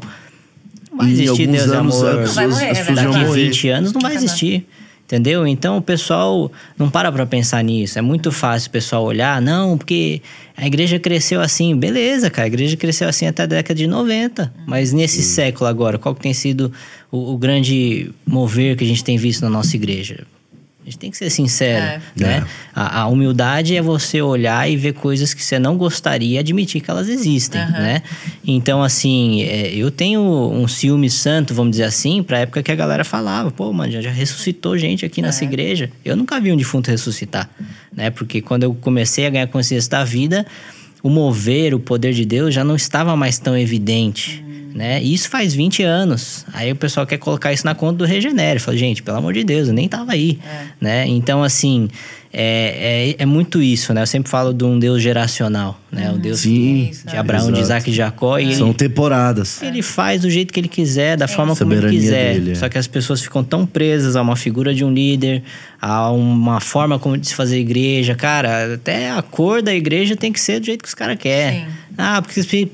[0.89, 2.07] não vai existir alguns Deus e anos, amor.
[2.09, 2.95] as pessoas- Vai morrer, as pessoas.
[2.95, 3.43] Daqui morrer.
[3.49, 4.25] 20 anos não vai Acabar.
[4.25, 4.67] existir.
[5.11, 5.45] Entendeu?
[5.45, 7.99] Então o pessoal não para pra pensar nisso.
[7.99, 10.21] É muito fácil o pessoal olhar, não, porque
[10.55, 11.75] a igreja cresceu assim.
[11.75, 14.53] Beleza, cara, a igreja cresceu assim até a década de 90.
[14.65, 16.71] Mas nesse século agora, qual que tem sido
[17.11, 20.25] o, o grande mover que a gente tem visto na nossa igreja?
[20.91, 22.01] A gente tem que ser sincero, É.
[22.17, 22.43] né?
[22.45, 22.71] É.
[22.75, 26.81] A, a humildade é você olhar e ver coisas que você não gostaria e admitir
[26.81, 28.03] que elas existem, né?
[28.45, 32.75] Então, assim, é, eu tenho um ciúme santo, vamos dizer assim, pra época que a
[32.75, 35.89] galera falava, pô, mano, já, já ressuscitou gente aqui nessa igreja.
[36.03, 37.49] Eu nunca vi um defunto ressuscitar,
[37.95, 38.09] né?
[38.09, 40.45] Porque quando eu comecei a ganhar consciência da vida,
[41.01, 44.43] o mover, o poder de Deus já não estava mais tão evidente.
[44.73, 45.01] Né?
[45.03, 46.45] E isso faz 20 anos.
[46.53, 48.59] Aí o pessoal quer colocar isso na conta do Regenere.
[48.59, 50.39] Fala, gente, pelo amor de Deus, eu nem tava aí.
[50.79, 51.05] Né?
[51.07, 51.89] Então, assim,
[52.33, 54.01] é, é, é muito isso, né?
[54.01, 56.09] Eu sempre falo de um Deus geracional, né?
[56.11, 57.61] O Deus Sim, que- de Abraão, de exato.
[57.65, 58.39] Isaac e de Jacó.
[58.39, 59.61] E São ele, temporadas.
[59.61, 62.35] ele faz do jeito que ele quiser, da forma como ele quiser.
[62.35, 62.55] dele, é.
[62.55, 65.43] Só que as pessoas ficam tão presas a uma figura de um líder,
[65.81, 68.15] a uma forma como de se fazer igreja.
[68.15, 71.65] Cara, até a cor da igreja tem que ser do jeito que os caras querem.
[72.03, 72.67] Ah, porque você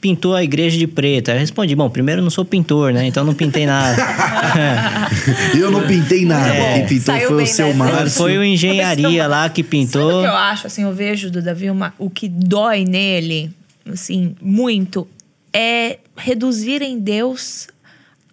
[0.00, 1.30] pintou a igreja de preto.
[1.30, 3.06] Aí eu respondi, bom, primeiro eu não sou pintor, né?
[3.06, 3.96] Então eu não pintei nada.
[5.56, 6.48] Eu não pintei nada.
[6.48, 6.74] É.
[6.74, 7.78] Quem pintou Saiu foi o seu dessa.
[7.78, 8.10] Márcio.
[8.10, 10.20] Foi o engenharia lá que Sabe o pintou.
[10.20, 13.50] que eu acho, assim, eu vejo do Davi, uma, o que dói nele,
[13.90, 15.06] assim, muito,
[15.52, 17.68] é reduzir em Deus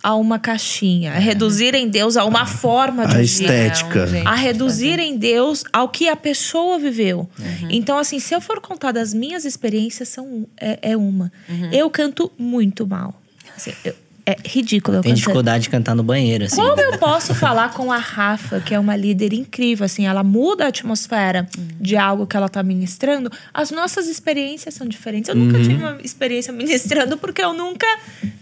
[0.04, 4.01] a uma caixinha, é reduzir em Deus a uma forma de A estética.
[4.01, 4.28] Não, gente.
[4.28, 7.30] A reduzir em Deus ao que a pessoa viveu.
[7.39, 7.68] Uhum.
[7.72, 11.32] Então, assim, se eu for contar das minhas experiências, são, é, é uma.
[11.47, 11.70] Uhum.
[11.72, 13.20] Eu canto muito mal.
[13.56, 13.95] Assim, eu-
[14.26, 15.01] é ridículo.
[15.01, 16.55] Tem dificuldade de cantar no banheiro, assim.
[16.55, 20.65] como eu posso falar com a Rafa, que é uma líder incrível, assim, ela muda
[20.65, 21.47] a atmosfera
[21.80, 23.30] de algo que ela tá ministrando.
[23.53, 25.30] As nossas experiências são diferentes.
[25.30, 27.88] Eu nunca tive uma experiência ministrando porque eu nunca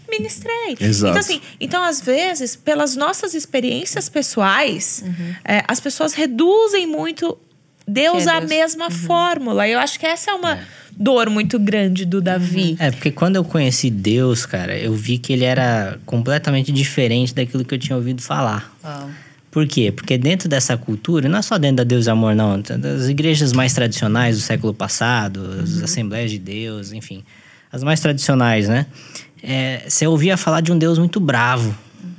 [0.08, 0.76] ministrei.
[0.78, 1.10] Exato.
[1.10, 5.02] Então, assim, então, às vezes, pelas nossas experiências pessoais,
[5.44, 7.36] é, as pessoas reduzem muito
[7.86, 8.50] Deus é à Deus.
[8.50, 9.66] mesma fórmula.
[9.68, 10.58] Eu acho que essa é uma
[10.96, 12.76] dor muito grande do Davi.
[12.78, 17.64] É, porque quando eu conheci Deus, cara, eu vi que ele era completamente diferente daquilo
[17.64, 18.72] que eu tinha ouvido falar.
[18.84, 19.10] Uau.
[19.50, 19.92] Por quê?
[19.92, 22.58] Porque dentro dessa cultura, não é só dentro da Deus e Amor, não.
[22.60, 27.22] Das igrejas mais tradicionais do século passado, as Assembleias de Deus, enfim.
[27.70, 28.86] As mais tradicionais, né?
[29.42, 31.74] É, você ouvia falar de um Deus muito bravo,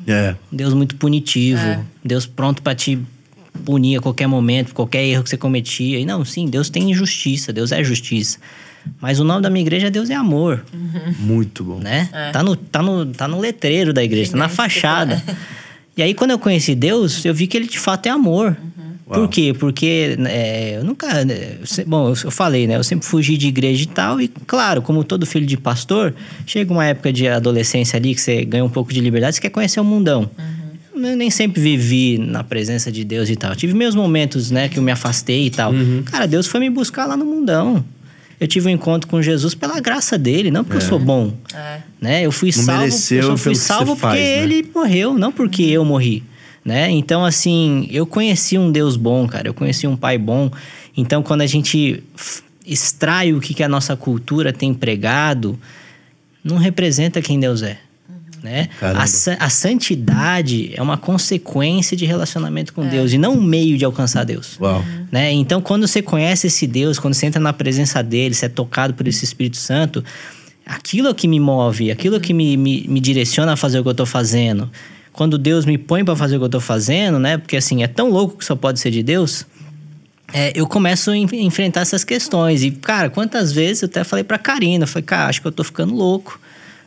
[0.06, 0.36] É.
[0.52, 3.00] um Deus muito punitivo, um Deus pronto pra te
[3.66, 6.00] punir a qualquer momento, por qualquer erro que você cometia.
[6.00, 8.40] E não, sim, Deus tem justiça, Deus é justiça.
[9.00, 10.62] Mas o nome da minha igreja é Deus é Amor
[11.20, 11.80] Muito bom.
[11.80, 12.10] né?
[12.34, 15.24] Tá, no, tá, no, tá no letreiro da igreja, tá na fachada.
[15.96, 18.58] E aí, quando eu conheci Deus, eu vi que ele de fato é amor.
[19.06, 19.28] Por Uau.
[19.28, 19.54] quê?
[19.58, 21.24] Porque é, eu nunca.
[21.24, 22.78] né, eu Bom, eu, eu falei, né?
[22.78, 24.20] Eu sempre fugi de igreja e tal.
[24.20, 26.16] E, claro, como todo filho de pastor,
[26.48, 29.50] chega uma época de adolescência ali que você ganha um pouco de liberdade, você quer
[29.50, 30.30] conhecer o mundão.
[30.96, 33.56] Eu nem sempre vivi na presença de Deus e tal.
[33.56, 35.74] Tive meus momentos, né, que eu me afastei e tal.
[36.06, 37.84] Cara, Deus foi me buscar lá no mundão.
[38.40, 41.34] Eu tive um encontro com Jesus pela graça dele, não porque eu sou bom.
[41.54, 41.80] É.
[42.02, 42.22] Né?
[42.24, 44.44] Eu fui Não salvo, mereceu eu só fui salvo você faz, porque né?
[44.44, 46.24] ele morreu, não porque eu morri.
[46.66, 46.90] Né?
[46.92, 49.48] Então, assim, eu conheci um Deus bom, cara.
[49.48, 50.52] Eu conheci um pai bom.
[50.96, 52.04] Então, quando a gente
[52.66, 55.60] extrai o que, que a nossa cultura tem pregado,
[56.44, 57.80] não representa quem Deus é.
[58.44, 58.68] Né?
[58.82, 59.06] A,
[59.40, 64.26] a santidade é uma consequência de relacionamento com Deus e não um meio de alcançar
[64.26, 64.58] Deus.
[64.60, 64.84] Uau.
[65.12, 65.32] Né?
[65.32, 68.94] Então, quando você conhece esse Deus, quando você entra na presença dele, você é tocado
[68.96, 70.04] por esse Espírito Santo,
[70.66, 73.84] aquilo é que me move, aquilo é que me, me, me direciona a fazer o
[73.84, 74.70] que eu tô fazendo.
[75.14, 77.38] Quando Deus me põe para fazer o que eu tô fazendo, né?
[77.38, 79.46] Porque assim, é tão louco que só pode ser de Deus.
[80.34, 82.64] é, eu começo a en- enfrentar essas questões.
[82.64, 85.52] E, cara, quantas vezes eu até falei pra Karina, eu falei, cara, acho que eu
[85.52, 86.40] tô ficando louco.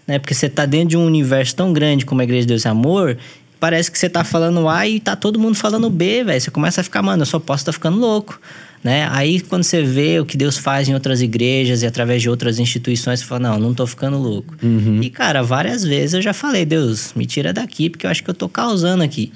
[0.06, 0.18] Né?
[0.18, 2.68] Porque você tá dentro de um universo tão grande como a Igreja de Deus e
[2.68, 3.16] Amor,
[3.58, 6.40] parece que você tá falando A e tá todo mundo falando B, velho.
[6.40, 8.40] Você começa a ficar, mano, eu só posso estar ficando louco.
[8.84, 9.08] Né?
[9.10, 12.60] Aí quando você vê o que Deus faz em outras igrejas e através de outras
[12.60, 14.54] instituições, você fala, não, não tô ficando louco.
[15.02, 18.30] E, cara, várias vezes eu já falei, Deus, me tira daqui, porque eu acho que
[18.30, 19.32] eu tô causando aqui.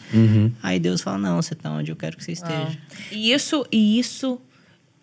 [0.62, 2.78] Aí Deus fala, não, você tá onde eu quero que você esteja.
[3.10, 4.38] E isso, e isso,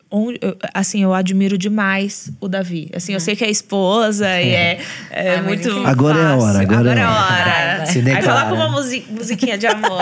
[0.10, 2.90] onde- eu- assim, eu admiro demais o Davi.
[2.94, 4.80] Assim, eu sei que é esposa e é,
[5.12, 5.70] é Ai, muito.
[5.86, 6.62] Agora é a hora, fácil.
[6.62, 7.78] agora é é a a hora.
[7.78, 7.86] hora.
[7.88, 8.46] Se Aí declara.
[8.50, 10.02] coloca uma musi- musiquinha de amor.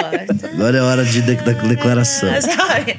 [0.53, 2.29] Agora é hora de, de- da declaração.
[2.41, 2.97] Sabe?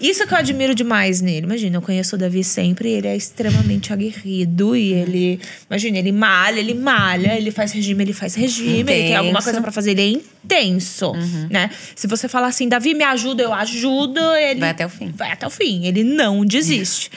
[0.00, 1.46] Isso que eu admiro demais nele.
[1.46, 4.74] Imagina, eu conheço o Davi sempre e ele é extremamente aguerrido.
[4.76, 5.40] E ele,
[5.70, 9.44] imagina, ele malha, ele malha, ele faz regime, ele faz regime, ele tem alguma Intenso.
[9.44, 11.12] coisa pra fazer, ele é intenso,
[11.50, 11.70] né?
[11.94, 15.12] Se você falar assim, Davi, me ajuda, eu ajudo, ele Vai até o fim.
[15.14, 17.10] Vai até o fim, ele não desiste.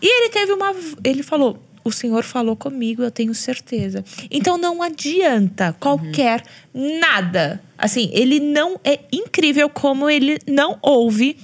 [0.00, 0.74] E ele teve uma.
[1.04, 1.58] Ele falou.
[1.86, 4.02] O Senhor falou comigo, eu tenho certeza.
[4.30, 6.42] Então não adianta qualquer
[6.72, 7.62] nada.
[7.76, 11.36] Assim, ele não é incrível como ele não ouve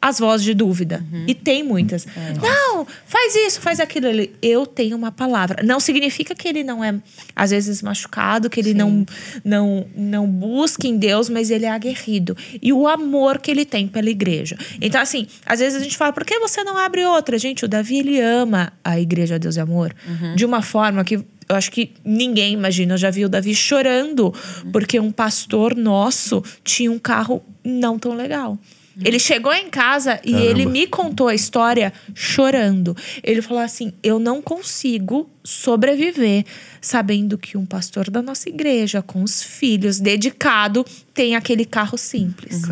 [0.00, 1.04] as vozes de dúvida.
[1.26, 2.06] E tem muitas.
[2.40, 4.06] Não, faz isso, faz aquilo.
[4.06, 5.62] Ele, eu tenho uma palavra.
[5.64, 6.94] Não significa que ele não é,
[7.34, 9.04] às vezes, machucado, que ele não,
[9.44, 12.36] não, não busca em Deus, mas ele é aguerrido.
[12.62, 14.56] E o amor que ele tem pela igreja.
[14.80, 17.36] Então, assim, às vezes a gente fala, por que você não abre outra?
[17.36, 19.94] Gente, o Davi, ele ama a igreja Deus e Amor
[20.36, 22.94] de uma forma que eu acho que ninguém imagina.
[22.94, 24.32] Eu já vi o Davi chorando
[24.70, 28.58] porque um pastor nosso tinha um carro não tão legal.
[29.04, 30.50] Ele chegou em casa e Caramba.
[30.50, 32.96] ele me contou a história chorando.
[33.22, 36.44] Ele falou assim: Eu não consigo sobreviver
[36.80, 40.84] sabendo que um pastor da nossa igreja, com os filhos, dedicado,
[41.14, 42.62] tem aquele carro simples.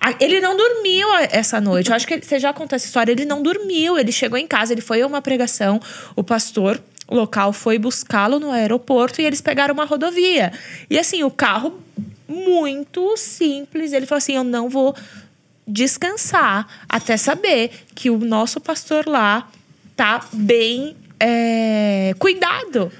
[0.00, 1.90] A- Ele não dormiu essa noite.
[1.90, 3.12] Eu acho que você já contou essa história.
[3.12, 3.98] Ele não dormiu.
[3.98, 5.80] Ele chegou em casa, ele foi a uma pregação.
[6.14, 10.52] O pastor local foi buscá-lo no aeroporto e eles pegaram uma rodovia.
[10.90, 11.80] E assim, o carro
[12.28, 13.92] muito simples.
[13.92, 14.94] Ele falou assim: Eu não vou
[15.66, 19.48] descansar até saber que o nosso pastor lá
[19.96, 22.92] tá bem é, cuidado.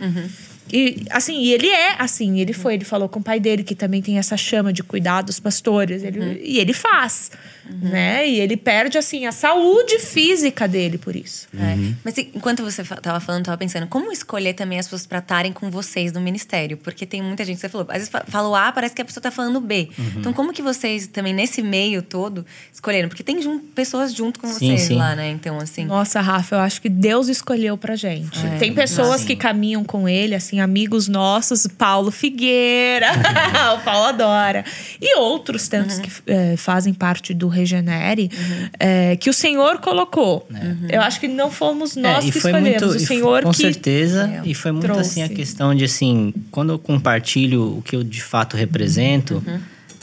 [0.73, 3.75] E assim, e ele é assim, ele foi, ele falou com o pai dele que
[3.75, 7.31] também tem essa chama de cuidar dos pastores, ele, e ele faz,
[7.71, 8.29] né?
[8.29, 11.49] E ele perde assim a saúde física dele por isso.
[11.57, 11.77] É.
[12.05, 15.53] Mas enquanto você tava falando, eu tava pensando, como escolher também as pessoas pra estarem
[15.53, 16.77] com vocês no ministério?
[16.77, 19.23] Porque tem muita gente, você falou, às vezes fa- falou A, parece que a pessoa
[19.23, 19.89] tá falando B.
[20.17, 23.09] Então, como que vocês também, nesse meio todo, escolheram?
[23.09, 24.97] Porque tem jun- pessoas junto com Sim, vocês sim.
[24.97, 25.31] lá, né?
[25.31, 25.85] Então, assim.
[25.85, 28.39] Nossa, Rafa, eu acho que Deus escolheu pra gente.
[28.59, 33.09] Tem pessoas que caminham com ele, assim, amigos nossos, Paulo Figueira,
[33.77, 34.65] o Paulo adora.
[35.01, 38.31] E outros tantos que eh, fazem parte do Regenere,
[38.79, 40.47] eh, que o Senhor colocou.
[40.89, 43.51] Eu acho que não fomos nós É, que foi escolhemos, muito, o foi- Senhor com
[43.51, 43.57] que.
[43.59, 45.01] certeza, e foi muito trouxe.
[45.11, 49.43] assim a questão de assim, quando eu compartilho o que eu de fato represento,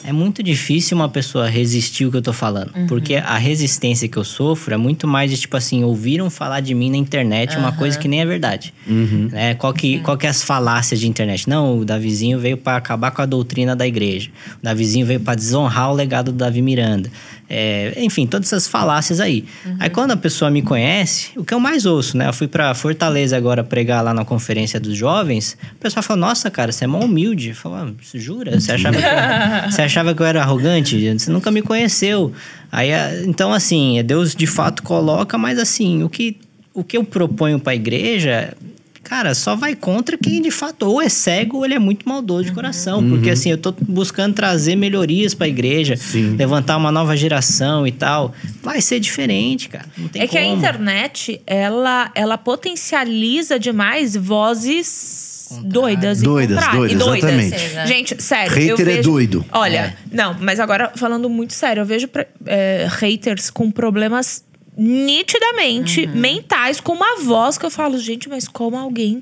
[0.05, 4.17] é muito difícil uma pessoa resistir o que eu tô falando, porque a resistência que
[4.17, 7.71] eu sofro é muito mais de tipo assim, ouviram falar de mim na internet uma
[7.71, 8.73] coisa que nem é verdade.
[8.85, 9.53] Né?
[9.55, 11.47] Qual que qual que é as falácias de internet?
[11.47, 14.29] Não, o Davizinho veio para acabar com a doutrina da igreja.
[14.61, 17.09] O Davizinho veio para desonrar o legado do Davi Miranda.
[17.49, 19.45] É, enfim, todas essas falácias aí.
[19.79, 22.27] Aí quando a pessoa me conhece, o que eu mais ouço, né?
[22.27, 25.57] Eu fui pra Fortaleza agora pregar lá na conferência dos jovens.
[25.73, 27.49] O pessoal fala: Nossa, cara, você é mó humilde.
[27.49, 28.59] Eu falo: "Ah, jura?
[28.59, 31.13] Você achava, que eu, você achava que eu era arrogante?
[31.17, 32.33] Você nunca me conheceu.
[32.71, 36.37] Aí, ah, então, assim, Deus de fato coloca, mas assim, o que,
[36.73, 38.55] o que eu proponho pra igreja
[39.03, 42.45] Cara, só vai contra quem de fato ou é cego ou ele é muito maldoso
[42.45, 43.07] de coração.
[43.07, 46.35] Porque assim, eu tô buscando trazer melhorias pra igreja, Sim.
[46.37, 48.33] levantar uma nova geração e tal.
[48.61, 49.85] Vai ser diferente, cara.
[49.97, 50.55] Não tem É que a como.
[50.55, 56.79] internet, ela, ela potencializa demais vozes doidas e Doidas, contrárias.
[56.97, 57.53] doidas, E doidas.
[57.53, 57.87] exatamente.
[57.87, 58.51] Gente, sério.
[58.53, 59.45] Hater eu é vejo, doido.
[59.51, 62.09] Olha, não, mas agora falando muito sério, eu vejo
[62.45, 64.43] é, haters com problemas
[64.77, 69.21] nitidamente mentais com uma voz que eu falo, gente, mas como alguém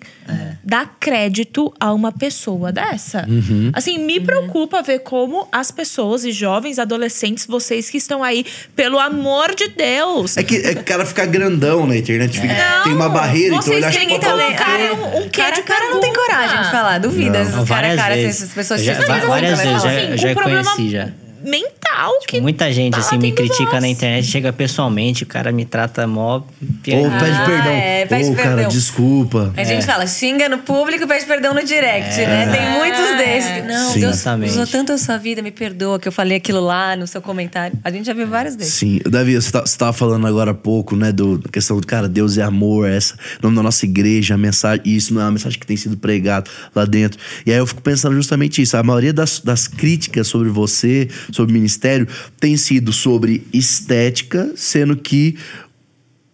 [0.63, 3.27] dá crédito a uma pessoa dessa?
[3.73, 8.45] Assim, me preocupa ver como as pessoas e jovens, adolescentes, vocês que estão aí,
[8.75, 10.37] pelo amor de Deus.
[10.37, 13.47] É que é que o cara fica grandão na internet, fica- Não, tem uma barreira,
[13.55, 14.91] então vocês ele acha que pode falar tá quer.
[14.93, 17.31] um, um cara, de cara não tem coragem de falar, duvida.
[17.31, 17.41] Não.
[17.41, 18.41] Esses Não, cara várias cara, assim, vezes.
[18.41, 21.09] essas pessoas Já- e várias falam, vezes, assim, já- já problema conheci, já.
[21.43, 23.81] Mental que Muita gente, assim, me critica nós.
[23.81, 26.35] na internet, chega pessoalmente, o cara me trata mó.
[26.37, 26.43] Ou
[26.81, 27.71] pede Ah, perdão.
[27.71, 28.67] é, pede Ô, cara, perdão.
[28.69, 29.53] desculpa.
[29.57, 32.47] A gente fala, xinga no público pede perdão no direct, né?
[32.51, 33.65] Tem muitos desses.
[33.65, 33.99] Não, Sim.
[33.99, 34.49] Deus Exatamente.
[34.51, 37.77] usou tanto a sua vida, me perdoa que eu falei aquilo lá no seu comentário.
[37.83, 38.73] A gente já viu vários desses.
[38.73, 41.85] Sim, Davi, você, tá, você tava falando agora há pouco, né, do, da questão do
[41.85, 45.25] cara, Deus é amor, essa, o nome da nossa igreja, a mensagem, isso não é
[45.25, 47.19] uma mensagem que tem sido pregado lá dentro.
[47.45, 51.53] E aí eu fico pensando justamente isso, a maioria das, das críticas sobre você, sobre
[51.53, 52.07] ministério,
[52.39, 55.37] tem sido sobre estética, sendo que.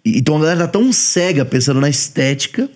[0.05, 2.69] Então a galera tá tão cega pensando na estética.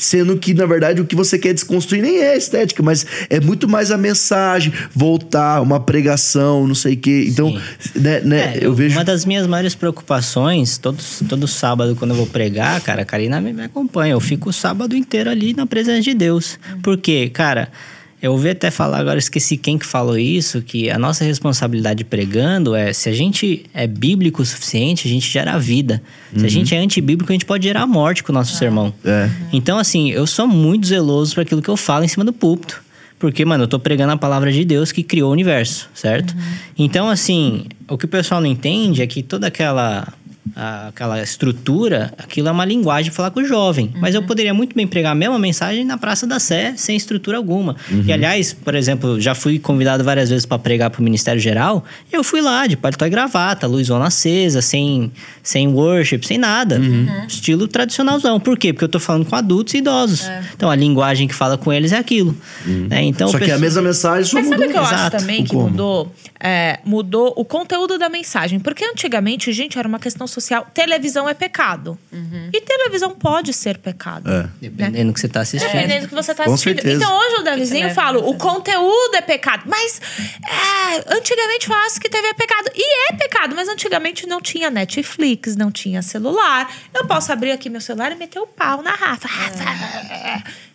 [0.00, 3.40] Sendo que, na verdade, o que você quer desconstruir nem é a estética, mas é
[3.40, 7.26] muito mais a mensagem, voltar, uma pregação, não sei o quê.
[7.26, 7.50] Então,
[7.96, 8.96] né, né, É, eu vejo.
[8.96, 13.40] Uma das minhas maiores preocupações, todo, todo sábado, quando eu vou pregar, cara, a Karina
[13.40, 14.12] me, me acompanha.
[14.12, 16.60] Eu fico o sábado inteiro ali na presença de Deus.
[16.80, 17.68] Porque, cara,
[18.20, 22.74] eu ouvi até falar, agora esqueci quem que falou isso, que a nossa responsabilidade pregando
[22.74, 26.02] é, se a gente é bíblico o suficiente, a gente gera vida.
[26.36, 28.92] Se a gente é antibíblico, a gente pode gerar morte com o nosso sermão.
[29.04, 29.30] É.
[29.52, 32.82] Então, assim, eu sou muito zeloso para aquilo que eu falo em cima do púlpito.
[33.18, 36.34] Porque, mano, eu tô pregando a palavra de Deus que criou o universo, certo?
[36.78, 40.06] Então, assim, o que o pessoal não entende é que toda aquela
[40.54, 43.92] a- aquela estrutura, aquilo é uma linguagem para falar com o jovem.
[43.96, 47.36] Mas eu poderia muito bem pregar a mesma mensagem na Praça da Sé, sem estrutura
[47.36, 47.76] alguma.
[48.04, 51.84] E, aliás, por exemplo, já fui convidado várias vezes para pregar para o Ministério Geral.
[52.12, 56.80] E eu fui lá, de paletó e gravata, luzona acesa, sem, sem worship, sem nada.
[57.26, 58.38] Estilo tradicionalzão.
[58.40, 58.72] Por quê?
[58.72, 60.28] Porque eu tô falando com adultos e idosos.
[60.54, 62.36] Então, a linguagem que fala com eles é aquilo.
[62.66, 63.02] né?
[63.04, 64.58] Então, Só que é a mesma mensagem, só Mas mudou.
[64.58, 65.16] sabe o que eu acho Exato.
[65.18, 65.70] também O que como.
[65.70, 66.12] mudou?
[66.40, 68.58] É, mudou o conteúdo da mensagem.
[68.60, 70.37] Porque antigamente, gente, era uma questão social.
[70.74, 71.98] Televisão é pecado.
[72.52, 74.30] E televisão pode ser pecado.
[74.30, 74.48] É.
[74.60, 75.72] Dependendo do que você tá assistindo.
[75.72, 76.74] Dependendo do que você tá Com assistindo.
[76.76, 76.96] certeza.
[77.04, 79.64] Então hoje o Davizinho leva fala, o conteúdo é pecado.
[79.66, 80.00] Mas
[80.44, 82.70] é, antigamente falasse que TV é pecado.
[82.74, 86.70] E é pecado, mas antigamente não tinha Netflix, não tinha celular.
[86.94, 89.28] Eu posso abrir aqui meu celular e meter o pau na Rafa.
[89.28, 89.64] Rafa.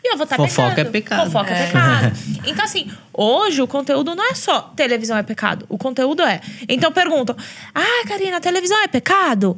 [0.04, 1.32] E eu vou estar Fofoca é pecado.
[1.32, 2.18] Fofoca é, pecado.
[2.46, 5.66] Então, assim, hoje o conteúdo não é só televisão é pecado.
[5.70, 6.42] O conteúdo é.
[6.68, 7.36] Então perguntam:
[7.74, 9.53] Ah, Karina, televisão é pecado?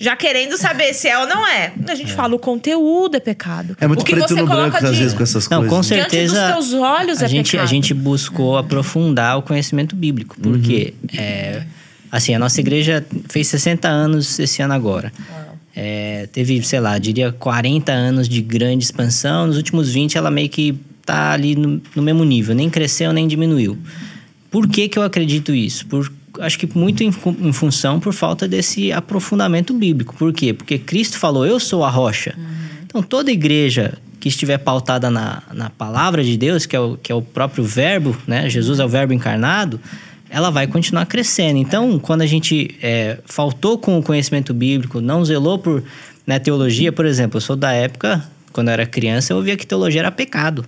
[0.00, 1.72] Já querendo saber se é ou não é.
[1.88, 3.76] A gente fala, o conteúdo é pecado.
[3.80, 5.88] É muito o que preto você no branco, às vezes, com essas Não, coisas.
[5.88, 6.00] com né?
[6.00, 6.54] Diante certeza.
[6.54, 7.68] dos teus olhos a é gente, a pecado.
[7.68, 10.36] gente buscou aprofundar o conhecimento bíblico.
[10.40, 11.64] Porque, é,
[12.12, 15.12] assim, a nossa igreja fez 60 anos esse ano agora.
[15.74, 19.48] É, teve, sei lá, diria 40 anos de grande expansão.
[19.48, 22.54] Nos últimos 20, ela meio que tá ali no, no mesmo nível.
[22.54, 23.76] Nem cresceu, nem diminuiu.
[24.48, 25.86] Por que, que eu acredito isso?
[25.86, 30.14] Por, acho que muito em, em função por falta desse aprofundamento bíblico.
[30.16, 30.52] Por quê?
[30.52, 32.34] Porque Cristo falou, eu sou a rocha.
[32.84, 37.12] Então, toda igreja que estiver pautada na, na palavra de Deus, que é, o, que
[37.12, 38.48] é o próprio verbo, né?
[38.48, 39.80] Jesus é o verbo encarnado,
[40.30, 41.58] ela vai continuar crescendo.
[41.58, 45.82] Então, quando a gente é, faltou com o conhecimento bíblico, não zelou por
[46.26, 48.22] né, teologia, por exemplo, eu sou da época,
[48.52, 50.64] quando eu era criança, eu ouvia que teologia era pecado.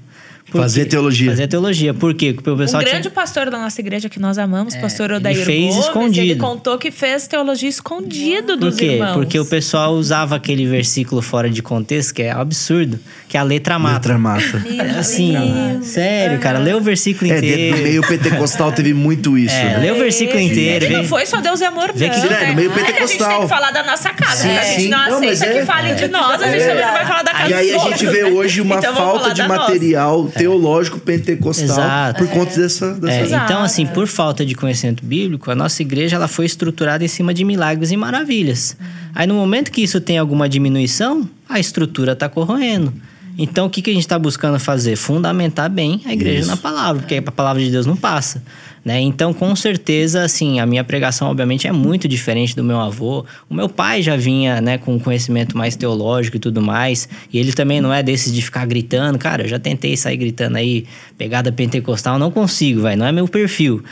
[0.50, 0.90] Por Fazer quê?
[0.90, 1.30] teologia.
[1.30, 1.94] Fazer teologia.
[1.94, 2.32] Por quê?
[2.32, 3.10] Porque o Um pessoal grande tinha...
[3.12, 6.26] pastor da nossa igreja que nós amamos, pastor ele Odair fez Gomes, escondido.
[6.26, 8.84] ele contou que fez teologia escondido Por dos quê?
[8.92, 9.14] irmãos.
[9.14, 12.98] Porque o pessoal usava aquele versículo fora de contexto, que é absurdo,
[13.28, 13.94] que a letra mata.
[14.08, 14.62] Letra mata.
[14.98, 15.34] Assim,
[15.82, 17.76] sério, cara, lê o versículo É, dentro inteiro.
[17.76, 19.54] do meio pentecostal teve muito isso.
[19.54, 19.78] É, né?
[19.78, 20.86] lê o versículo inteiro.
[20.86, 22.14] Que não foi só Deus e amor, vê não.
[22.20, 23.40] que- É, no meio É que a gente tem pentecostal.
[23.42, 24.42] que falar da nossa casa.
[24.42, 24.58] Sim, né?
[24.58, 26.68] a gente não Não, mas aceita é- que falem de nós, a gente É.
[26.68, 29.42] também não vai falar da casa E aí a gente vê hoje uma falta de
[29.46, 32.18] material teológico pentecostal Exato.
[32.18, 36.16] por conta dessa, dessa É, então, assim, por falta de conhecimento bíblico, a nossa igreja
[36.16, 38.76] ela foi estruturada em cima de milagres e maravilhas.
[39.14, 42.92] Aí, no momento que isso tem alguma diminuição, a estrutura está corroendo.
[43.38, 44.96] Então, o que, que a gente está buscando fazer?
[44.96, 46.50] Fundamentar bem a igreja Isso.
[46.50, 48.42] na palavra, porque a palavra de Deus não passa.
[48.84, 49.00] Né?
[49.00, 53.26] Então, com certeza, assim, a minha pregação, obviamente, é muito diferente do meu avô.
[53.48, 57.06] O meu pai já vinha né, com conhecimento mais teológico e tudo mais.
[57.30, 59.18] E ele também não é desses de ficar gritando.
[59.18, 60.86] Cara, eu já tentei sair gritando aí,
[61.18, 63.84] pegada pentecostal, não consigo, vai, não é meu perfil.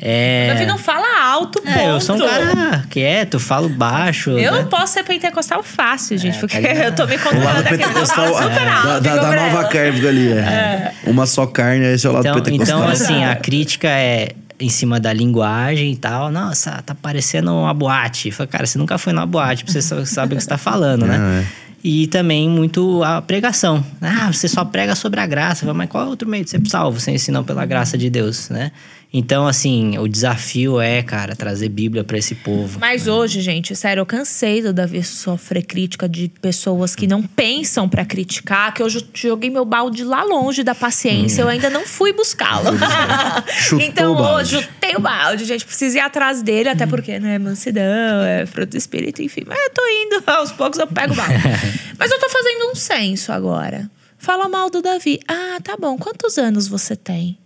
[0.00, 0.48] É...
[0.48, 1.78] Davi não fala alto, ponto.
[1.78, 4.30] É, eu sou um cara quieto, falo baixo.
[4.32, 4.66] Eu né?
[4.68, 7.78] posso ser pentecostal fácil, gente, porque tá eu tô me controlando aqui.
[7.78, 9.00] Pentecostal é, alto.
[9.00, 9.64] da, da- nova ela.
[9.64, 10.32] carne ali.
[10.32, 10.92] É.
[11.06, 12.78] Uma só carne, esse é o lado Então, pentecostal.
[12.80, 16.30] então, assim, a crítica é, em cima da linguagem e tal.
[16.30, 18.30] Nossa, tá parecendo uma boate.
[18.30, 21.44] Falei, cara, você nunca foi numa boate, você sabe o que você tá falando, né?
[21.60, 21.64] É.
[21.86, 23.84] E também muito a pregação.
[24.00, 25.70] Ah, você só prega sobre a graça.
[25.74, 28.72] Mas qual é outro meio de ser salvo sem ensinar pela graça de Deus, né?
[29.16, 32.80] Então, assim, o desafio é, cara, trazer Bíblia para esse povo.
[32.80, 37.88] Mas hoje, gente, sério, eu cansei do Davi sofrer crítica de pessoas que não pensam
[37.88, 41.86] pra criticar, que eu ju- joguei meu balde lá longe da paciência, eu ainda não
[41.86, 42.70] fui buscá-lo.
[43.56, 48.20] Chutou então, hoje, chutei o balde, gente, preciso ir atrás dele, até porque, né, mansidão,
[48.24, 49.42] é fruto do espírito, enfim.
[49.46, 51.34] Mas eu tô indo, aos poucos eu pego o balde.
[51.96, 53.88] Mas eu tô fazendo um censo agora.
[54.18, 55.20] Fala mal do Davi.
[55.28, 57.38] Ah, tá bom, quantos anos você tem?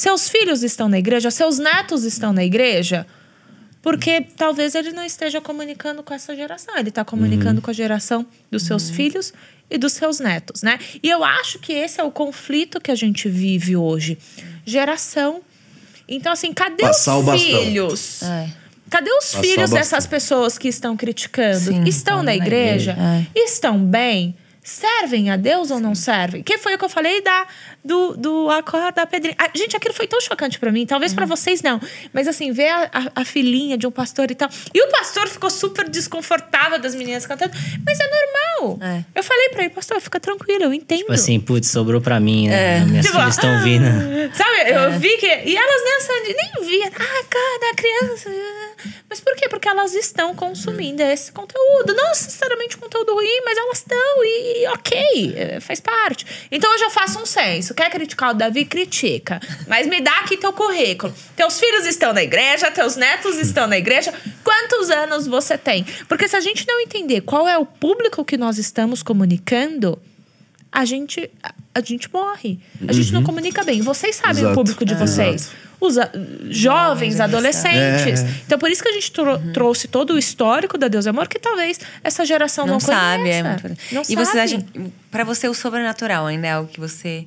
[0.00, 1.30] Seus filhos estão na igreja?
[1.30, 3.06] Seus netos estão na igreja?
[3.82, 6.74] Porque talvez ele não esteja comunicando com essa geração.
[6.78, 9.34] Ele está comunicando com a geração dos seus filhos
[9.68, 10.78] e dos seus netos, né?
[11.02, 14.16] E eu acho que esse é o conflito que a gente vive hoje.
[14.64, 15.42] Geração.
[16.08, 18.22] Então, assim, cadê Passar os filhos?
[18.22, 18.48] É.
[18.88, 21.58] Cadê os Passar filhos dessas pessoas que estão criticando?
[21.58, 22.92] Sim, estão estão na na igreja?
[22.92, 23.28] igreja.
[23.34, 24.34] Estão bem?
[24.62, 26.42] Servem a Deus ou não servem?
[26.42, 27.46] Que foi o que eu falei da,
[27.84, 29.34] do, do acorde da pedrinha.
[29.38, 30.84] Ah, gente, aquilo foi tão chocante pra mim.
[30.86, 31.16] Talvez Uhum.
[31.16, 31.80] pra vocês não.
[32.12, 34.48] Mas assim, ver a, a, a filhinha de um pastor e tal.
[34.74, 37.52] E o pastor ficou super desconfortável das meninas cantando.
[37.86, 38.78] Mas é normal.
[38.82, 39.04] É.
[39.14, 40.98] Eu falei pra ele, pastor, fica tranquilo, eu entendo.
[41.00, 42.80] Tipo assim, putz, sobrou pra mim, né?
[42.84, 43.86] Minhas Tipo, filhas estão ah, vindo.
[44.34, 45.26] Sabe, eu vi que.
[45.26, 46.12] E elas nessa.
[46.24, 46.88] Nem via.
[46.88, 48.30] Ah, cada criança.
[49.08, 49.48] Mas por quê?
[49.48, 51.94] Porque elas estão consumindo esse conteúdo.
[51.94, 54.24] Não necessariamente conteúdo ruim, mas elas estão.
[54.24, 56.26] E ok, é, faz parte.
[56.50, 57.69] Então eu já faço um senso.
[57.74, 58.64] Quer criticar o Davi?
[58.64, 59.40] Critica.
[59.66, 61.12] Mas me dá aqui teu currículo.
[61.36, 64.12] Teus filhos estão na igreja, teus netos estão na igreja.
[64.44, 65.84] Quantos anos você tem?
[66.08, 69.98] Porque se a gente não entender qual é o público que nós estamos comunicando
[70.72, 71.28] a gente,
[71.74, 72.60] a, gente morre.
[72.86, 73.80] A gente não comunica bem.
[73.82, 74.54] Vocês sabem o Exato.
[74.54, 74.96] público de É.
[74.96, 75.50] vocês.
[75.80, 76.10] Os a-
[76.48, 78.20] jovens, adolescentes.
[78.22, 78.28] É.
[78.46, 81.26] Então, por isso que a gente tro- trouxe todo o histórico da Deus é Amor,
[81.26, 83.38] que talvez essa geração não, Não, sabe, conheça.
[83.38, 83.68] é muito...
[83.92, 84.40] Não E vocês sabe.
[84.40, 84.64] acham,
[85.10, 87.26] pra você o sobrenatural ainda é algo que você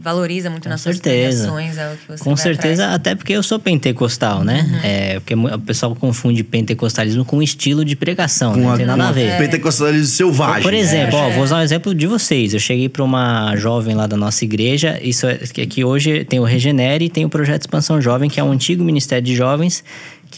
[0.00, 1.50] valoriza muito Com nas suas certeza.
[1.50, 2.94] pregações, é o que você Com vai certeza, atrás?
[3.00, 4.64] até porque eu sou pentecostal, né?
[4.70, 4.78] Uhum.
[4.84, 8.62] É, porque o pessoal confunde pentecostalismo com estilo de pregação, né?
[8.62, 9.36] Com Não a, tem nada a ver.
[9.38, 10.62] pentecostalismo selvagem.
[10.62, 11.22] Por exemplo, É.
[11.22, 12.54] ó, vou usar um exemplo de vocês.
[12.54, 16.38] Eu cheguei para uma jovem lá da nossa igreja, isso é que, que hoje tem
[16.38, 19.82] o Regenere e tem o projeto Expansão Jovem, que é um antigo ministério de jovens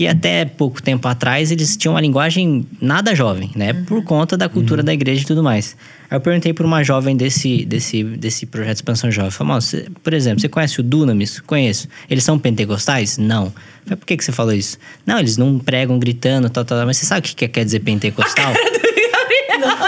[0.01, 3.75] que até pouco tempo atrás eles tinham uma linguagem nada jovem, né?
[3.75, 5.77] Por conta da cultura da igreja e tudo mais.
[6.11, 9.89] Aí eu perguntei para uma jovem desse, desse, desse projeto Expansão Jovem, falei, "Mano, você-
[10.03, 11.39] por exemplo, você conhece o Dunamis?
[11.41, 11.87] Conheço.
[12.09, 13.19] Eles são pentecostais?
[13.19, 13.53] Não.
[13.85, 14.79] Falei, por que, que você falou isso?
[15.05, 16.87] Não, eles não pregam gritando, tal, tal, tal.
[16.87, 18.55] Mas você sabe o que que quer dizer pentecostal?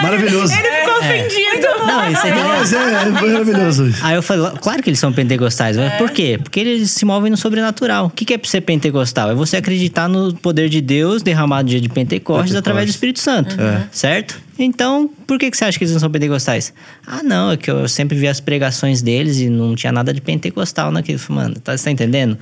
[0.02, 0.52] Maravilhoso.
[0.52, 1.66] Ele ficou ofendido.
[1.86, 4.04] Não, isso Não, mas é, é maravilhoso isso.
[4.04, 5.76] Aí eu falei, claro que eles são pentecostais.
[5.76, 6.38] Mas por quê?
[6.42, 8.06] Porque eles se movem no sobrenatural.
[8.06, 9.30] O que que é ser pentecostal?
[9.30, 12.56] É você acreditar no poder de Deus derramado no dia de Pentecostes, Pentecostes.
[12.56, 13.56] através do Espírito Santo.
[13.90, 14.40] Certo?
[14.58, 16.72] Então, por que, que você acha que eles não são pentecostais?
[17.06, 20.20] Ah, não, é que eu sempre vi as pregações deles e não tinha nada de
[20.20, 21.18] pentecostal naquilo.
[21.30, 22.38] Mano, tá, você tá entendendo?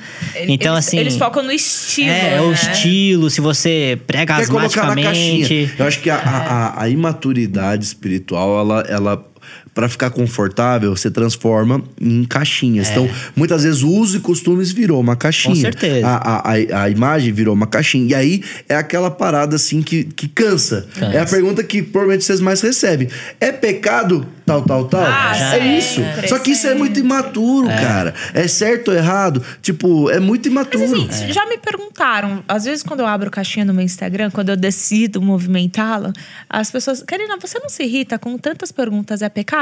[0.49, 0.99] então, eles, assim.
[0.99, 2.11] Eles focam no estilo.
[2.11, 2.41] É, né?
[2.41, 5.45] o estilo, se você prega Quer colocar na caixinha.
[5.45, 5.75] asmaticamente.
[5.79, 9.27] Eu acho que a, a- a imaturidade espiritual, ela, ela
[9.75, 12.91] para ficar confortável, você transforma em caixinhas.
[12.91, 15.55] Então, muitas vezes o uso e costumes virou uma caixinha.
[15.55, 16.07] Com certeza.
[16.07, 18.07] A, a, a, a imagem virou uma caixinha.
[18.11, 20.87] E aí é aquela parada assim que, que cansa.
[20.95, 21.17] Cansa.
[21.17, 23.09] É a pergunta que provavelmente vocês mais recebem.
[23.41, 25.05] É pecado tal, tal, tal?
[25.05, 26.29] Ah, é sempre, isso.
[26.29, 28.13] Só que isso é muito imaturo, cara.
[28.35, 29.43] É certo ou errado?
[29.63, 31.07] Tipo, é muito imaturo.
[31.07, 34.49] Mas assim, já me perguntaram, às vezes quando eu abro caixinha no meu Instagram, quando
[34.49, 36.13] eu decido movimentá-la,
[36.49, 39.60] as pessoas, Karina, você não se irrita com tantas perguntas, é pecado?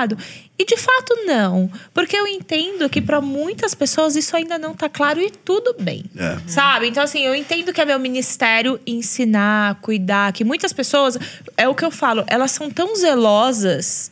[0.58, 4.88] E de fato não, porque eu entendo que para muitas pessoas isso ainda não tá
[4.88, 6.04] claro e tudo bem.
[6.16, 6.36] É.
[6.46, 6.88] Sabe?
[6.88, 11.16] Então assim, eu entendo que é meu ministério ensinar, cuidar, que muitas pessoas,
[11.56, 14.10] é o que eu falo, elas são tão zelosas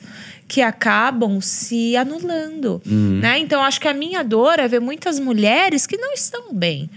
[0.49, 3.39] que acabam se anulando, né?
[3.39, 6.89] Então acho que a minha dor é ver muitas mulheres que não estão bem,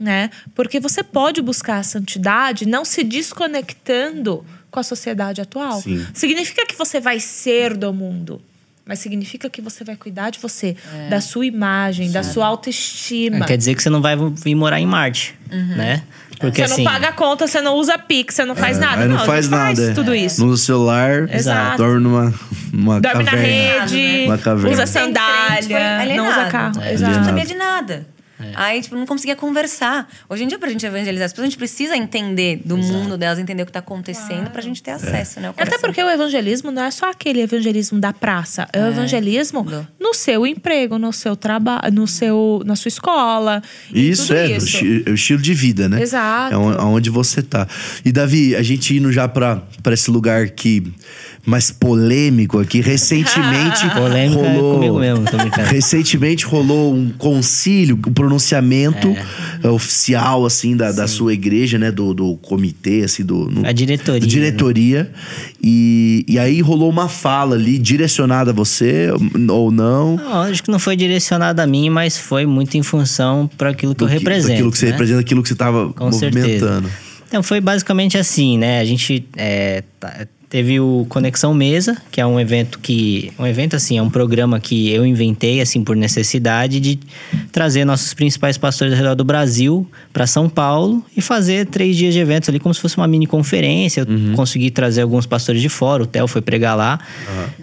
[0.00, 0.30] né?
[0.54, 4.44] Porque você pode buscar a santidade não se desconectando
[4.76, 5.80] com a sociedade atual.
[5.80, 6.06] Sim.
[6.12, 8.42] Significa que você vai ser do mundo.
[8.84, 10.76] Mas significa que você vai cuidar de você,
[11.10, 13.46] da sua imagem, da sua autoestima.
[13.46, 16.02] Quer dizer que você não vai vir morar em Marte, né?
[16.38, 16.84] Porque você assim.
[16.84, 19.02] não paga a conta, você não usa Pix, você não faz nada.
[19.02, 19.82] Aí não, gente faz nada.
[19.82, 19.94] é.
[19.94, 20.44] tudo isso.
[20.44, 21.78] No celular, Exato.
[21.78, 22.34] dorme numa,
[22.70, 23.78] numa Dorme caverna.
[23.80, 24.70] na rede, Uma caverna.
[24.72, 26.78] usa sandália, não usa carro.
[26.78, 27.16] A gente Exato.
[27.16, 28.06] não sabia de nada.
[28.54, 30.08] Aí, tipo, não conseguia conversar.
[30.28, 33.38] Hoje em dia, pra gente evangelizar as pessoas, a gente precisa entender do mundo delas,
[33.38, 35.48] entender o que tá acontecendo pra gente ter acesso, né?
[35.48, 35.80] ao Até coração.
[35.88, 38.68] porque o evangelismo não é só aquele evangelismo da praça.
[38.72, 43.62] É o evangelismo Do- no seu emprego, no seu trabalho, no seu, na sua escola.
[43.92, 44.76] e Isso tudo é, o isso.
[45.06, 46.02] é o estilo de vida, né?
[46.02, 46.54] Exato.
[46.54, 47.66] É on- aonde você tá.
[48.04, 50.92] E Davi, a gente indo já pra, pra esse lugar que
[51.46, 54.74] mais polêmico aqui, recentemente Polêmica é rolou.
[54.74, 55.24] comigo mesmo.
[55.64, 59.08] Recentemente rolou um concílio, um pronunciamento
[59.62, 61.90] eh, oficial, assim, da, da sua igreja, né?
[61.92, 63.48] Do, do comitê, assim, do.
[63.50, 65.10] no- A diretoria, da diretoria.
[65.62, 69.08] E, e aí rolou uma fala ali direcionada a você
[69.48, 70.16] ou não.
[70.16, 73.94] Não, acho que não foi direcionado a mim, mas foi muito em função para aquilo
[73.94, 74.48] que eu do que- represento.
[74.52, 74.92] Daquilo que você né?
[74.92, 76.88] representa, aquilo que você tava Com movimentando.
[76.88, 77.06] certeza.
[77.28, 78.78] Então, foi basicamente assim, né?
[78.80, 83.32] A gente é, tá- teve o Conexão Mesa, que é um evento que...
[83.38, 86.98] Um evento, assim, é um programa que eu inventei, assim, por necessidade de
[87.50, 92.14] trazer nossos principais pastores ao redor do Brasil para São Paulo e fazer três dias
[92.14, 94.00] de eventos ali, como se fosse uma mini conferência.
[94.00, 96.98] Eu consegui trazer alguns pastores de fora, o Theo foi pregar lá.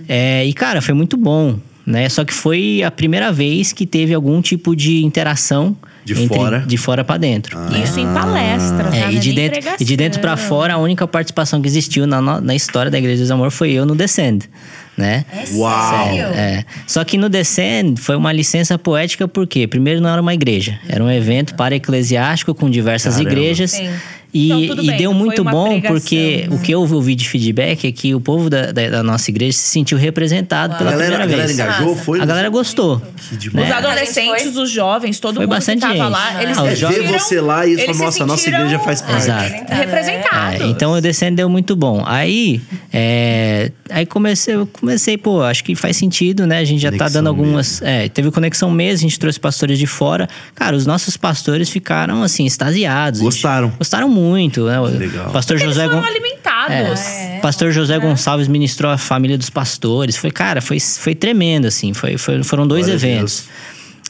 [0.07, 2.09] É, e, cara, foi muito bom, né?
[2.09, 5.75] Só que foi a primeira vez que teve algum tipo de interação...
[6.05, 6.59] De entre- fora?
[6.59, 7.57] De fora para dentro.
[7.57, 7.81] né?
[7.83, 8.95] Isso em palestra, tá?
[8.97, 10.49] É, Não e, de nem dentro, e de dentro pra pregação.
[10.57, 13.85] fora, a única participação que existiu na, na história da Igreja do Amor foi eu
[13.85, 14.49] no Descend,
[14.97, 15.23] né?
[15.31, 16.05] É Uau!
[16.05, 16.23] sério?
[16.33, 16.65] É.
[16.85, 21.03] Só que no Descend foi uma licença poética, porque primeiro não era uma igreja, era
[21.03, 23.31] um evento para eclesiástico com diversas Caramba.
[23.31, 23.71] igrejas.
[23.71, 23.89] Sim.
[24.33, 26.55] E, Então, e bem, deu muito bom, pregação, porque né?
[26.55, 29.53] o que eu ouvi de feedback é que o povo da, da, da nossa igreja
[29.57, 31.59] se sentiu representado A pela galera, a primeira galera vez.
[31.59, 32.03] engajou, Massa.
[32.03, 32.19] foi?
[32.21, 33.01] A galera gostou.
[33.33, 33.67] demais.
[33.67, 33.77] Os né?
[33.77, 36.09] adolescentes, A os jovens, todo Foi mundo bastante que tava gente.
[36.09, 38.25] lá, eles Ah, se os jovens- Ver você lá e eles falar, se nossa, a
[38.27, 39.17] nossa igreja faz parte.
[39.23, 39.73] Exato.
[39.73, 40.61] representados.
[40.61, 42.01] É, então o Descendo deu muito bom.
[42.05, 42.59] Aí,
[42.91, 46.59] é, aí comecei, eu comecei, pô, acho que faz sentido, né?
[46.59, 47.81] A gente já tá Conexão dando algumas.
[47.81, 50.27] É, teve conexão mesmo, a gente trouxe pastores de fora.
[50.55, 53.19] Cara, os nossos pastores ficaram assim, extasiados.
[53.21, 53.69] A Gostaram.
[53.77, 54.79] gostaram muito, né?
[54.79, 55.31] O Legal.
[55.31, 56.99] pastor Eles José foram Gon- alimentados.
[57.01, 60.15] é, Pastor José Gonçalves ministrou a família dos pastores.
[60.15, 61.93] Foi, cara, foi, foi tremendo, assim.
[61.93, 63.45] Foi, foi- foram dois Glória eventos.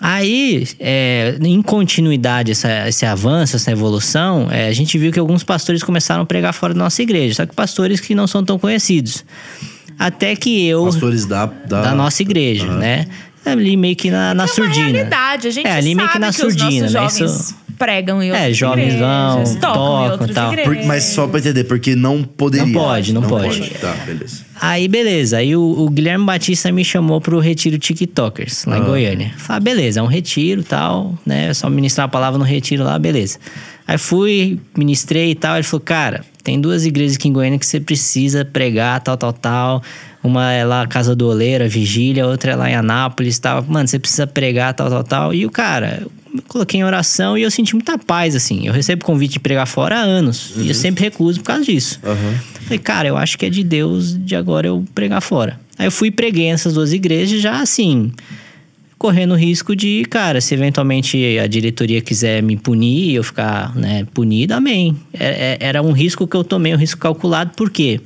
[0.01, 5.43] Aí, é, em continuidade, essa, esse avanço, essa evolução, é, a gente viu que alguns
[5.43, 7.35] pastores começaram a pregar fora da nossa igreja.
[7.35, 9.23] Só que pastores que não são tão conhecidos.
[9.97, 13.05] Até que eu, Pastores da, da, da nossa igreja, né?
[13.45, 14.85] Ali meio que na, na é surdina.
[14.91, 15.47] realidade.
[15.47, 16.99] A gente é, ali meio que na os surdina, nossos né?
[17.19, 20.53] jovens Isso- pregam em outras É, jovens vão, igrejas, tocam e tal.
[20.63, 22.65] Por- mas só pra entender, porque não poderia.
[22.67, 23.69] Não pode, não pode.
[23.71, 24.45] Tá, beleza.
[24.61, 25.37] Aí, beleza.
[25.37, 29.33] Aí o, o Guilherme Batista me chamou pro retiro TikTokers, lá em Goiânia.
[29.37, 31.49] Falei, ah, beleza, é um retiro e tal, né?
[31.49, 33.37] É só ministrar a palavra no retiro lá, beleza.
[33.85, 35.55] Aí fui, ministrei e tal.
[35.55, 39.31] Ele falou, cara, tem duas igrejas aqui em Goiânia que você precisa pregar, tal, tal,
[39.31, 39.83] tal.
[40.21, 43.63] Uma é lá Casa do Oleiro, a Vigília, outra é lá em Anápolis e tal.
[43.63, 45.33] Mano, você precisa pregar, tal, tal, tal.
[45.33, 46.03] E o cara,
[46.33, 48.67] eu coloquei em oração e eu senti muita paz, assim.
[48.67, 50.53] Eu recebo convite de pregar fora há anos.
[50.57, 51.99] E eu sempre recuso por causa disso.
[52.63, 55.59] Falei, cara, eu acho que é de Deus de agora eu pregar fora.
[55.77, 58.11] Aí eu fui e preguei nessas duas igrejas já assim,
[59.03, 63.75] correndo o risco de, cara, se eventualmente a diretoria quiser me punir e eu ficar,
[63.75, 64.95] né, punido, amém.
[65.13, 67.99] É- é- Era um risco que eu tomei, um risco calculado, por quê?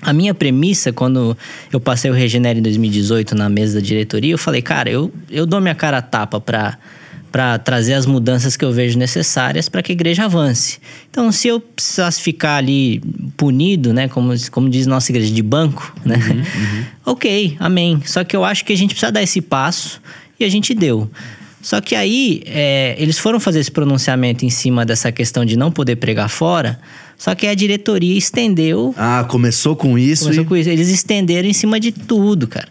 [0.00, 1.36] A minha premissa, quando
[1.72, 5.44] eu passei o Regenera em 2018 na mesa da diretoria, eu falei, cara, eu, eu
[5.44, 6.78] dou minha cara a tapa pra,
[7.30, 10.78] pra trazer as mudanças que eu vejo necessárias para que a igreja avance.
[11.10, 13.00] Então, se eu precisasse ficar ali
[13.36, 16.16] punido, né, como, como diz nossa igreja, de banco, né?
[17.06, 18.02] ok, amém.
[18.04, 20.00] Só que eu acho que a gente precisa dar esse passo
[20.38, 21.10] e a gente deu.
[21.62, 25.70] Só que aí, é, eles foram fazer esse pronunciamento em cima dessa questão de não
[25.70, 26.80] poder pregar fora,
[27.18, 30.46] só que a diretoria estendeu Ah, começou com isso Começou e...
[30.46, 30.70] com isso.
[30.70, 32.68] Eles estenderam em cima de tudo, cara.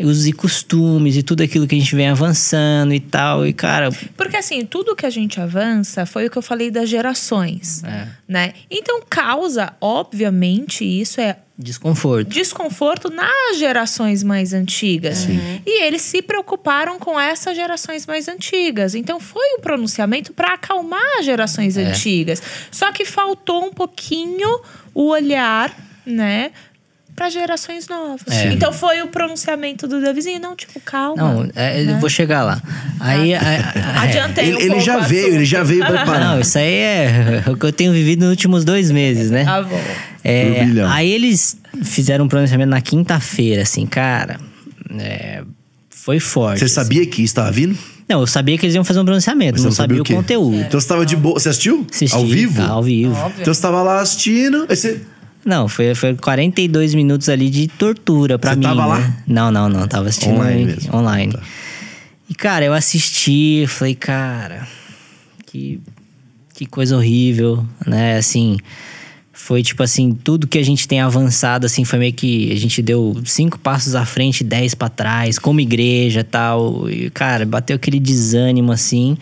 [0.00, 3.46] Os e costumes e tudo aquilo que a gente vem avançando e tal.
[3.46, 6.88] E, cara, Porque assim, tudo que a gente avança foi o que eu falei das
[6.88, 8.06] gerações, É.
[8.28, 8.52] né?
[8.70, 12.28] Então causa, obviamente, isso é desconforto.
[12.28, 15.26] desconforto nas gerações mais antigas.
[15.66, 18.94] E eles se preocuparam com essas gerações mais antigas.
[18.94, 21.84] Então foi um pronunciamento para acalmar as gerações É.
[21.84, 22.40] antigas.
[22.70, 24.60] Só que faltou um pouquinho
[24.94, 25.74] o olhar,
[26.06, 26.52] né?
[27.18, 28.22] Para gerações novas.
[28.28, 28.52] É.
[28.52, 30.38] Então foi o pronunciamento do Davizinho.
[30.40, 31.16] Não, tipo, calma.
[31.34, 32.62] Não, é, eu vou chegar lá.
[33.00, 33.34] Aí.
[33.34, 35.34] a- a- Adiantei Ele, um ele pouco já o veio, assunto.
[35.34, 36.40] ele já veio Não, preparado.
[36.40, 39.44] isso aí é o que eu tenho vivido nos últimos dois meses, né?
[39.44, 39.80] Tá bom.
[40.22, 44.38] É, aí eles fizeram um pronunciamento na quinta-feira, assim, cara.
[44.98, 45.42] é,
[45.90, 46.60] foi forte.
[46.60, 46.74] Você assim.
[46.74, 47.76] sabia que estava vindo?
[48.08, 50.14] Não, eu sabia que eles iam fazer um pronunciamento, Mas não você sabia o quê?
[50.14, 50.56] conteúdo.
[50.60, 51.38] Então você tava de boa.
[51.38, 51.84] Você assistiu?
[51.92, 52.62] Assisti, Ao vivo?
[52.62, 53.14] tá, ao vivo.
[53.40, 54.66] Então você tava lá assistindo.
[54.70, 55.00] Aí você...
[55.48, 58.62] Não, foi, foi 42 minutos ali de tortura pra Você mim.
[58.64, 58.86] tava né?
[58.86, 59.16] lá?
[59.26, 59.88] Não, não, não.
[59.88, 60.94] Tava assistindo Online mesmo.
[60.94, 61.32] online.
[61.32, 61.40] Tá.
[62.28, 64.68] E, cara, eu assisti, falei, cara,
[65.46, 65.80] que,
[66.52, 68.18] que coisa horrível, né?
[68.18, 68.58] Assim,
[69.32, 72.82] foi tipo assim, tudo que a gente tem avançado, assim, foi meio que a gente
[72.82, 76.90] deu cinco passos à frente, dez para trás, como igreja tal.
[76.90, 79.16] E, cara, bateu aquele desânimo, assim.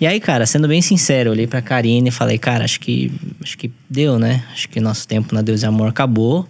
[0.00, 3.12] E aí, cara, sendo bem sincero, olhei pra Karine e falei, cara, acho que,
[3.42, 4.42] acho que deu, né?
[4.50, 6.48] Acho que nosso tempo na Deus e Amor acabou.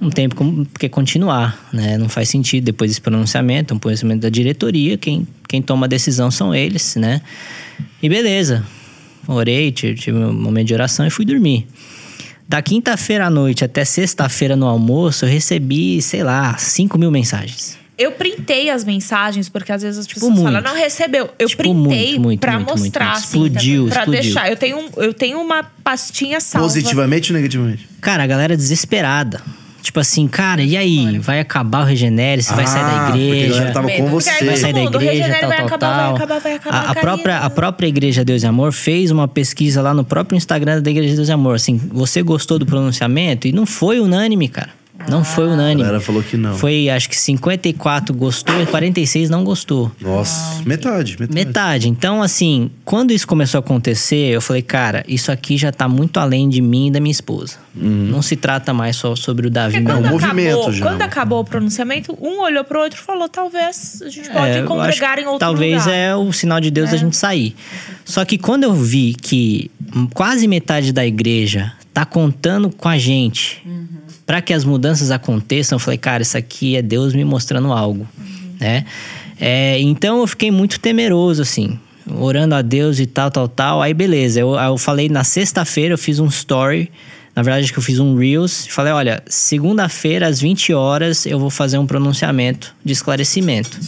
[0.00, 1.98] Não tem porque continuar, né?
[1.98, 6.30] Não faz sentido depois desse pronunciamento, um pronunciamento da diretoria, quem, quem toma a decisão
[6.30, 7.20] são eles, né?
[8.02, 8.64] E beleza,
[9.28, 11.66] orei, tive um momento de oração e fui dormir.
[12.48, 17.81] Da quinta-feira à noite até sexta-feira no almoço, eu recebi, sei lá, 5 mil mensagens.
[17.98, 21.28] Eu printei as mensagens, porque às vezes as Tipo, pessoas falam, não recebeu.
[21.38, 23.16] Eu Tipo, printei muito, muito, pra muito, muito, mostrar, muito.
[23.18, 24.22] assim, Explodiu, pra explodiu.
[24.22, 24.50] deixar.
[24.50, 26.66] Eu tenho, eu tenho uma pastinha salva.
[26.66, 27.88] Positivamente ou negativamente?
[28.00, 29.40] Cara, a galera desesperada.
[29.82, 31.18] Tipo assim, cara, e aí?
[31.18, 32.40] Vai acabar o Regenere?
[32.40, 33.48] Você vai sair da Ah, igreja?
[33.54, 34.44] galera tava com você.
[34.44, 36.14] vai sair da igreja, tal, vai tal, acabar, vai tal.
[36.14, 39.92] acabar, vai acabar, a, própria, a própria Igreja Deus e Amor fez uma pesquisa lá
[39.92, 41.56] no próprio Instagram da Igreja Deus e Amor.
[41.56, 43.48] Assim, você gostou do pronunciamento?
[43.48, 44.70] E não foi unânime, cara.
[45.08, 45.82] Não foi A unânime.
[45.82, 46.54] galera falou que não.
[46.56, 49.90] Foi, acho que 54 gostou e 46 não gostou.
[50.00, 51.34] Nossa, metade, metade.
[51.34, 51.88] Metade.
[51.88, 56.18] Então, assim, quando isso começou a acontecer, eu falei, cara, isso aqui já tá muito
[56.18, 57.56] além de mim e da minha esposa.
[57.74, 59.80] Não se trata mais só sobre o Davi.
[59.80, 60.10] Não, irmão.
[60.12, 60.86] movimento acabou, já.
[60.86, 64.62] quando acabou o pronunciamento, um olhou pro outro e falou: talvez a gente pode É,
[64.62, 65.94] congregar acho em outro Talvez lugar.
[65.96, 67.54] é o sinal de Deus da gente sair.
[68.04, 69.70] Só que quando eu vi que
[70.14, 73.62] quase metade da igreja tá contando com a gente
[74.26, 78.06] para que as mudanças aconteçam, eu falei, cara, isso aqui é Deus me mostrando algo,
[78.60, 78.84] né?
[79.40, 81.78] É, então eu fiquei muito temeroso, assim,
[82.18, 83.82] orando a Deus e tal, tal, tal.
[83.82, 86.90] Aí beleza, eu, eu falei na sexta-feira, eu fiz um story.
[87.34, 88.66] Na verdade, acho que eu fiz um Reels.
[88.68, 93.80] Falei, olha, segunda-feira, às 20 horas, eu vou fazer um pronunciamento de esclarecimento.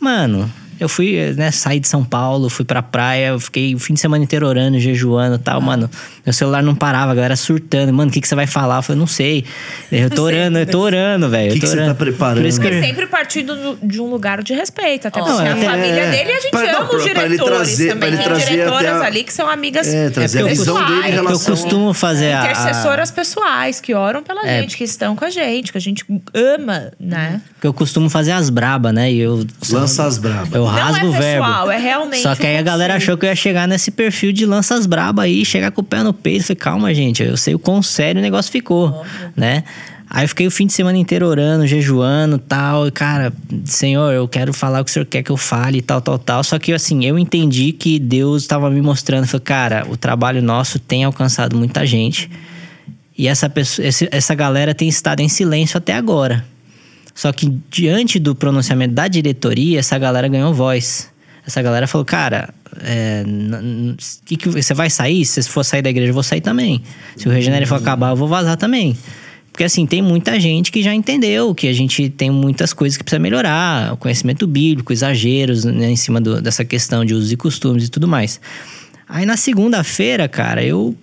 [0.00, 0.52] Mano,
[0.84, 4.00] eu fui, né, saí de São Paulo, fui pra praia, eu fiquei o fim de
[4.00, 5.90] semana inteiro orando, jejuando e tal, mano.
[6.24, 7.92] Meu celular não parava, a galera surtando.
[7.92, 8.76] Mano, o que, que você vai falar?
[8.78, 9.44] Eu falei, não sei.
[9.90, 11.48] Eu tô Não sei, orando, eu tô orando, velho.
[11.48, 11.94] O que eu tô que você tá orando.
[11.96, 12.36] preparando?
[12.42, 15.08] Por isso que sempre partindo do- de um lugar de respeito.
[15.08, 17.02] Até Ó, porque não, a família é, dele, a gente pra- não, ama pra- os
[17.02, 17.98] pra ele diretores trazer- também.
[17.98, 20.52] pra ele Tem trazer diretoras até a- ali que são amigas É, trazer a porque
[20.52, 20.88] eu visão pessoais.
[20.88, 21.54] dele em É porque eu relação...
[21.56, 24.60] costumo fazer a- a, intercessoras pessoais que oram pela É.
[24.60, 26.04] gente, que estão com a gente, que a gente
[26.34, 27.40] ama, né?
[27.54, 29.10] Porque eu costumo fazer as braba, né?
[29.12, 29.44] E eu.
[29.70, 30.52] Lança as brabas.
[30.52, 31.46] Eu Não rasgo é o verbo.
[31.46, 34.32] pessoal, é realmente Só que aí a galera achou que eu ia chegar nesse perfil
[34.32, 36.44] de lanças braba aí, chegar com o pé no peito.
[36.44, 39.04] Falei, calma, gente, eu sei o quão sério o negócio ficou,
[39.36, 39.64] né?
[40.08, 42.86] Aí eu fiquei o fim de semana inteiro orando, jejuando tal.
[42.86, 43.32] E, cara,
[43.64, 46.18] Senhor, eu quero falar o que o Senhor quer que eu fale e tal, tal,
[46.18, 46.44] tal.
[46.44, 49.26] Só que, assim, eu entendi que Deus estava me mostrando.
[49.26, 52.30] Falei, cara, o trabalho nosso tem alcançado muita gente.
[53.16, 56.44] E essa, pessoa, essa galera tem estado em silêncio até agora.
[57.14, 61.10] Só que diante do pronunciamento da diretoria, essa galera ganhou voz.
[61.46, 63.22] Essa galera falou, cara, é,
[64.24, 65.24] que que, você vai sair?
[65.24, 66.82] Se você for sair da igreja, eu vou sair também.
[67.16, 68.96] Se o Regenere for acabar, eu vou vazar também.
[69.52, 73.04] Porque assim, tem muita gente que já entendeu que a gente tem muitas coisas que
[73.04, 73.92] precisa melhorar.
[73.92, 77.88] O conhecimento bíblico, exageros né, em cima do- dessa questão de usos e costumes e
[77.88, 78.40] tudo mais.
[79.08, 80.96] Aí na segunda-feira, cara, eu,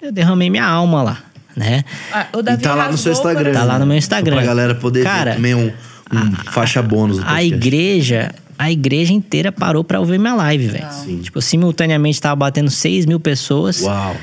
[0.00, 1.22] eu derramei minha alma lá,
[1.56, 1.84] né?
[2.12, 3.52] Ah, o E Davi tá lá no seu Instagram.
[3.52, 4.36] Tá lá no meu Instagram.
[4.36, 5.66] Pra galera poder Cara, ver um,
[6.12, 10.86] um faixa bônus A igreja, a igreja inteira parou pra ouvir minha live, velho.
[11.22, 14.16] Tipo, simultaneamente tava batendo 6 mil pessoas, Uau.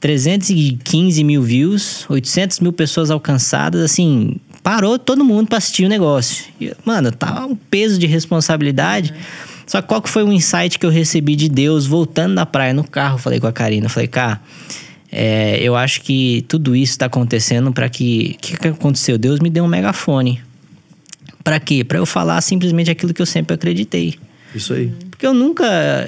[0.00, 6.46] 315 mil views, 800 mil pessoas alcançadas, assim, parou todo mundo pra assistir o negócio.
[6.60, 9.14] E, mano, tá um peso de responsabilidade.
[9.66, 12.72] Só que qual que foi o insight que eu recebi de Deus voltando da praia
[12.72, 13.18] no carro?
[13.18, 14.40] Falei com a Karina, falei, cara,
[15.12, 18.36] é, eu acho que tudo isso tá acontecendo pra que.
[18.36, 19.18] O que, que aconteceu?
[19.18, 20.40] Deus me deu um megafone.
[21.42, 21.82] Pra quê?
[21.82, 24.16] Pra eu falar simplesmente aquilo que eu sempre acreditei.
[24.54, 24.92] Isso aí.
[25.10, 25.64] Porque eu nunca.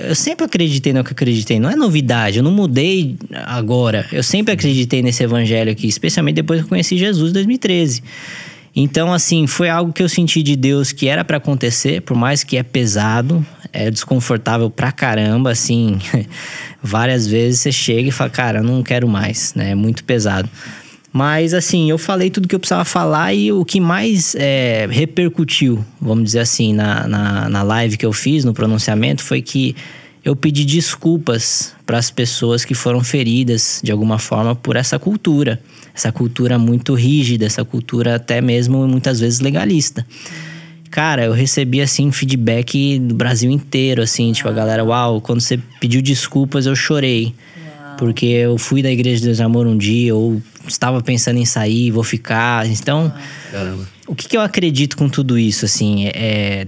[0.06, 1.58] Eu sempre acreditei no que acreditei.
[1.58, 4.06] Não é novidade, eu não mudei agora.
[4.12, 8.02] Eu sempre acreditei nesse evangelho aqui, especialmente depois que eu conheci Jesus em 2013.
[8.74, 12.42] Então, assim, foi algo que eu senti de Deus que era pra acontecer, por mais
[12.42, 15.98] que é pesado, é desconfortável pra caramba, assim.
[16.82, 19.70] várias vezes você chega e fala, cara, não quero mais, né?
[19.70, 20.48] É muito pesado.
[21.12, 25.84] Mas, assim, eu falei tudo que eu precisava falar e o que mais é, repercutiu,
[26.00, 29.76] vamos dizer assim, na, na, na live que eu fiz, no pronunciamento, foi que
[30.24, 35.60] eu pedi desculpas para as pessoas que foram feridas de alguma forma por essa cultura.
[35.94, 40.06] Essa cultura muito rígida, essa cultura até mesmo muitas vezes legalista.
[40.92, 45.58] Cara, eu recebi assim feedback do Brasil inteiro, assim, tipo a galera, uau, quando você
[45.80, 47.34] pediu desculpas eu chorei.
[47.96, 51.90] Porque eu fui da igreja de Deus Amor um dia, ou estava pensando em sair,
[51.90, 52.66] vou ficar.
[52.66, 53.10] Então,
[53.50, 53.88] Caramba.
[54.06, 56.66] o que, que eu acredito com tudo isso, assim, é...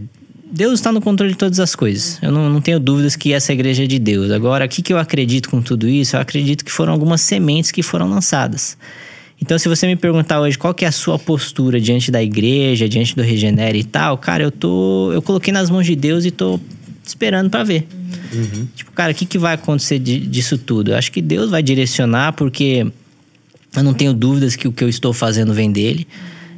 [0.51, 2.19] Deus está no controle de todas as coisas.
[2.23, 4.31] Eu não, não tenho dúvidas que essa igreja é de Deus.
[4.31, 6.17] Agora, o que, que eu acredito com tudo isso?
[6.17, 8.79] Eu acredito que foram algumas sementes que foram lançadas.
[9.41, 12.89] Então, se você me perguntar hoje qual que é a sua postura diante da igreja,
[12.89, 15.13] diante do Regenere e tal, cara, eu tô.
[15.13, 16.59] Eu coloquei nas mãos de Deus e tô
[17.05, 17.87] esperando para ver.
[18.33, 18.67] Uhum.
[18.75, 20.93] Tipo, cara, o que, que vai acontecer de, disso tudo?
[20.93, 22.87] Eu acho que Deus vai direcionar, porque
[23.77, 26.07] eu não tenho dúvidas que o que eu estou fazendo vem dele.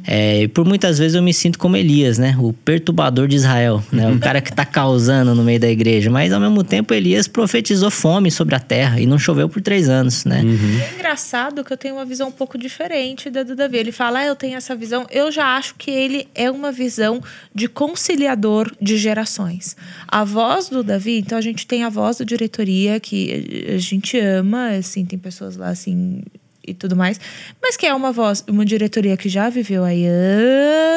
[0.09, 2.33] É, por muitas vezes eu me sinto como Elias, né?
[2.39, 4.09] O perturbador de Israel, né?
[4.09, 6.09] O cara que tá causando no meio da igreja.
[6.09, 9.89] Mas ao mesmo tempo Elias profetizou fome sobre a terra e não choveu por três
[9.89, 10.41] anos, né?
[10.43, 10.79] Uhum.
[10.79, 13.77] É engraçado que eu tenho uma visão um pouco diferente da do Davi.
[13.77, 15.05] Ele fala, ah, eu tenho essa visão.
[15.11, 17.21] Eu já acho que ele é uma visão
[17.53, 19.75] de conciliador de gerações.
[20.07, 24.17] A voz do Davi, então a gente tem a voz da diretoria que a gente
[24.17, 26.21] ama, assim, tem pessoas lá assim
[26.67, 27.19] e tudo mais,
[27.61, 29.89] mas que é uma voz, uma diretoria que já viveu há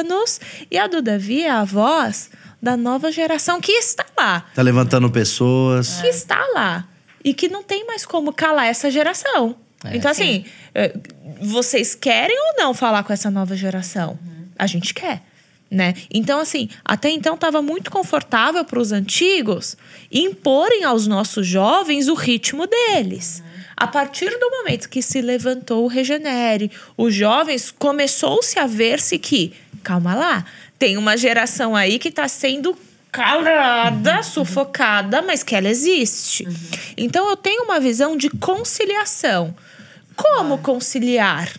[0.01, 0.41] anos,
[0.71, 2.31] e a do Davi é a voz
[2.61, 4.45] da nova geração que está lá.
[4.55, 6.01] Tá levantando pessoas.
[6.01, 6.87] Que está lá.
[7.25, 9.57] E que não tem mais como calar essa geração.
[9.85, 10.45] É, então, assim, sim.
[10.75, 10.95] Eh,
[11.41, 14.19] vocês querem ou não falar com essa nova geração?
[14.23, 14.47] Uhum.
[14.59, 15.23] A gente quer.
[15.71, 15.95] Né?
[16.13, 19.77] Então, assim, até então estava muito confortável para os antigos
[20.11, 23.39] imporem aos nossos jovens o ritmo deles.
[23.39, 23.50] Uhum.
[23.81, 29.55] A partir do momento que se levantou o Regenere, os jovens começou-se a ver-se que,
[29.83, 30.45] calma lá,
[30.79, 32.77] tem uma geração aí que está sendo
[33.11, 34.23] calada, uhum.
[34.23, 36.45] sufocada, mas que ela existe.
[36.45, 36.55] Uhum.
[36.95, 39.57] Então eu tenho uma visão de conciliação.
[40.15, 41.51] Como conciliar?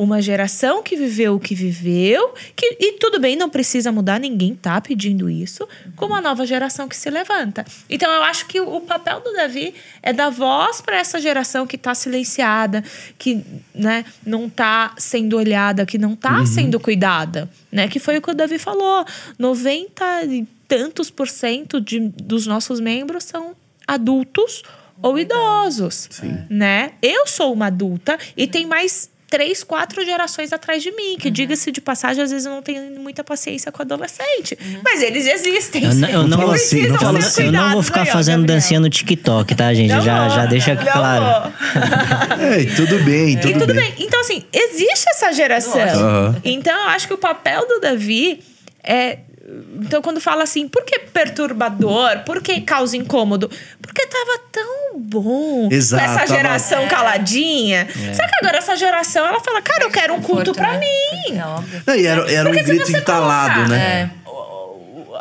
[0.00, 4.54] Uma geração que viveu o que viveu, que, e tudo bem, não precisa mudar, ninguém
[4.54, 7.66] tá pedindo isso, com uma nova geração que se levanta.
[7.88, 11.66] Então eu acho que o, o papel do Davi é dar voz para essa geração
[11.66, 12.82] que está silenciada,
[13.18, 13.44] que
[13.74, 16.46] né, não está sendo olhada, que não está uhum.
[16.46, 17.86] sendo cuidada, né?
[17.86, 19.04] Que foi o que o Davi falou.
[19.38, 23.54] 90 e tantos por cento de, dos nossos membros são
[23.86, 24.62] adultos
[25.02, 26.38] ou idosos, Sim.
[26.48, 26.92] né?
[27.02, 31.16] Eu sou uma adulta e tem mais três, quatro gerações atrás de mim.
[31.16, 31.32] Que, uhum.
[31.32, 34.58] diga-se de passagem, às vezes eu não tenho muita paciência com adolescente.
[34.60, 34.80] Uhum.
[34.84, 35.84] Mas eles existem.
[35.84, 38.40] Eu, não, eu não, vou, assim, não, falo, assim, eu não vou ficar aí, fazendo
[38.40, 38.56] Gabriel.
[38.56, 39.90] dancinha no TikTok, tá, gente?
[39.90, 41.52] Não já, já deixa claro.
[42.40, 43.76] é, tudo bem, tudo, tudo bem.
[43.76, 43.94] bem.
[44.00, 45.80] Então, assim, existe essa geração.
[45.80, 46.34] Uhum.
[46.44, 48.42] Então, eu acho que o papel do Davi
[48.82, 49.18] é
[49.80, 52.20] então, quando fala assim, por que perturbador?
[52.24, 53.50] Por que causa incômodo?
[53.80, 56.90] Porque tava tão bom Exato, com essa geração tava...
[56.90, 57.88] caladinha.
[58.08, 58.14] É.
[58.14, 60.80] Só que agora essa geração, ela fala, cara, eu quero um culto pra né?
[60.80, 61.40] mim.
[61.86, 64.10] É e era, era um grito entalado, né?
[64.16, 64.20] É.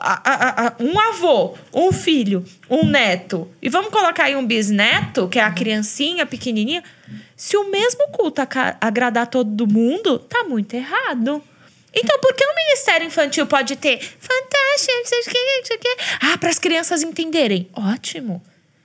[0.02, 5.28] A, a, a, um avô, um filho, um neto, e vamos colocar aí um bisneto,
[5.28, 6.82] que é a criancinha pequenininha.
[7.36, 8.42] Se o mesmo culto
[8.80, 11.44] agradar todo mundo, tá muito errado.
[11.94, 15.78] Então, por que o Ministério Infantil pode ter fantástico, não sei o que, não sei
[15.78, 15.98] o que.
[16.22, 17.68] Ah, para as crianças entenderem.
[17.74, 18.42] Ótimo.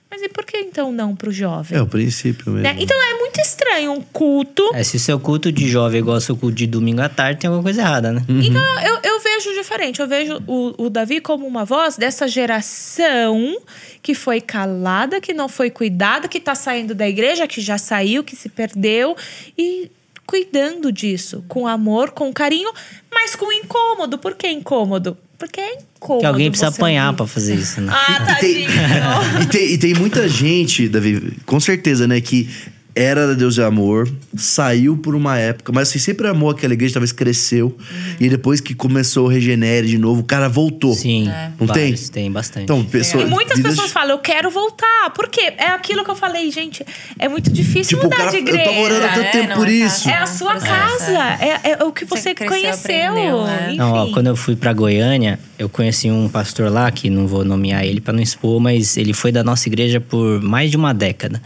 [0.09, 1.77] Mas e por que então não para o jovem?
[1.77, 2.61] É o princípio mesmo.
[2.61, 2.75] Né?
[2.79, 4.63] Então é muito estranho um culto.
[4.73, 7.41] É, se seu culto de jovem é igual ao seu culto de domingo à tarde,
[7.41, 8.23] tem alguma coisa errada, né?
[8.29, 8.41] Uhum.
[8.41, 9.99] Então eu, eu vejo diferente.
[9.99, 13.57] Eu vejo o, o Davi como uma voz dessa geração
[14.01, 18.23] que foi calada, que não foi cuidada, que está saindo da igreja, que já saiu,
[18.23, 19.17] que se perdeu.
[19.57, 19.91] E
[20.25, 22.71] cuidando disso, com amor, com carinho,
[23.13, 24.17] mas com incômodo.
[24.17, 25.17] Por que incômodo?
[25.37, 26.21] Porque é incômodo.
[26.21, 27.91] Que alguém precisa apanhar para fazer isso, né?
[27.93, 28.69] Ah, tadinho.
[29.41, 32.49] e, tem, e tem muita gente, Davi, com certeza, né, que
[32.95, 37.11] era Deus é amor, saiu por uma época, mas assim, sempre amou aquela igreja, talvez
[37.11, 37.67] cresceu.
[37.67, 38.15] Uhum.
[38.21, 40.93] E depois que começou o Regenere de novo, o cara voltou.
[40.93, 41.27] Sim.
[41.27, 41.51] É.
[41.59, 42.23] Não vários, tem?
[42.23, 42.63] Tem bastante.
[42.63, 45.09] Então, pessoa, e muitas pessoas falam, eu quero voltar.
[45.13, 45.53] Por quê?
[45.57, 46.85] É aquilo que eu falei, gente.
[47.19, 48.71] É muito difícil tipo, mudar cara, de igreja.
[48.71, 50.09] Eu tô orando há tanto é, tempo por é isso.
[50.09, 51.11] É a sua casa.
[51.41, 52.71] É, é, o que você, você conheceu.
[52.75, 53.73] Aprendeu, né?
[53.75, 57.43] Não, ó, quando eu fui para Goiânia, eu conheci um pastor lá, que não vou
[57.43, 60.93] nomear ele para não expor, mas ele foi da nossa igreja por mais de uma
[60.93, 61.41] década.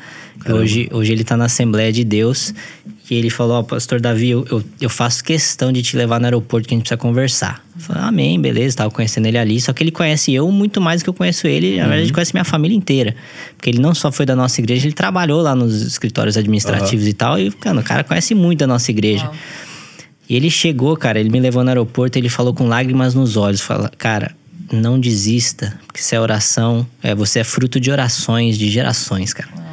[0.47, 2.53] Hoje, hoje ele está na Assembleia de Deus
[3.09, 6.19] e ele falou: Ó, oh, pastor Davi, eu, eu, eu, faço questão de te levar
[6.19, 7.63] no aeroporto que a gente precisa conversar.
[7.75, 9.59] Eu falei: Amém, beleza, tava conhecendo ele ali.
[9.59, 11.77] Só que ele conhece eu muito mais do que eu conheço ele.
[11.77, 13.15] Na verdade, ele conhece minha família inteira.
[13.57, 17.09] Porque ele não só foi da nossa igreja, ele trabalhou lá nos escritórios administrativos uhum.
[17.09, 17.39] e tal.
[17.39, 19.25] E, cara, o cara conhece muito a nossa igreja.
[19.27, 19.37] Uhum.
[20.29, 23.61] E ele chegou, cara, ele me levou no aeroporto, ele falou com lágrimas nos olhos:
[23.61, 24.35] fala, Cara,
[24.71, 29.68] não desista, porque se é oração, é, você é fruto de orações de gerações, cara.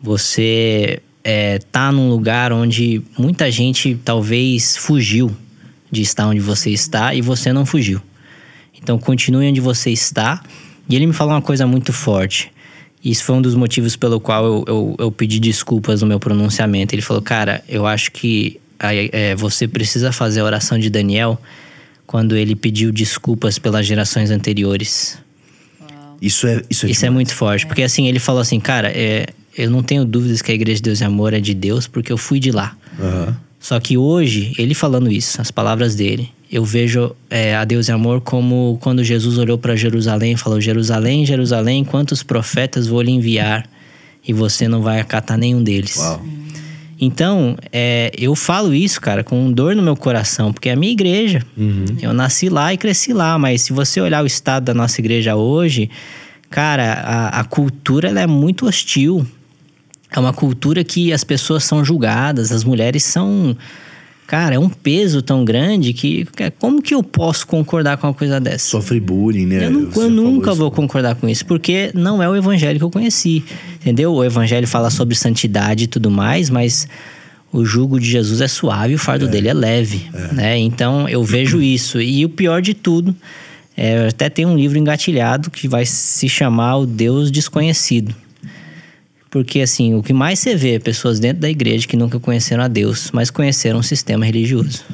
[0.00, 5.34] Você é, tá num lugar onde muita gente talvez fugiu
[5.90, 8.00] de estar onde você está e você não fugiu.
[8.80, 10.42] Então continue onde você está.
[10.88, 12.52] E ele me falou uma coisa muito forte.
[13.04, 16.94] Isso foi um dos motivos pelo qual eu, eu, eu pedi desculpas no meu pronunciamento.
[16.94, 21.40] Ele falou, cara, eu acho que é, você precisa fazer a oração de Daniel
[22.06, 25.18] quando ele pediu desculpas pelas gerações anteriores.
[26.20, 29.26] Isso é Isso é, Isso é muito forte, porque assim, ele falou assim, cara, é,
[29.56, 32.12] eu não tenho dúvidas que a Igreja de Deus e Amor é de Deus, porque
[32.12, 32.76] eu fui de lá.
[33.00, 33.36] Aham.
[33.58, 37.92] Só que hoje, ele falando isso, as palavras dele, eu vejo é, a Deus e
[37.92, 43.10] Amor como quando Jesus olhou para Jerusalém e falou: Jerusalém, Jerusalém, quantos profetas vou lhe
[43.10, 43.68] enviar
[44.26, 45.96] e você não vai acatar nenhum deles.
[45.96, 46.22] Uau.
[46.98, 50.92] Então, é, eu falo isso, cara, com dor no meu coração, porque é a minha
[50.92, 51.42] igreja.
[52.00, 55.36] Eu nasci lá e cresci lá, mas se você olhar o estado da nossa igreja
[55.36, 55.90] hoje,
[56.48, 59.26] cara, a, a cultura ela é muito hostil.
[60.10, 63.56] É uma cultura que as pessoas são julgadas, as mulheres são.
[64.26, 66.26] Cara, é um peso tão grande que.
[66.58, 68.70] Como que eu posso concordar com uma coisa dessa?
[68.70, 69.66] Sofre bullying, né?
[69.66, 73.44] Eu, eu nunca vou concordar com isso, porque não é o evangelho que eu conheci.
[73.80, 74.12] Entendeu?
[74.12, 76.88] O evangelho fala sobre santidade e tudo mais, mas
[77.52, 80.08] o jugo de Jesus é suave, o fardo dele é leve.
[80.32, 80.58] Né?
[80.58, 82.00] Então eu vejo isso.
[82.00, 83.14] E o pior de tudo,
[83.76, 88.14] é, até tenho um livro engatilhado que vai se chamar O Deus Desconhecido.
[89.30, 92.62] Porque, assim, o que mais você vê é pessoas dentro da igreja que nunca conheceram
[92.62, 94.84] a Deus, mas conheceram um sistema religioso.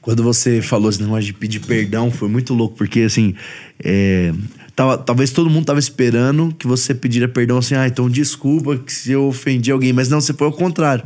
[0.00, 3.34] Quando você falou esse negócio de pedir perdão, foi muito louco, porque assim.
[3.82, 4.32] é,
[4.80, 8.92] tava- talvez todo mundo tava esperando que você pedira perdão assim, ah, então desculpa que
[8.92, 9.92] se eu ofendi alguém.
[9.92, 11.04] Mas não, você foi ao contrário.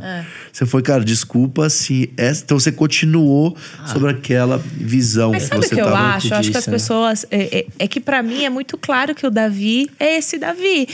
[0.51, 2.09] Você foi, cara, desculpa se.
[2.15, 3.55] Essa, então você continuou
[3.87, 5.97] sobre aquela visão Mas que sabe o você que eu tava.
[6.15, 6.27] acho?
[6.33, 6.73] Eu acho que as né?
[6.73, 7.25] pessoas.
[7.29, 10.87] É, é- é que pra mim é muito claro que o Davi é esse Davi.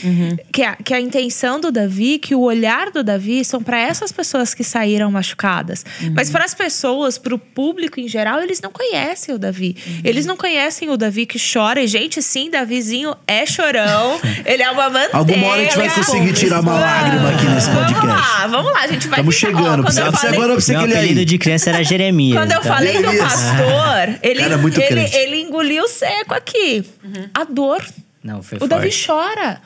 [0.52, 4.12] Que, a, que a intenção do Davi, que o olhar do Davi são pra essas
[4.12, 5.86] pessoas que saíram machucadas.
[6.16, 9.76] Mas para as pessoas, pro público em geral, eles não conhecem o Davi.
[10.04, 11.82] Eles não conhecem o Davi que chora.
[11.84, 14.18] E, gente, sim, Davizinho é chorão.
[14.46, 15.18] ele é uma manteiga.
[15.18, 18.00] Alguma hora a gente vai conseguir tirar uma lágrima aqui nesse podcast.
[18.00, 18.80] Vamos lá, vamos lá.
[18.84, 19.36] A gente vai Estamos.
[19.36, 19.78] Ó, chegando.
[19.80, 21.26] eu precisa falei- agora pra você Meu aquele apelido aí.
[21.26, 22.38] de criança era Jeremias.
[22.40, 22.72] Quando eu então.
[22.74, 24.56] falei do pastor, ele, Cara,
[24.90, 26.86] ele, ele engoliu seco aqui.
[27.34, 27.84] A dor.
[28.24, 29.06] Não, foi O Davi forte.
[29.06, 29.62] chora.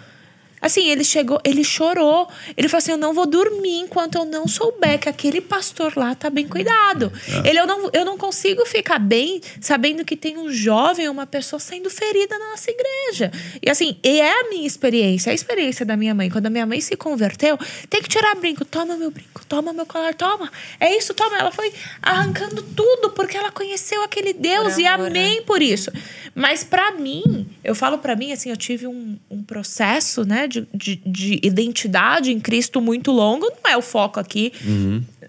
[0.62, 2.28] Assim, ele chegou, ele chorou.
[2.58, 6.16] Ele falou assim: Eu não vou dormir enquanto eu não souber que aquele pastor lá
[6.16, 7.12] tá bem cuidado.
[7.44, 11.60] Ele, eu não, eu não consigo ficar bem sabendo que tem um jovem, uma pessoa
[11.60, 13.32] sendo ferida na nossa igreja.
[13.62, 16.30] E assim, e é a minha experiência, a experiência da minha mãe.
[16.30, 17.58] Quando a minha mãe se converteu,
[17.90, 18.66] tem que tirar brinco.
[18.66, 20.52] Toma meu brinco, toma meu colar, toma.
[20.80, 21.38] É isso, toma.
[21.38, 21.72] Ela foi
[22.02, 25.92] arrancando tudo porque ela conheceu aquele Deus e amor, amém por isso.
[26.34, 30.68] Mas pra mim, eu falo pra mim, assim, eu tive um, um processo, né, de,
[30.74, 33.46] de, de identidade em Cristo muito longo.
[33.64, 34.54] Não é o foco aqui,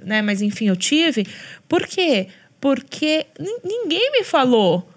[0.04, 0.22] né?
[0.22, 1.26] Mas enfim, eu tive.
[1.68, 2.28] Por quê?
[2.60, 4.88] Porque nin- ninguém me falou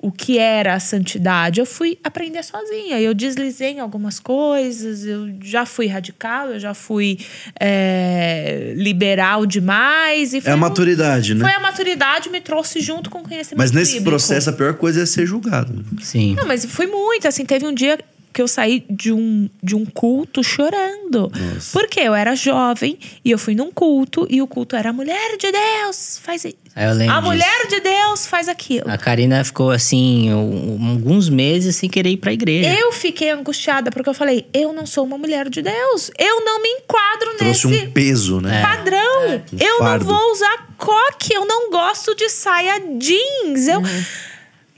[0.00, 1.60] o que era a santidade.
[1.60, 3.00] Eu fui aprender sozinha.
[3.00, 7.18] Eu deslizei em algumas coisas, eu já fui radical, eu já fui
[7.60, 10.32] é, liberal demais.
[10.32, 11.44] E É foi a um- maturidade, né?
[11.44, 14.10] Foi a maturidade me trouxe junto com o conhecimento Mas nesse bíblico.
[14.10, 15.84] processo, a pior coisa é ser julgado.
[16.00, 16.34] Sim.
[16.34, 17.26] Não, mas foi muito.
[17.26, 17.98] Assim, teve um dia
[18.32, 21.30] que eu saí de um, de um culto chorando.
[21.72, 25.36] Porque eu era jovem e eu fui num culto e o culto era a mulher
[25.36, 26.56] de Deus, faz isso.
[26.76, 27.30] Eu lembro A disso.
[27.32, 28.88] mulher de Deus faz aquilo.
[28.88, 32.72] A Karina ficou assim, alguns meses sem querer ir pra igreja.
[32.78, 36.10] Eu fiquei angustiada porque eu falei: eu não sou uma mulher de Deus.
[36.16, 38.62] Eu não me enquadro Trouxe nesse um peso, né?
[38.62, 39.42] padrão.
[39.52, 40.04] Um eu fardo.
[40.04, 43.66] não vou usar coque, eu não gosto de saia jeans.
[43.66, 43.82] Eu.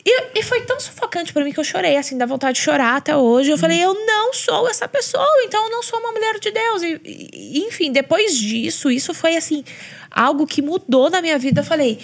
[0.05, 2.97] E, e foi tão sufocante pra mim que eu chorei, assim, dá vontade de chorar
[2.97, 3.51] até hoje.
[3.51, 6.83] Eu falei, eu não sou essa pessoa, então eu não sou uma mulher de Deus.
[6.83, 9.63] E, e- enfim, depois disso, isso foi assim,
[10.11, 11.61] algo que mudou na minha vida.
[11.61, 11.99] Eu falei.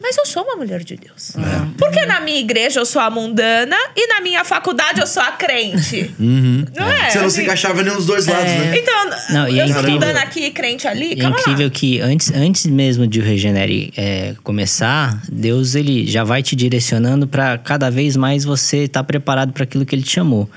[0.00, 1.32] Mas eu sou uma mulher de Deus.
[1.78, 5.32] Porque na minha igreja eu sou a mundana e na minha faculdade eu sou a
[5.32, 6.14] crente.
[6.18, 7.10] Não é?
[7.10, 8.76] Você não se encaixava nem nos dois lados, né?
[8.76, 11.40] então, Não, e é eu incrível- mudando aqui crente ali, E é calma lá.
[11.42, 16.54] incrível que antes, antes mesmo de o Regenere é, começar, Deus ele já vai te
[16.54, 20.50] direcionando para cada vez mais você estar preparado para aquilo que ele te chamou.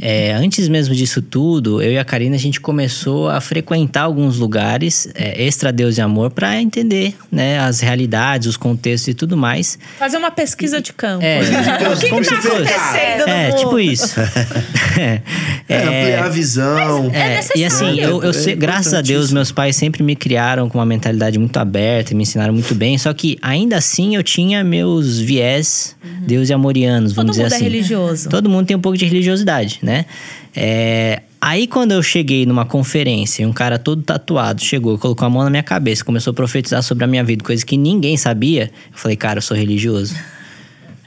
[0.00, 4.38] É, antes mesmo disso tudo, eu e a Karina a gente começou a frequentar alguns
[4.38, 9.36] lugares é, extra Deus e amor para entender né, as realidades, os contextos e tudo
[9.36, 9.78] mais.
[9.98, 11.24] Fazer uma pesquisa de campo.
[11.24, 13.80] É, o que, tá fosse- acontecendo é no tipo mundo?
[13.80, 14.14] isso.
[15.66, 17.10] É, ampliar a visão.
[17.12, 17.60] É É, necessário.
[17.60, 20.78] e assim, eu, eu É sei- graças a Deus, meus pais sempre me criaram com
[20.78, 22.96] uma mentalidade muito aberta, me ensinaram muito bem.
[22.98, 25.96] Só que ainda assim eu tinha meus viés
[26.26, 27.64] Deus e amorianos, Todo vamos mundo dizer é assim.
[27.64, 28.28] religioso.
[28.28, 30.06] Todo mundo tem um pouco de religiosidade, né?
[30.56, 35.30] É, aí quando eu cheguei numa conferência, e um cara todo tatuado chegou, colocou a
[35.30, 38.72] mão na minha cabeça, começou a profetizar sobre a minha vida, coisa que ninguém sabia.
[38.92, 40.16] Eu falei, cara, eu sou religioso.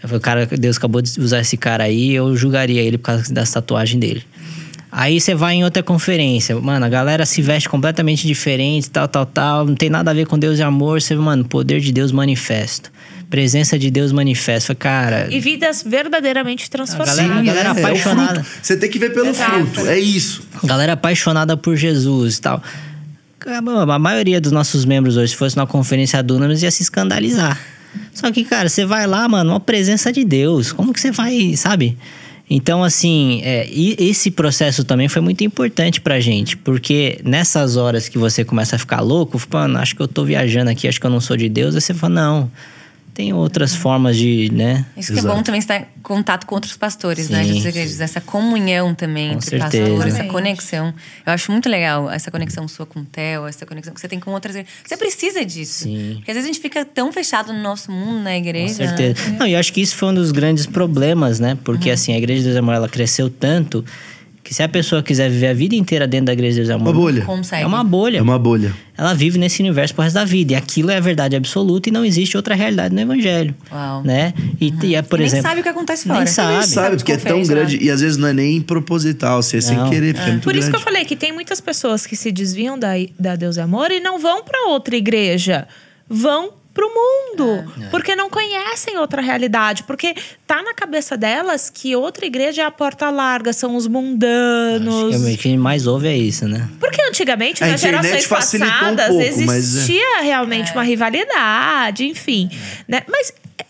[0.02, 3.34] Eu falei, cara, Deus acabou de usar esse cara aí, eu julgaria ele por causa
[3.34, 4.24] da tatuagem dele.
[4.92, 9.26] Aí você vai em outra conferência, mano, a galera se veste completamente diferente, tal, tal,
[9.26, 12.12] tal, não tem nada a ver com Deus e amor, você, mano, poder de Deus
[12.12, 12.90] manifesto.
[13.30, 14.74] Presença de Deus manifesta.
[14.76, 17.16] Cara, E vidas verdadeiramente transformadas.
[17.18, 18.44] galera- a galera é, é o apaixonada.
[18.44, 18.60] fruto.
[18.64, 19.66] Você tem que ver pelo Exato.
[19.68, 19.88] fruto.
[19.88, 20.42] É isso.
[20.64, 22.62] galera apaixonada por Jesus e tal.
[23.46, 27.58] A maioria dos nossos membros hoje, se fosse numa conferência Dunamis, ia se escandalizar.
[28.14, 30.72] Só que, cara, você vai lá, mano, uma presença de Deus.
[30.74, 31.98] Como que você vai, sabe?
[32.50, 38.08] Então, assim, é, e esse processo também foi muito importante pra gente, porque nessas horas
[38.08, 41.06] que você começa a ficar louco, mano, acho que eu tô viajando aqui, acho que
[41.06, 42.52] eu não sou de Deus, aí você fala, não,
[43.18, 44.86] tem outras formas de, né?
[44.96, 47.44] Isso que é bom também estar em contato com outros pastores, né?
[47.44, 49.88] Sim, Das igrejas, essa comunhão também Com entre certeza.
[49.90, 50.94] pastores, essa conexão.
[51.26, 54.20] Eu acho muito legal essa conexão sua com o Theo, essa conexão que você tem
[54.20, 54.72] com outras igrejas.
[54.86, 55.86] Você precisa disso.
[55.86, 56.18] Sim.
[56.18, 58.76] Porque às vezes a gente fica tão fechado no nosso mundo, na Com igreja.
[58.76, 59.30] certeza.
[59.32, 59.38] né?
[59.40, 61.58] Não, e eu acho que isso foi um dos grandes problemas, né?
[61.64, 63.84] Porque, assim, a Igreja de Deus Amor, ela cresceu tanto
[64.48, 66.72] que se a pessoa quiser viver a vida inteira dentro da Igreja de Deus e
[66.72, 66.88] Amor...
[66.88, 67.22] Uma bolha.
[67.26, 67.64] Consegue.
[67.64, 68.18] É uma bolha.
[68.20, 68.74] É uma bolha.
[68.98, 70.54] Ela vive nesse universo pro resto da vida.
[70.54, 73.54] E aquilo é a verdade absoluta e não existe outra realidade no Evangelho.
[73.70, 74.04] Uau.
[74.04, 74.34] Né?
[74.62, 75.50] E, e é, por E nem exemplo...
[75.50, 76.28] sabe o que acontece Nem fora.
[76.28, 76.54] sabe.
[76.54, 77.78] Nem sabe, porque é tão grande.
[77.84, 80.56] E às vezes não é nem proposital, você é sem querer, porque é, muito Por
[80.56, 80.72] isso grande.
[80.72, 83.92] que eu falei que tem muitas pessoas que se desviam da, da Deus é Amor
[83.92, 85.68] e não vão para outra igreja.
[86.08, 87.74] Vão pro mundo.
[87.90, 89.82] Porque não conhecem outra realidade.
[89.84, 90.14] Porque
[90.46, 94.94] tá na cabeça delas que outra igreja é a porta larga, são os mundanos.
[94.94, 96.70] Acho que o que a gente mais ouve é isso, né?
[96.80, 99.58] Porque antigamente, A nas gerações facilitou um passadas, pouco, mas é.
[99.58, 102.48] existia realmente uma rivalidade, enfim.
[102.88, 103.02] Né?
[103.10, 103.66] Mas é,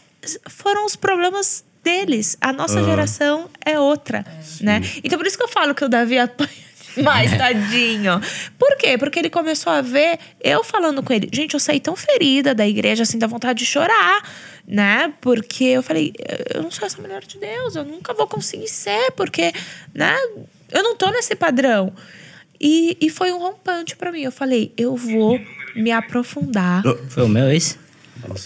[0.49, 2.35] foram os problemas deles.
[2.41, 4.25] A nossa geração é outra,
[4.59, 4.81] né?
[5.01, 6.66] Então, por isso que eu falo que o Davi apanha
[7.03, 8.19] mais, tadinho.
[8.57, 8.97] Por quê?
[8.97, 11.29] Porque ele começou a ver eu falando com ele.
[11.31, 14.23] Gente, eu saí tão ferida da igreja, assim, da vontade de chorar,
[14.67, 15.13] né?
[15.21, 16.13] Porque eu falei,
[16.53, 19.51] eu não sou essa mulher de Deus, eu nunca vou conseguir ser, porque,
[19.93, 20.15] né?
[20.71, 21.93] Eu não tô nesse padrão.
[22.59, 24.21] E, e foi um rompante pra mim.
[24.21, 25.39] Eu falei, eu vou
[25.75, 26.83] me aprofundar.
[27.09, 27.77] Foi o meu esse?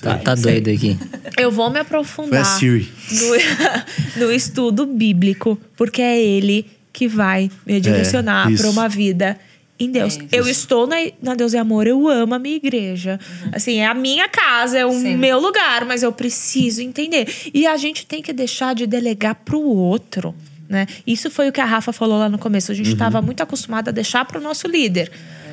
[0.02, 0.98] Tá, tá doido aqui.
[1.38, 8.52] Eu vou me aprofundar no, no estudo bíblico, porque é ele que vai me direcionar
[8.52, 8.62] isso.
[8.62, 9.38] para uma vida
[9.80, 10.18] em Deus.
[10.32, 13.20] É eu estou na, na Deus e Amor, eu amo a minha igreja.
[13.52, 15.18] Assim, é a minha casa, é o Sim.
[15.18, 17.28] meu lugar, mas eu preciso entender.
[17.54, 20.36] E a gente tem que deixar de delegar pro outro.
[20.70, 20.88] Né?
[21.06, 22.72] Isso foi o que a Rafa falou lá no começo.
[22.72, 25.12] A gente estava muito acostumada a deixar para o nosso líder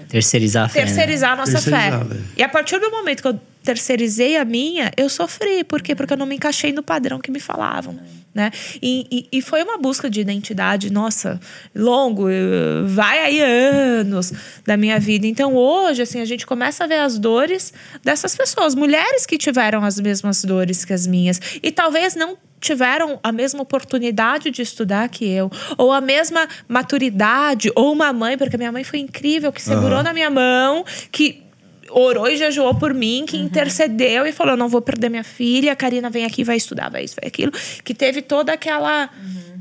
[0.09, 0.87] Terceirizar a fé, né?
[0.87, 2.05] terceirizar a nossa Terceirizar, fé.
[2.15, 2.25] velho.
[2.37, 3.39] E a partir do momento que eu
[3.69, 5.63] terceirizei a minha, eu sofri.
[5.63, 5.95] Por quê?
[5.95, 7.99] Porque eu não me encaixei no padrão que me falavam.
[8.35, 8.51] Né?
[8.81, 11.39] E, e, e foi uma busca de identidade, nossa,
[11.75, 14.33] longo, eh, vai aí anos
[14.67, 15.27] da minha vida.
[15.27, 19.85] Então hoje, assim, a gente começa a ver as dores dessas pessoas, mulheres que tiveram
[19.85, 21.39] as mesmas dores que as minhas.
[21.63, 27.71] E talvez não tiveram a mesma oportunidade de estudar que eu, ou a mesma maturidade,
[27.75, 31.48] ou uma mãe, porque minha mãe foi incrível, que segurou na minha mão, que
[31.91, 35.77] orou e jejuou por mim, que intercedeu e falou: não vou perder minha filha, a
[35.77, 37.53] Karina vem aqui, vai estudar, vai isso, vai aquilo.
[37.85, 39.11] Que teve toda aquela.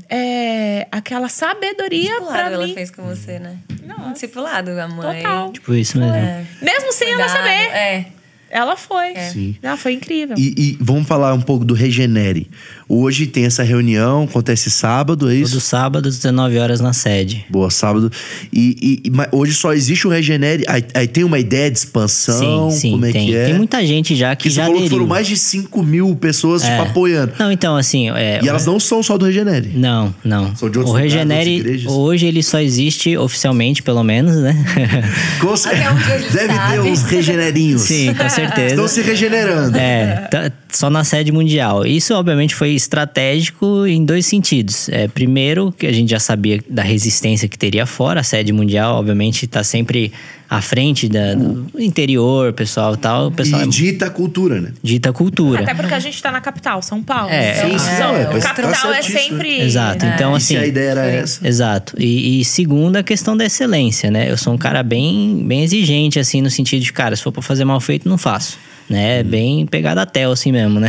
[0.08, 2.74] é, aquela sabedoria Discipulado pra ela mim.
[2.74, 3.58] fez com você, né?
[3.84, 4.12] Não.
[4.12, 5.22] Discipulado, a mãe.
[5.22, 5.52] Total.
[5.52, 6.14] Tipo isso mesmo.
[6.14, 6.44] É.
[6.62, 7.76] Mesmo sem ela Cuidado, saber.
[7.76, 8.06] É.
[8.50, 9.14] Ela foi.
[9.30, 9.56] Sim.
[9.62, 10.34] Não, foi incrível.
[10.38, 12.50] E, e vamos falar um pouco do Regenere.
[12.88, 15.52] Hoje tem essa reunião, acontece sábado, é isso?
[15.52, 17.44] Todo sábado, às 19 horas na sede.
[17.50, 18.10] Boa, sábado.
[18.52, 20.64] E, e- mas hoje só existe o Regenere.
[20.66, 22.70] Aí, aí tem uma ideia de expansão?
[22.70, 23.26] sim, sim, como é tem.
[23.26, 23.44] que é?
[23.46, 26.16] Tem muita gente já que Porque você já falou que foram mais de 5 mil
[26.16, 26.78] pessoas tipo, É.
[26.80, 27.32] apoiando.
[27.38, 28.08] Não, então, assim...
[28.10, 29.70] É, E elas não são só do Regenere.
[29.74, 30.56] Não, não.
[30.56, 31.92] São de outros o lugares, Regenere, igrejas?
[31.92, 34.54] hoje, ele só existe oficialmente, pelo menos, né?
[35.40, 36.78] Com Até onde a gente Deve ter sabe.
[36.90, 37.82] uns regenerinhos.
[37.82, 38.74] Sim, com certeza.
[38.74, 39.76] Estão se regenerando.
[39.76, 41.86] É, tá- só na sede mundial.
[41.86, 44.88] Isso, obviamente, foi estratégico em dois sentidos.
[44.90, 48.20] É, primeiro, que a gente já sabia da resistência que teria fora.
[48.20, 50.12] A sede mundial, obviamente, está sempre
[50.48, 53.30] à frente da, do interior, pessoal e tal.
[53.30, 54.72] Pessoal E é dita a cultura, né?
[54.82, 55.62] dita cultura.
[55.62, 57.30] Até porque a gente tá na capital, São Paulo.
[57.30, 59.36] É, então, sim, sim, são- é, tá capital é certíssimo.
[59.36, 59.60] sempre.
[59.60, 60.04] Exato.
[60.04, 60.14] É.
[60.14, 60.54] Então, e assim.
[60.54, 61.46] se a ideia era essa?
[61.46, 61.94] Exato.
[61.98, 64.30] E, e segunda, a questão da excelência, né?
[64.30, 67.42] Eu sou um cara bem, bem exigente, assim, no sentido de, cara, se for pra
[67.42, 68.58] fazer mal feito, não faço.
[68.88, 69.22] Né?
[69.22, 70.88] Bem pegada a tel, assim mesmo, né?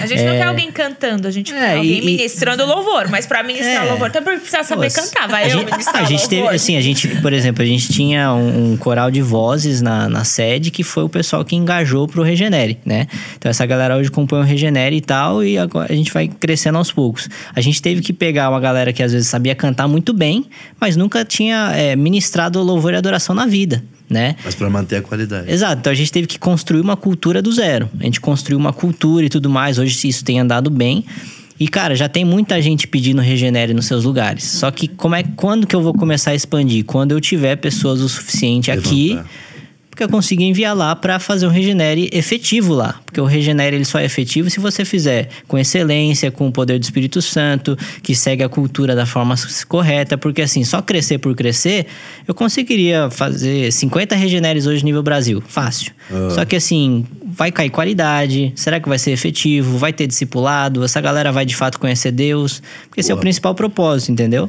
[0.00, 3.06] A gente não quer alguém cantando, a gente É, quer alguém e- ministrando louvor.
[3.10, 3.90] Mas pra ministrar É.
[3.90, 5.02] louvor também precisa saber Nossa.
[5.02, 5.28] cantar.
[5.28, 7.92] Vai a eu gente, ministrar a gente teve, assim, a gente, por exemplo, a gente
[7.92, 12.08] tinha um, um coral de vozes na, na sede que foi o pessoal que engajou
[12.08, 13.06] pro Regenere, né?
[13.36, 16.78] Então essa galera hoje compõe o Regenere e tal, e agora a gente vai crescendo
[16.78, 17.28] aos poucos.
[17.54, 20.46] A gente teve que pegar uma galera que às vezes sabia cantar muito bem,
[20.80, 24.36] mas nunca tinha é, ministrado louvor e adoração na vida, né?
[24.44, 25.50] Mas pra manter a qualidade.
[25.50, 27.90] Exato, então a gente teve que construir uma cultura do zero.
[27.98, 29.78] A gente construiu uma cultura e tudo mais.
[29.78, 31.04] Hoje isso tem andado bem.
[31.58, 34.44] E, cara, já tem muita gente pedindo regenere nos seus lugares.
[34.44, 36.84] Só que como é, quando que eu vou começar a expandir?
[36.84, 39.30] Quando eu tiver pessoas o suficiente aqui Levantar.
[39.88, 43.00] porque eu consegui enviar lá para fazer um regenere efetivo lá.
[43.12, 46.78] Porque o regenere ele só é efetivo se você fizer com excelência, com o poder
[46.78, 49.34] do Espírito Santo, que segue a cultura da forma
[49.68, 50.16] correta.
[50.16, 51.84] Porque assim, só crescer por crescer,
[52.26, 55.42] eu conseguiria fazer 50 regeneres hoje nível Brasil.
[55.46, 55.92] Fácil.
[56.30, 58.50] Só que assim, vai cair qualidade.
[58.56, 59.76] Será que vai ser efetivo?
[59.76, 60.82] Vai ter discipulado?
[60.82, 62.62] Essa galera vai de fato conhecer Deus?
[62.88, 64.48] Porque esse é o principal propósito, entendeu?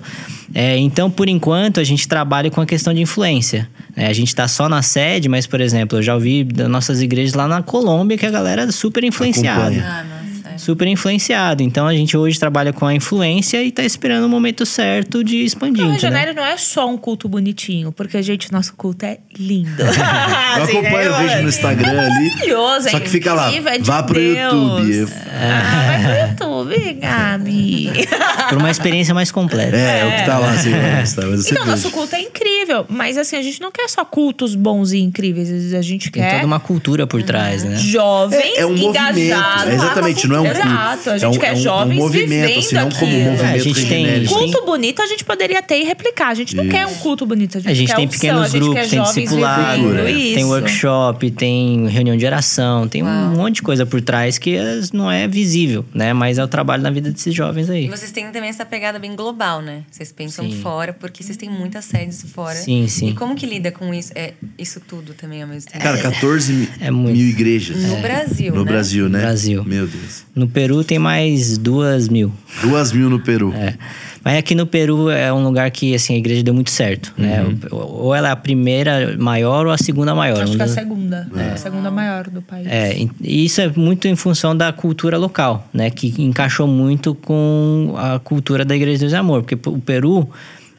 [0.54, 3.68] É, então, por enquanto, a gente trabalha com a questão de influência.
[3.96, 4.08] né?
[4.08, 7.34] a gente está só na sede, mas, por exemplo, eu já ouvi das nossas igrejas
[7.34, 9.68] lá na Colômbia que a galera é super influenciada.
[9.68, 10.23] Acompanha.
[10.54, 10.58] É.
[10.58, 11.64] Super influenciado.
[11.64, 15.38] Então a gente hoje trabalha com a influência e tá esperando o momento certo de
[15.44, 15.84] expandir.
[15.84, 16.10] O entendeu?
[16.12, 19.82] Regenere não é só um culto bonitinho, porque, gente, nosso culto é lindo.
[19.84, 21.50] Eu Assim, né, acompanho, eu vejo no mano?
[21.50, 22.30] Instagram ali.
[22.30, 24.54] Maravilhoso, Só é que fica lá, é de vá pro Deus.
[24.88, 25.14] YouTube.
[25.28, 27.92] Ah, vai pro YouTube, Gabi.
[28.50, 29.76] Por uma experiência mais completa.
[29.76, 32.86] É, é o que tá lá, assim, mas você Então, nosso culto é incrível.
[32.88, 35.74] Mas, assim, a gente não quer só cultos bons e incríveis.
[35.74, 37.76] A gente Tem quer toda uma cultura por trás, né?
[37.78, 39.68] jovens É, é um engajados.
[39.68, 41.98] é exatamente, não é um Exato, a É gente um- quer é um- um jovens
[41.98, 44.34] movimento, vivendo assim, não como um movimento É, a gente tem- genérico.
[44.34, 46.30] Culto bonito a gente poderia ter e replicar.
[46.30, 47.58] A gente não quer um culto bonito.
[47.58, 50.06] A gente, A gente quer tem unção, pequenos a gente grupos, quer tem discipulado, vivendo
[50.06, 50.48] tem isso.
[50.48, 55.12] workshop, tem reunião de oração, tem um monte de coisa por trás que é- não
[55.12, 56.14] é visível, né?
[56.14, 57.86] Mas é o trabalho na vida desses jovens aí.
[57.86, 59.84] E vocês têm também essa pegada bem global, né?
[59.92, 60.60] Vocês pensam Sim.
[60.62, 62.56] fora, porque vocês têm muitas sedes fora.
[62.56, 63.10] Sim, sim.
[63.10, 65.84] E como que lida com isso, é, isso tudo também ao mesmo tempo?
[65.84, 67.18] Cara, 14 mi- É muito.
[67.18, 67.78] mil igrejas.
[67.84, 68.72] no Brasil, No né?
[68.72, 69.20] Brasil, né?
[69.20, 69.64] Brasil.
[69.64, 70.26] Meu Deus.
[70.36, 72.32] No Peru tem mais duas mil.
[72.62, 73.54] Duas mil no Peru.
[73.54, 73.76] É.
[74.24, 77.44] Mas aqui no Peru é um lugar que assim, a igreja deu muito certo, né?
[77.44, 77.58] Uhum.
[77.72, 80.44] Ou ou ela é a primeira maior ou a segunda maior.
[80.44, 81.28] Acho que é a segunda.
[81.36, 81.52] É.
[81.52, 82.68] A segunda maior do país.
[82.68, 85.90] É, e isso é muito em função da cultura local, né?
[85.90, 89.44] Que encaixou muito com a cultura da Igreja de Deus e Amor.
[89.44, 90.30] Porque o Peru,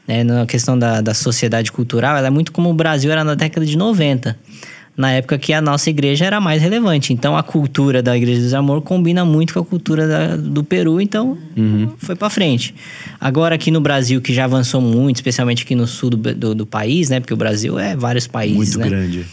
[0.07, 3.33] né, na questão da, da sociedade cultural, ela é muito como o Brasil era na
[3.33, 4.37] década de 90.
[4.97, 7.11] Na época que a nossa igreja era mais relevante.
[7.11, 11.01] Então, a cultura da Igreja e Amor combina muito com a cultura da- do Peru.
[11.01, 11.37] Então,
[11.97, 12.73] foi pra frente.
[13.19, 16.65] Agora, aqui no Brasil, que já avançou muito, especialmente aqui no sul do, do, do
[16.65, 17.19] país, né?
[17.19, 18.87] Porque o Brasil é vários países, Muito né?
[18.89, 19.25] grande.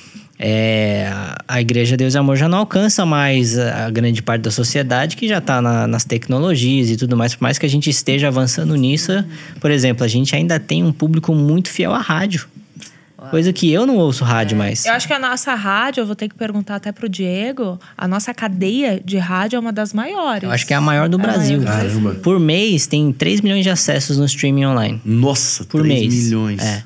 [0.44, 1.08] É,
[1.46, 5.28] a- Igreja Deus e Amor já não alcança mais a grande parte da sociedade que
[5.28, 7.36] já está nas tecnologias e tudo mais.
[7.36, 9.12] Por mais que a gente esteja avançando nisso,
[9.60, 12.48] por exemplo, a gente ainda tem um público muito fiel à rádio.
[13.32, 14.84] Coisa que eu não ouço rádio mais.
[14.84, 18.06] Eu acho que a nossa rádio, eu vou ter que perguntar até pro Diego, a
[18.06, 20.42] nossa cadeia de rádio é uma das maiores.
[20.42, 21.62] Eu acho que é a maior do Brasil.
[21.62, 22.14] Caramba.
[22.16, 25.00] Por mês tem 3 milhões de acessos no streaming online.
[25.02, 26.24] Nossa, Por 3 mês.
[26.24, 26.62] milhões.
[26.62, 26.82] É.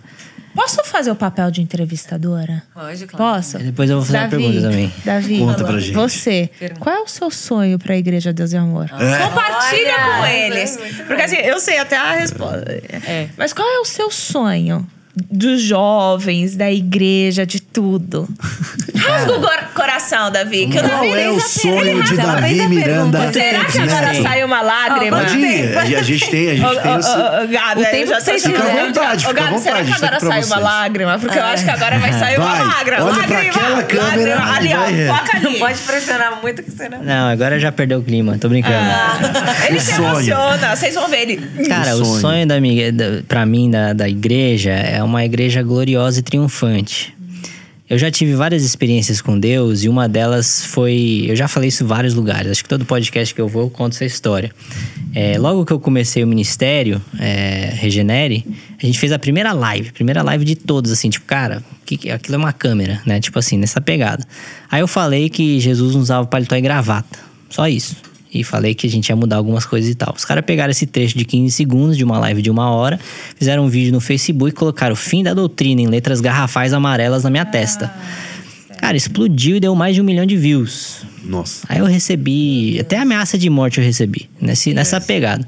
[0.54, 2.62] Posso fazer o papel de entrevistadora?
[2.72, 3.34] Pode, claro.
[3.36, 3.58] Posso?
[3.58, 4.92] Depois eu vou fazer uma Davi, pergunta também.
[5.04, 5.92] Davi, Conta pra gente.
[5.94, 8.88] você, qual é o seu sonho pra Igreja Deus e Amor?
[8.88, 10.78] Compartilha Olha, com eles.
[11.08, 12.64] Porque assim, eu sei até a resposta.
[12.70, 13.28] É.
[13.36, 14.86] Mas qual é o seu sonho?
[15.30, 18.28] Dos jovens, da igreja, de tudo.
[18.94, 20.66] Rasga o cor- coração, Davi.
[20.66, 23.18] Que eu Qual Davi é o sonho de Ela Davi Miranda?
[23.18, 23.32] pergunta.
[23.32, 24.22] Será que agora Sim.
[24.22, 25.16] sai uma lágrima?
[25.18, 25.78] Pode ir.
[25.78, 28.62] A gente tem, a gente tem ô, Gabi, O eu tempo já vocês tô Fica
[28.62, 28.86] à chorando.
[28.88, 31.18] vontade, fica à Gabi, será vontade, que agora sai uma lágrima?
[31.18, 33.04] Porque eu acho que agora vai sair uma lágrima.
[33.04, 34.84] olha pra lágrima, aquela câmera lágrima.
[34.84, 35.10] Ali, é.
[35.10, 35.44] ó, foca ali.
[35.44, 37.02] Não pode pressionar muito que você não...
[37.02, 38.74] Não, agora já perdeu o clima, tô brincando.
[39.66, 40.08] Ele O se sonho.
[40.08, 41.36] emociona, vocês vão ver ele.
[41.68, 42.46] Cara, O o sonho.
[42.46, 47.14] da minha, da, pra mim da, da igreja é uma igreja gloriosa e triunfante.
[47.88, 51.26] Eu já tive várias experiências com Deus e uma delas foi.
[51.28, 53.70] Eu já falei isso em vários lugares, acho que todo podcast que eu vou eu
[53.70, 54.50] conto essa história.
[55.14, 58.44] É, logo que eu comecei o ministério, é, Regenere,
[58.82, 62.34] a gente fez a primeira live, primeira live de todos, assim, tipo, cara, que, aquilo
[62.34, 63.20] é uma câmera, né?
[63.20, 64.26] Tipo assim, nessa pegada.
[64.68, 67.96] Aí eu falei que Jesus usava paletó e gravata, só isso
[68.40, 70.14] e falei que a gente ia mudar algumas coisas e tal.
[70.16, 72.98] Os caras pegaram esse trecho de 15 segundos de uma live de uma hora,
[73.36, 77.24] fizeram um vídeo no Facebook e colocaram o fim da doutrina em letras garrafais amarelas
[77.24, 77.92] na minha testa.
[78.78, 81.04] Cara, explodiu e deu mais de um milhão de views.
[81.24, 81.66] Nossa.
[81.68, 85.46] Aí eu recebi, até ameaça de morte eu recebi, nesse, nessa pegada.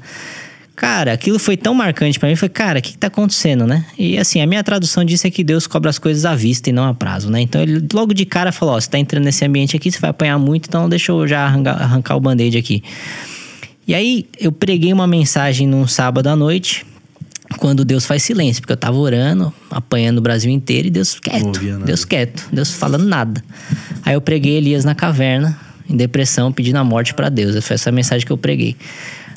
[0.79, 3.85] Cara, aquilo foi tão marcante pra mim, foi, cara, o que, que tá acontecendo, né?
[3.97, 6.73] E assim, a minha tradução disso é que Deus cobra as coisas à vista e
[6.73, 7.41] não a prazo, né?
[7.41, 10.11] Então ele logo de cara falou: Ó, você tá entrando nesse ambiente aqui, você vai
[10.11, 12.81] apanhar muito, então deixa eu já arrancar, arrancar o band-aid aqui.
[13.85, 16.85] E aí eu preguei uma mensagem num sábado à noite,
[17.57, 21.59] quando Deus faz silêncio, porque eu tava orando, apanhando o Brasil inteiro e Deus quieto.
[21.85, 23.43] Deus quieto, Deus falando nada.
[24.05, 27.61] Aí eu preguei Elias na caverna, em depressão, pedindo a morte pra Deus.
[27.65, 28.77] Foi essa mensagem que eu preguei.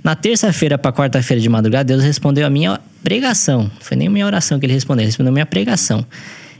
[0.03, 3.63] Na terça-feira pra quarta-feira de madrugada, Deus respondeu a minha pregação.
[3.63, 6.05] Não foi nem a minha oração que ele respondeu, ele respondeu a minha pregação.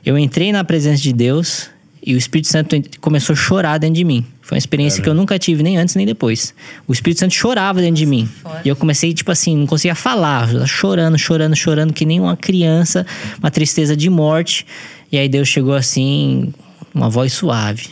[0.05, 1.69] Eu entrei na presença de Deus
[2.05, 4.25] e o Espírito Santo começou a chorar dentro de mim.
[4.41, 6.55] Foi uma experiência que eu nunca tive, nem antes nem depois.
[6.87, 8.29] O Espírito Santo chorava dentro de mim.
[8.65, 13.07] E eu comecei, tipo assim, não conseguia falar, chorando, chorando, chorando, que nem uma criança,
[13.39, 14.67] uma tristeza de morte.
[15.11, 16.53] E aí Deus chegou assim,
[16.95, 17.91] uma voz suave.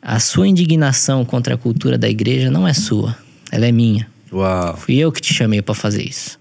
[0.00, 3.16] A sua indignação contra a cultura da igreja não é sua,
[3.50, 4.06] ela é minha.
[4.36, 4.76] Uau.
[4.76, 6.38] Fui eu que te chamei para fazer isso.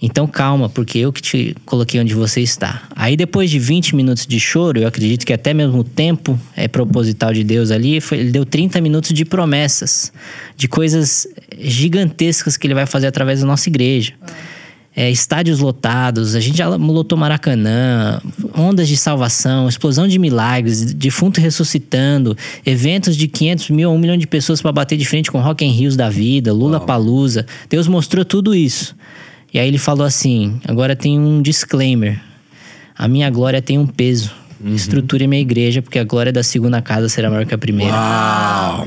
[0.00, 2.82] Então calma, porque eu que te coloquei onde você está.
[2.96, 6.66] Aí depois de 20 minutos de choro, eu acredito que até mesmo o tempo é
[6.66, 10.12] proposital de Deus ali, foi, ele deu 30 minutos de promessas,
[10.56, 14.14] de coisas gigantescas que ele vai fazer através da nossa igreja.
[14.94, 18.20] É, estádios lotados, a gente já lotou Maracanã,
[18.54, 24.16] ondas de salvação, explosão de milagres, defunto ressuscitando, eventos de 500 mil a 1 milhão
[24.18, 27.46] de pessoas para bater de frente com Rock in Rios da vida, Lula Palusa.
[27.70, 28.94] Deus mostrou tudo isso.
[29.52, 32.20] E aí ele falou assim: agora tem um disclaimer.
[32.96, 34.30] A minha glória tem um peso.
[34.64, 37.92] Estruture minha igreja, porque a glória da segunda casa será maior que a primeira.
[37.92, 38.86] Uau.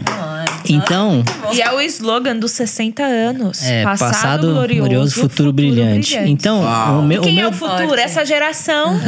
[0.74, 1.24] Então,
[1.54, 3.64] E é o slogan dos 60 anos.
[3.64, 6.18] é, passado, passado, glorioso, glorioso, futuro, brilhante.
[6.26, 7.00] Então, Uau.
[7.00, 7.96] o meu, Quem o é meu, o futuro?
[8.00, 9.00] Essa geração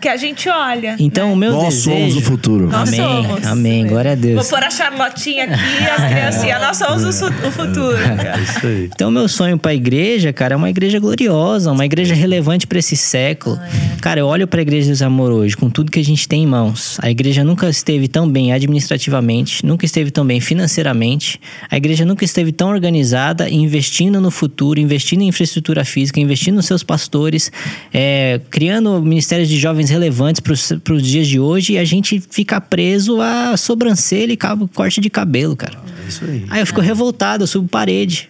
[0.00, 0.96] que a gente olha.
[0.98, 1.90] então o meu Nós desejo.
[1.96, 2.68] somos o futuro.
[2.68, 3.46] Nós Amém, somos.
[3.46, 4.48] amém, glória a Vou Deus.
[4.48, 5.54] pôr a Charlotinha aqui,
[5.96, 6.60] as criancinhas.
[6.60, 7.96] Nós somos o, futuro.
[7.98, 8.90] É isso aí.
[8.94, 12.96] Então, meu sonho pra igreja, cara, é uma igreja gloriosa, uma igreja relevante pra esse
[12.96, 13.58] século.
[14.00, 16.46] Cara, eu olho pra igreja dos Amor hoje, com tudo que a gente tem em
[16.46, 16.98] mãos.
[17.00, 21.03] A igreja nunca esteve tão bem administrativamente, nunca esteve tão bem financeiramente.
[21.70, 26.66] A igreja nunca esteve tão organizada, investindo no futuro, investindo em infraestrutura física, investindo nos
[26.66, 27.52] seus pastores,
[27.92, 31.74] é, criando ministérios de jovens relevantes para os dias de hoje.
[31.74, 35.78] E a gente fica preso a sobrancelha e cabo, corte de cabelo, cara.
[36.04, 36.44] É isso aí.
[36.48, 38.28] Aí eu fico revoltado, eu subo parede.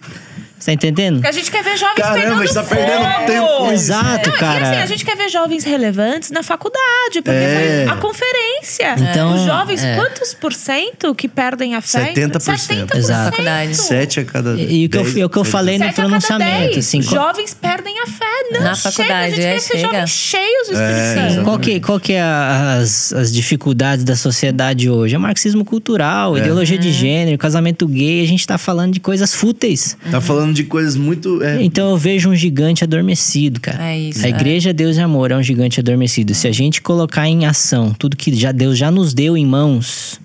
[0.65, 1.15] Você tá entendendo?
[1.17, 2.75] Porque a gente quer ver jovens Caramba, pegando a gente tá fogo.
[2.81, 3.73] perdendo tempo com isso.
[3.73, 4.59] Exato, Não, cara.
[4.59, 7.83] E assim, a gente quer ver jovens relevantes na faculdade, porque É.
[7.85, 8.95] foi a conferência.
[8.97, 9.95] Então, Os jovens, é.
[9.95, 12.13] quantos por cento que perdem a fé?
[12.15, 12.95] 70%.
[12.95, 13.29] Exato.
[13.31, 13.75] Faculdade.
[13.75, 14.55] Sete a cada.
[14.59, 15.51] E, e o que eu, dez, o que eu sete.
[15.51, 18.25] falei no pronunciamento, assim, qual, Jovens perdem a fé.
[18.51, 19.87] Não, Na chega, faculdade, a gente é, quer ser chega.
[19.87, 21.43] jovens cheios do Espírito É, exato.
[21.43, 25.13] qual que, qual que é as, as dificuldades da sociedade hoje?
[25.13, 28.23] É marxismo cultural, ideologia de gênero, casamento gay.
[28.23, 29.95] A gente tá falando de coisas fúteis.
[30.09, 31.43] Tá falando de coisas muito.
[31.43, 33.91] é, Então eu vejo um gigante adormecido, cara.
[33.91, 34.29] É isso, A é.
[34.29, 36.33] igreja Deus e Amor é um gigante adormecido.
[36.33, 40.19] Se a gente colocar em ação tudo que já Deus já nos deu em mãos,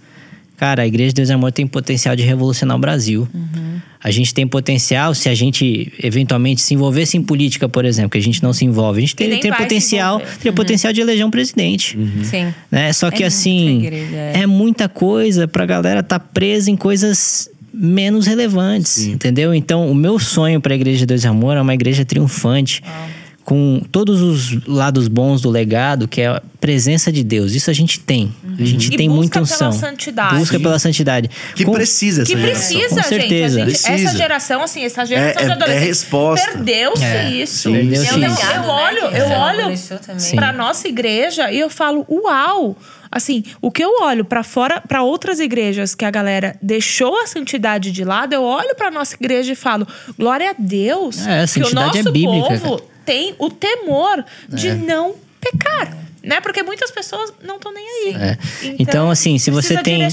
[0.57, 3.29] cara, a igreja Deus e Amor tem potencial de revolucionar o Brasil.
[3.33, 3.81] Uhum.
[4.03, 8.19] A gente tem potencial, se a gente eventualmente se envolvesse em política, por exemplo, que
[8.19, 10.39] a gente não se envolve, a gente se potencial, envolver.
[10.39, 11.99] tem potencial de eleger um presidente.
[12.25, 12.55] Sim.
[12.71, 12.95] Né?
[12.95, 14.33] Só que muita assim, igreja, é.
[14.37, 19.55] é muita coisa pra galera tá presa em coisas menos relevantes, entendeu?
[19.55, 22.83] Então, o meu sonho pra Igreja de Deus e Amor é uma igreja triunfante.
[23.43, 27.53] Com todos os lados bons do legado, que é a presença de Deus.
[27.55, 28.33] Isso a gente tem.
[28.57, 29.73] A gente E tem busca muita pela unção.
[29.73, 30.37] santidade.
[30.37, 31.31] Busca pela santidade.
[31.57, 32.69] Que Com- precisa essa Que geração.
[32.79, 33.09] precisa, Com gente.
[33.09, 33.57] certeza.
[33.57, 34.09] A gente- Precisa.
[34.09, 35.87] Essa geração, assim, essa geração É- de é- é adolescentes.
[35.89, 36.51] resposta.
[36.53, 37.31] Perdeu-se É.
[37.33, 37.63] isso.
[37.71, 38.43] Sim, Perdeu-se eu, não- isso.
[38.47, 39.77] eu olho, eu olho.
[40.19, 40.37] Sim.
[40.37, 42.77] pra nossa igreja e eu falo, uau!
[43.13, 47.27] Assim, o que eu olho pra fora, pra outras igrejas que a galera deixou a
[47.27, 51.47] santidade de lado, eu olho pra nossa igreja e falo, glória a Deus, É, a
[51.49, 52.91] que o é nosso bíblica, povo cara.
[53.05, 54.75] tem o temor de É.
[54.75, 55.97] não pecar.
[56.23, 56.39] Né?
[56.43, 58.15] Porque muitas pessoas não estão nem aí.
[58.15, 58.39] É.
[58.79, 60.07] Então, assim, se você tem-.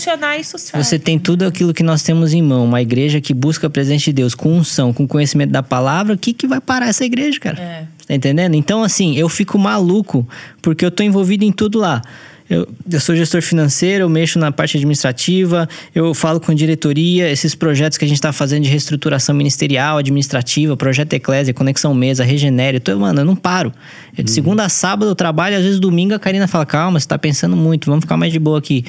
[0.73, 4.05] Você tem tudo aquilo que nós temos em mão, uma igreja que busca a presença
[4.05, 7.37] de Deus com unção, com conhecimento da palavra, o que, que vai parar essa igreja,
[7.41, 7.59] cara?
[7.61, 7.83] É.
[8.07, 8.55] Tá entendendo?
[8.55, 10.25] Então, assim, eu fico maluco,
[10.61, 12.01] porque eu tô envolvido em tudo lá.
[12.49, 17.53] Eu, eu sou gestor financeiro, eu mexo na parte administrativa, eu falo com diretoria, esses
[17.53, 22.81] projetos que a gente tá fazendo de reestruturação ministerial, administrativa, projeto Eclésia, Conexão Mesa, Regenere,
[22.87, 23.73] eu mano, eu não paro.
[24.17, 27.07] Eu, de segunda a sábado eu trabalho, às vezes domingo a Karina fala, calma, você
[27.07, 28.85] tá pensando muito, vamos ficar mais de boa aqui.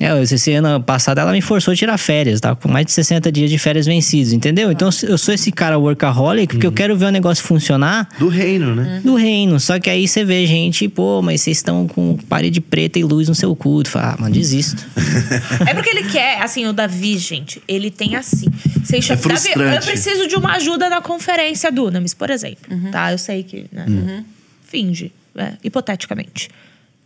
[0.00, 2.54] É, esse ano passado ela me forçou a tirar férias, tá?
[2.54, 4.70] Com mais de 60 dias de férias vencidos, entendeu?
[4.72, 8.74] Então eu sou esse cara workaholic porque eu quero ver o negócio funcionar Do reino,
[8.74, 9.00] né?
[9.04, 9.58] do reino.
[9.60, 13.28] Só que aí você vê gente, pô, mas vocês estão com parede preta e luz
[13.28, 13.90] no seu culto.
[13.90, 14.84] Fala, ah, mano, desisto.
[15.68, 18.46] É porque ele quer, assim, o Davi, gente, ele tem assim.
[18.82, 19.58] Você enxerga, É frustrante.
[19.58, 22.58] Davi, eu preciso de uma ajuda na conferência do Names, por exemplo.
[22.70, 22.90] Uhum.
[22.90, 23.12] Tá?
[23.12, 23.66] Eu sei que.
[23.72, 24.24] Né?
[24.66, 25.56] Finge, né?
[25.62, 26.48] hipoteticamente.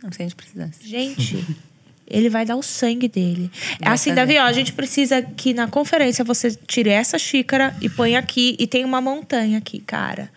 [0.01, 0.87] Não sei se a gente precisasse.
[0.87, 1.45] Gente,
[2.09, 3.51] ele vai dar o sangue dele.
[3.79, 4.21] É Vai assim, fazer.
[4.21, 8.55] Davi, ó, a gente precisa que na conferência você tire essa xícara e põe aqui
[8.59, 10.29] e tem uma montanha aqui, cara.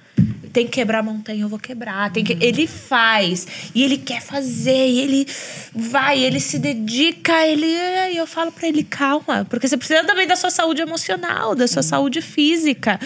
[0.53, 2.13] Tem que quebrar a montanha, eu vou quebrar.
[2.13, 2.37] Tem que...
[2.41, 3.71] Ele faz.
[3.73, 4.89] E ele quer fazer.
[4.89, 5.27] E ele
[5.73, 7.47] vai, ele se dedica.
[7.47, 7.67] Ele...
[7.67, 9.47] E eu falo pra ele, calma.
[9.49, 12.99] Porque você precisa também da sua saúde emocional, da sua saúde física.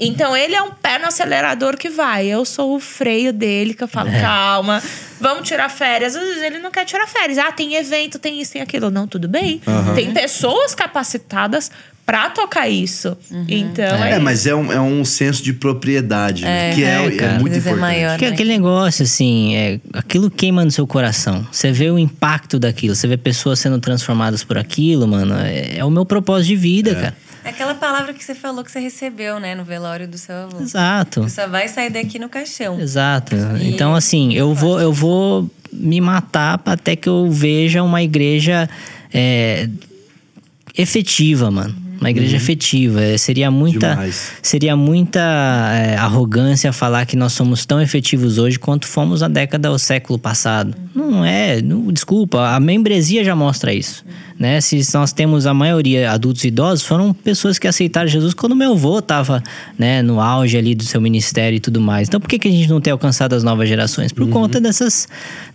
[0.00, 2.26] Então, ele é um pé no acelerador que vai.
[2.26, 4.82] Eu sou o freio dele, que eu falo, calma,
[5.20, 6.16] vamos tirar férias.
[6.16, 7.36] Às vezes ele não quer tirar férias.
[7.36, 8.90] Ah, tem evento, tem isso, tem aquilo.
[8.90, 9.60] Não, tudo bem.
[9.94, 11.70] Tem pessoas capacitadas
[12.10, 13.16] pra tocar isso.
[13.46, 16.74] Então é, É, mas é um, é um senso de propriedade, né?
[16.74, 17.38] que é, é, é, cara.
[17.38, 17.80] muito é importante.
[17.80, 18.18] maior.
[18.18, 18.34] Que é né?
[18.34, 21.46] aquele negócio, assim, é, aquilo queima no seu coração.
[21.52, 25.36] Você vê o impacto daquilo, você vê pessoas sendo transformadas por aquilo, mano.
[25.36, 27.16] É, é o meu propósito de vida, cara.
[27.44, 30.60] É aquela palavra que você falou que você recebeu, né, no velório do seu avô.
[30.60, 31.22] Exato.
[31.22, 32.78] Você só vai sair daqui no caixão.
[32.80, 33.34] Exato.
[33.60, 38.68] E- Então, assim, eu vou, eu vou me matar até que eu veja uma igreja
[39.12, 39.68] é,
[40.76, 41.74] efetiva, mano.
[42.00, 43.02] Uma igreja efetiva.
[43.02, 44.32] É, Seria muita, Demais.
[44.42, 49.70] seria muita é, arrogância falar que nós somos tão efetivos hoje quanto fomos na década
[49.70, 50.74] ou século passado.
[50.94, 51.60] Não é.
[51.60, 54.04] não- desculpa, a membresia já mostra isso.
[54.38, 54.58] Né?
[54.62, 58.72] Se nós temos a maioria adultos e idosos, foram pessoas que aceitaram Jesus quando meu
[58.72, 59.42] avô estava
[59.78, 62.08] né, no auge ali do seu ministério e tudo mais.
[62.08, 64.10] Então por que, que a gente não tem alcançado as novas gerações?
[64.10, 65.06] Por conta dessas,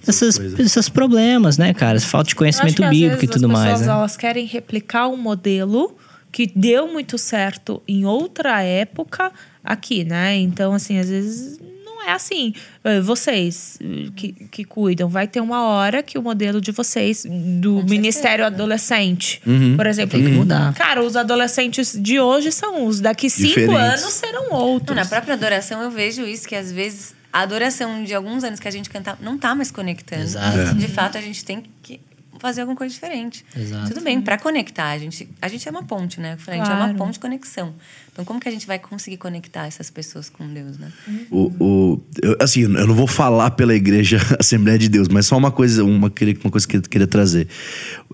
[0.06, 2.00] dessas, desses problemas, né, cara?
[2.00, 3.66] Falta de conhecimento bíblico e tudo as mais.
[3.72, 3.94] pessoas, Né?
[3.94, 5.96] elas querem replicar um modelo
[6.36, 9.32] que deu muito certo em outra época
[9.64, 10.36] aqui, né?
[10.36, 12.54] Então, assim, às vezes não é assim.
[12.84, 17.26] Eh, Vocês eh, que, que cuidam, vai ter uma hora que o modelo de vocês,
[17.26, 19.42] do Ministério Adolescente,
[19.78, 20.74] por exemplo, Tem que mudar.
[20.74, 24.02] Cara, os adolescentes de hoje são os, daqui cinco Diferentes.
[24.04, 24.94] anos serão Não, outros.
[24.94, 28.68] na própria adoração eu vejo isso, que às vezes a adoração de alguns anos que
[28.68, 30.24] a gente cantava não tá mais conectando.
[30.24, 30.58] Exato.
[30.58, 30.74] É.
[30.74, 32.02] De fato, a gente tem que
[32.46, 33.44] fazer alguma coisa diferente.
[33.58, 33.90] Exato.
[33.90, 36.38] Tudo bem, para conectar, a gente, a gente é uma ponte, né?
[36.48, 37.74] A gente é uma ponte de conexão.
[38.14, 40.92] Então, como que a gente vai conseguir conectar essas pessoas com Deus, né?
[41.32, 45.36] O, o, eu, assim, eu não vou falar pela igreja Assembleia de Deus, mas só
[45.36, 47.48] uma coisa, uma, queria- uma coisa que eu queria trazer.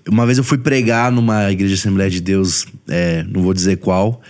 [0.08, 4.22] Uma vez eu fui pregar numa igreja Assembleia de Deus, é, não vou dizer qual,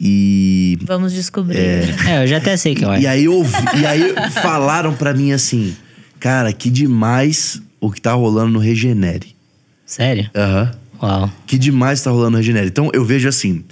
[0.00, 1.56] e Vamos descobrir.
[1.58, 3.42] É, eu já até sei que eu E aí, eu
[3.80, 5.74] e aí falaram pra mim assim,
[6.18, 9.33] cara, que demais o que tá rolando no Regenere.
[9.86, 10.30] Sério?
[10.34, 10.72] Aham.
[11.02, 11.30] Uau.
[11.46, 12.68] Que demais tá rolando no Regenere.
[12.68, 13.64] Então eu vejo assim.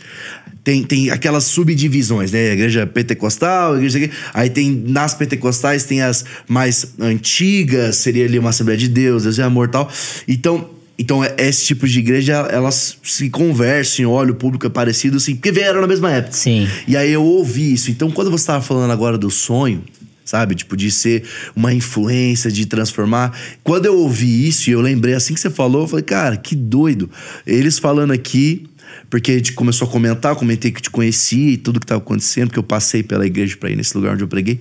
[0.65, 2.51] Tem, tem aquelas subdivisões, né?
[2.51, 4.11] A igreja pentecostal, a igreja aqui.
[4.33, 9.39] Aí tem nas pentecostais, tem as mais antigas, seria ali uma Assembleia de Deus, Deus
[9.39, 9.91] é amor e tal.
[10.29, 15.17] Então, então é- esse tipo de igreja, elas se conversam, olha, o público é parecido,
[15.17, 16.37] assim, porque vieram na mesma época.
[16.37, 16.69] Sim.
[16.87, 17.91] E aí eu ouvi isso.
[17.91, 19.83] Então, quando você estava falando agora do sonho,
[20.25, 20.55] sabe?
[20.55, 21.25] Tipo, de ser
[21.55, 23.37] uma influência, de transformar.
[23.63, 26.55] Quando eu ouvi isso e eu lembrei assim que você falou, eu falei, cara, que
[26.55, 27.11] doido.
[27.47, 28.67] Eles falando aqui,
[29.13, 32.47] porque a gente começou a comentar, comentei que te conhecia e tudo que estava acontecendo,
[32.47, 34.59] porque eu passei pela igreja para ir nesse lugar onde eu preguei.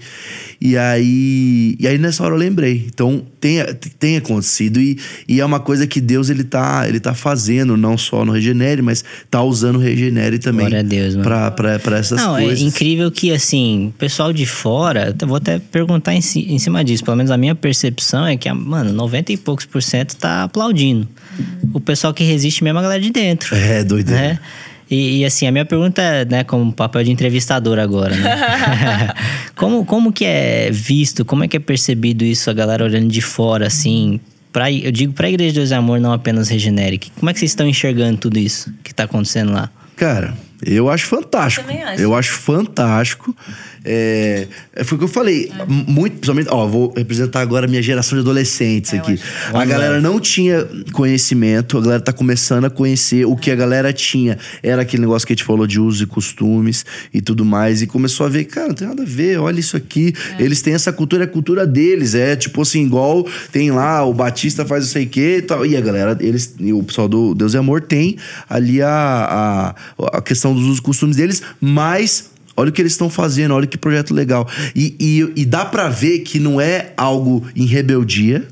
[0.60, 2.86] E aí, e aí nessa hora eu lembrei.
[2.86, 3.64] Então, tem,
[3.98, 7.98] tem acontecido e, e é uma coisa que Deus ele tá, ele tá fazendo, não
[7.98, 11.24] só no Regenere, mas tá usando o Regenere também Glória a Deus, mano.
[11.24, 12.60] pra, pra, pra essas Não, coisas.
[12.60, 16.84] é incrível que, assim, o pessoal de fora, eu vou até perguntar em, em cima
[16.84, 20.18] disso, pelo menos a minha percepção é que, a- mano, 90 e poucos por cento
[20.18, 21.08] tá aplaudindo.
[21.74, 23.56] O pessoal que resiste mesmo é a galera de dentro.
[23.56, 24.22] É, doideira.
[24.22, 24.40] Né?
[24.90, 28.30] E, e, assim, a minha pergunta é, né, como papel de entrevistador agora, né?
[29.56, 33.22] como, como que é visto, como é que é percebido isso, a galera olhando de
[33.22, 34.20] fora, assim,
[34.52, 37.10] pra, eu digo pra Igreja de Deus e Amor, não apenas Regeneric.
[37.12, 39.70] Como é que vocês estão enxergando tudo isso que tá acontecendo lá?
[39.96, 40.34] Cara,
[40.66, 41.66] eu acho fantástico.
[41.66, 42.02] Eu também acho.
[42.02, 43.36] Eu acho fantástico.
[43.84, 45.52] É, é, foi o que eu falei.
[45.68, 49.20] Muito, principalmente, ó, vou representar agora a minha geração de adolescentes É, aqui.
[49.52, 53.26] A galera não tinha conhecimento, a galera tá começando a conhecer.
[53.26, 56.06] O que a galera tinha era aquele negócio que a gente falou de usos e
[56.06, 57.82] costumes e tudo mais.
[57.82, 60.14] E começou a ver, cara, não tem nada a ver, olha isso aqui.
[60.38, 60.44] É.
[60.44, 62.14] Eles têm essa cultura, é a cultura deles.
[62.14, 65.66] É tipo assim, igual tem lá, o Batista faz não sei o quê e tal.
[65.66, 68.18] E a galera, eles, e o pessoal do Deus e Amor tem
[68.48, 72.92] ali a, a, a questão dos usos e costumes deles, mas Olha o que eles
[72.92, 74.48] estão fazendo, olha que projeto legal.
[74.76, 78.46] E, e, e dá pra ver que não é algo em rebeldia.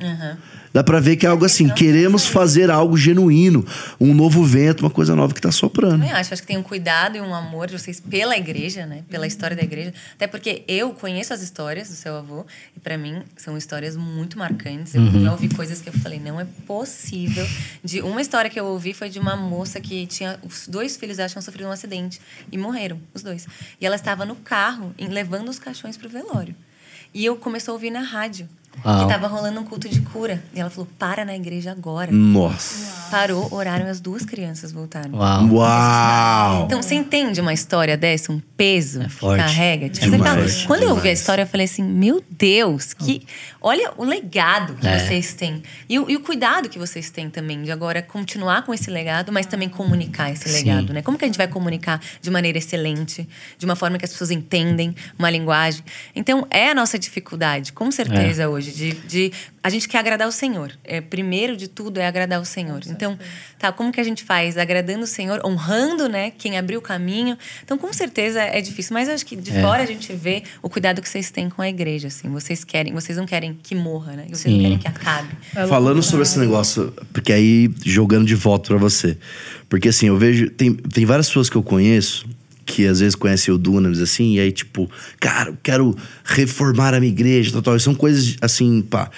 [0.72, 3.66] Dá pra ver que é algo assim, queremos fazer algo genuíno,
[4.00, 5.94] um novo vento, uma coisa nova que tá soprando.
[5.94, 9.04] Também acho, acho que tem um cuidado e um amor de vocês pela igreja, né?
[9.10, 9.94] Pela história da igreja.
[10.14, 14.38] Até porque eu conheço as histórias do seu avô e para mim são histórias muito
[14.38, 14.94] marcantes.
[14.94, 17.46] Eu já ouvi coisas que eu falei, não é possível.
[17.84, 21.18] De uma história que eu ouvi foi de uma moça que tinha os dois filhos
[21.18, 22.22] dela tinham sofrido um acidente
[22.52, 23.48] e morreram os dois.
[23.82, 26.56] E ela estava no carro levando os caixões pro velório.
[27.14, 28.48] E eu comecei a ouvir na rádio
[28.86, 29.08] Uau.
[29.08, 30.44] que tava rolando um culto de cura.
[30.54, 32.12] E ela falou: "Para na igreja agora".
[32.12, 33.10] Nossa.
[33.10, 35.14] Parou, oraram e as duas crianças voltaram.
[35.16, 35.48] Uau.
[35.54, 36.64] Uau!
[36.66, 39.42] Então, você entende uma história dessa, um peso que forte.
[39.42, 39.90] carrega?
[39.90, 40.68] Tipo, É você fala- forte.
[40.68, 41.20] quando eu ouvi a Demais.
[41.20, 43.26] história, eu falei assim: meu Deus, que.
[43.62, 45.00] Olha o legado que É.
[45.00, 45.62] vocês têm.
[45.90, 49.32] E, o- e o cuidado que vocês têm também de agora continuar com esse legado,
[49.32, 50.56] mas também comunicar esse Sim.
[50.58, 51.02] legado, né?
[51.02, 53.28] Como que a gente vai comunicar de maneira excelente,
[53.58, 55.84] de uma forma que as pessoas entendem, uma linguagem?
[56.16, 58.48] Então, é a nossa dificuldade, com certeza, É.
[58.48, 58.60] hoje.
[58.60, 58.72] hoje.
[58.72, 59.32] De, de,
[59.64, 60.72] a gente quer agradar o Senhor.
[60.84, 62.82] É, primeiro de tudo é agradar o Senhor.
[62.88, 63.18] Então,
[63.58, 64.58] tá, como que a gente faz?
[64.58, 67.38] Agradando o Senhor, honrando, né, quem abriu o caminho.
[67.64, 68.94] Então, com certeza é difícil.
[68.94, 69.62] Mas eu acho que de É.
[69.62, 72.30] fora a gente vê o cuidado que vocês têm com a igreja, assim.
[72.30, 74.26] Vocês querem, vocês não querem que morra, né?
[74.30, 74.54] Vocês Sim.
[74.54, 75.30] não querem que acabe.
[75.68, 79.18] Falando sobre esse negócio, porque aí jogando de volta pra você.
[79.68, 80.50] Porque assim, eu vejo.
[80.52, 82.26] Tem, tem várias pessoas que eu conheço
[82.66, 84.88] que às vezes conhecem o Dunamis, assim, e aí, tipo,
[85.20, 87.80] cara, eu quero reformar a minha igreja, tal, tal.
[87.80, 89.10] São coisas, assim, pá,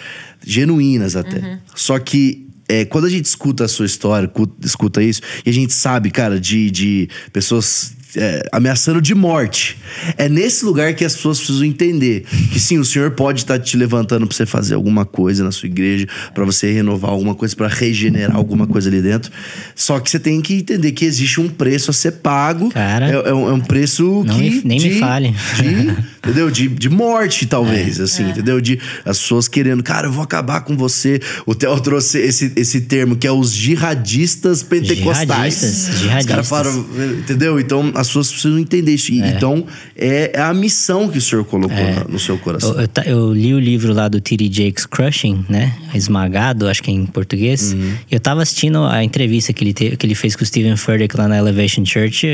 [0.45, 1.59] genuínas até.
[1.75, 2.47] Só que.
[2.69, 6.09] é, quando a gente escuta a sua história, cu- escuta isso, e a gente sabe,
[6.11, 9.77] cara, de, de pessoas é, ameaçando de morte.
[10.17, 13.75] É nesse lugar que as pessoas precisam entender que sim, o Senhor pode estar te
[13.77, 17.67] levantando pra você fazer alguma coisa na sua igreja, pra você renovar alguma coisa, pra
[17.67, 19.31] regenerar alguma coisa ali dentro.
[19.75, 22.69] Só que você tem que entender que existe um preço a ser pago.
[22.71, 25.35] Cara, é, é um, é um preço que me- nem me de- fale.
[25.55, 26.51] de- entendeu?
[26.51, 28.03] De, de morte, talvez, É.
[28.03, 28.59] assim, entendeu?
[28.61, 31.19] De as pessoas querendo, cara, eu vou acabar com você.
[31.45, 35.27] O Theo trouxe esse, esse termo que é os jihadistas pentecostais.
[35.27, 36.25] Jihadistas, Os jihadistas.
[36.25, 36.85] caras falaram,
[37.19, 37.59] entendeu?
[37.59, 39.11] Então as pessoas precisam entender isso.
[39.11, 39.65] E- Então
[39.95, 42.71] é, é a missão que o senhor colocou na- no seu coração.
[42.79, 44.49] Eu, eu eu li o livro lá do T.D.
[44.51, 45.75] Jakes, Crushing, né?
[45.93, 47.73] Esmagado, acho que é em português.
[47.73, 47.93] Uhum.
[48.09, 51.15] Eu tava assistindo a entrevista que ele, te- que ele fez com o Steven Furtick
[51.17, 52.27] lá na Elevation Church,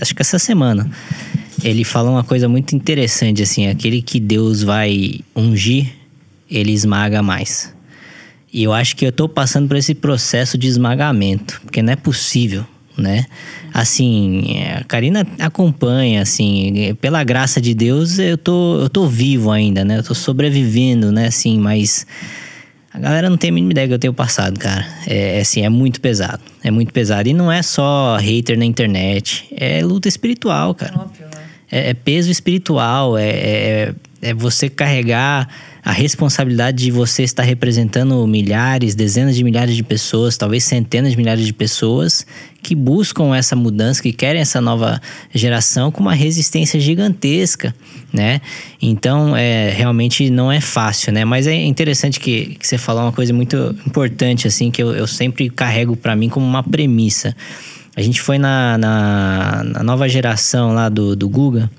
[0.00, 0.88] acho que essa semana.
[1.62, 5.88] Ele fala uma coisa muito interessante, assim, aquele que Deus vai ungir,
[6.50, 7.72] ele esmaga mais.
[8.52, 11.96] E eu acho que eu tô passando por esse processo de esmagamento, porque não é
[11.96, 12.64] possível,
[12.96, 13.26] né?
[13.72, 19.06] Assim, é, a Karina acompanha, assim, é, pela graça de Deus, eu tô, eu tô
[19.06, 19.98] vivo ainda, né?
[19.98, 21.26] Eu tô sobrevivendo, né?
[21.26, 22.06] Assim, mas
[22.92, 24.86] a galera não tem a mínima ideia que eu tenho passado, cara.
[25.06, 26.40] É, é, assim, é muito pesado.
[26.62, 27.28] É muito pesado.
[27.28, 31.00] E não é só hater na internet, é luta espiritual, cara.
[31.00, 31.42] Óbvio, né?
[31.70, 33.94] É, é peso espiritual, é, é,
[34.24, 35.48] é você carregar
[35.84, 41.16] a responsabilidade de você estar representando milhares, dezenas de milhares de pessoas, talvez centenas de
[41.18, 42.26] milhares de pessoas
[42.62, 44.98] que buscam essa mudança, que querem essa nova
[45.34, 47.74] geração com uma resistência gigantesca,
[48.10, 48.40] né?
[48.80, 51.26] Então, é, realmente não é fácil, né?
[51.26, 55.06] Mas é interessante que, que você falou uma coisa muito importante, assim, que eu, eu
[55.06, 57.36] sempre carrego para mim como uma premissa.
[57.94, 61.70] A gente foi na, na, na nova geração lá do, do Guga,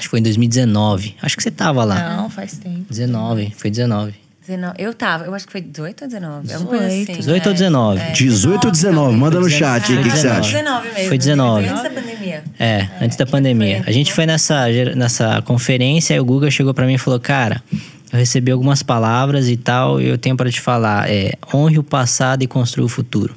[0.00, 1.16] acho que foi em 2019.
[1.20, 2.16] Acho que você tava lá.
[2.16, 2.86] Não, faz tempo.
[2.88, 4.14] 19, foi 19.
[4.40, 4.74] 19.
[4.78, 6.50] Eu tava, eu acho que foi 18 ou 19?
[6.50, 7.10] É uma coisa 18.
[7.10, 7.20] assim.
[7.20, 7.54] 18 ou é.
[7.54, 8.00] 19?
[8.00, 8.12] É.
[8.12, 9.16] 18 ou 19?
[9.16, 10.40] Manda no chat aí o que, que você 19.
[10.40, 10.58] acha.
[10.58, 11.08] 19 mesmo.
[11.08, 11.68] Foi 19.
[11.68, 12.44] Antes da pandemia.
[12.58, 13.84] É, antes da pandemia.
[13.86, 14.66] A gente foi nessa,
[14.96, 17.62] nessa conferência e o Guga chegou pra mim e falou: Cara,
[18.10, 21.82] eu recebi algumas palavras e tal, e eu tenho pra te falar: é, honre o
[21.82, 23.34] passado e construa o futuro.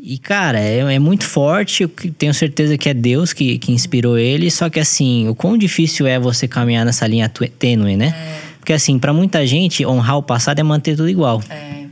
[0.00, 1.82] E, cara, é, é muito forte.
[1.82, 4.50] Eu tenho certeza que é Deus que, que inspirou ele.
[4.50, 8.14] Só que, assim, o quão difícil é você caminhar nessa linha tênue, né?
[8.60, 11.42] Porque, assim, pra muita gente, honrar o passado é manter tudo igual.
[11.50, 11.86] É.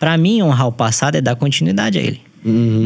[0.00, 2.20] Pra mim, honrar o passado é dar continuidade a ele.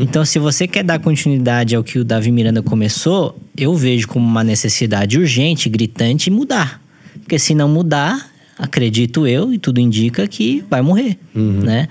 [0.01, 4.25] Então, se você quer dar continuidade ao que o Davi Miranda começou, eu vejo como
[4.25, 6.81] uma necessidade urgente, gritante, mudar.
[7.15, 11.87] Porque se não mudar, acredito eu, e tudo indica que vai morrer, né?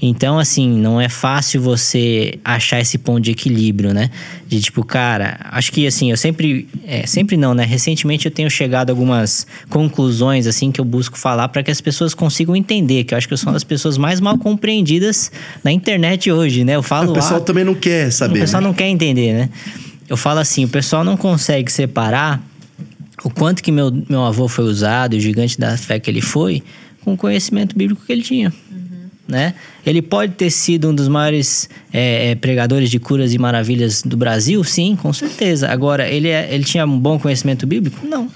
[0.00, 4.08] Então, assim, não é fácil você achar esse ponto de equilíbrio, né?
[4.46, 7.64] De tipo, cara, acho que assim, eu sempre, é, sempre não, né?
[7.64, 11.80] Recentemente eu tenho chegado a algumas conclusões, assim, que eu busco falar para que as
[11.80, 15.32] pessoas consigam entender, que eu acho que eu sou uma das pessoas mais mal compreendidas
[15.64, 16.76] na internet hoje, né?
[16.76, 18.40] Eu falo O pessoal ah, também não quer o saber.
[18.40, 18.68] pessoal né?
[18.68, 19.48] não quer entender, né?
[20.08, 22.40] Eu falo assim, o pessoal não consegue separar
[23.24, 26.62] o quanto que meu, meu avô foi usado, o gigante da fé que ele foi,
[27.04, 28.52] com o conhecimento bíblico que ele tinha.
[29.26, 29.54] Né?
[29.86, 34.16] Ele pode ter sido um dos maiores é, é, pregadores de curas e maravilhas do
[34.16, 35.68] Brasil, sim, com certeza.
[35.70, 38.04] Agora, ele, é- ele tinha um bom conhecimento bíblico?
[38.06, 38.28] Não.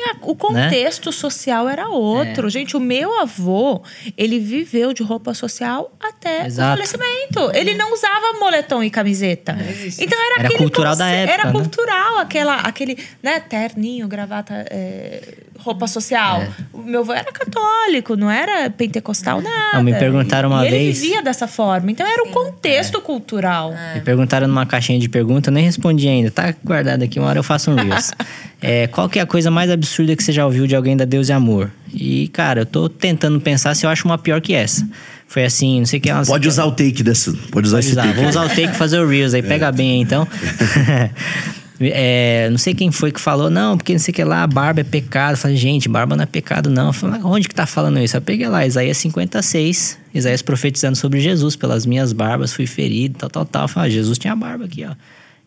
[0.00, 2.48] A- O contexto social era outro.
[2.48, 3.82] Gente, o meu avô,
[4.16, 6.68] ele viveu de roupa social até Exato.
[6.68, 7.50] o falecimento.
[7.56, 9.52] Ele não usava moletom e camiseta.
[9.98, 11.52] Então era, Era aquele cultural da época, Era né?
[11.52, 16.42] cultural, aquela, aquele, né, terninho, gravata, é, roupa social.
[16.42, 16.50] É.
[16.72, 19.76] O meu avô era católico, não era pentecostal, nada.
[19.76, 21.90] Não, me perguntaram uma e ele vez- vivia dessa forma.
[21.90, 23.74] Então era um contexto cultural.
[23.94, 26.30] Me perguntaram numa caixinha de pergunta, eu nem respondi ainda.
[26.30, 28.10] Tá guardado aqui, uma hora eu faço um Reels.
[28.64, 31.04] É, qual que é a coisa mais absurda que você já ouviu de alguém da
[31.04, 31.68] Deus e Amor?
[31.92, 34.86] E, cara, eu tô tentando pensar se eu acho uma pior que essa.
[35.26, 36.08] Foi assim, não sei o que...
[36.28, 37.32] Pode usar o take dessa.
[37.50, 38.02] Pode usar Pode esse usar.
[38.04, 38.20] take.
[38.20, 39.42] Vou usar o take e fazer o Reels aí.
[39.42, 40.28] Pega bem aí, então.
[41.90, 44.80] É, não sei quem foi que falou, não, porque não sei o que lá, barba
[44.80, 45.32] é pecado.
[45.32, 46.88] Eu falei, gente, barba não é pecado, não.
[46.88, 48.16] Eu falei, onde que tá falando isso?
[48.16, 53.30] Eu peguei lá, Isaías 56, Isaías profetizando sobre Jesus, pelas minhas barbas fui ferido, tal,
[53.30, 53.62] tal, tal.
[53.62, 54.94] Eu falei, ah, Jesus tinha barba aqui, ó.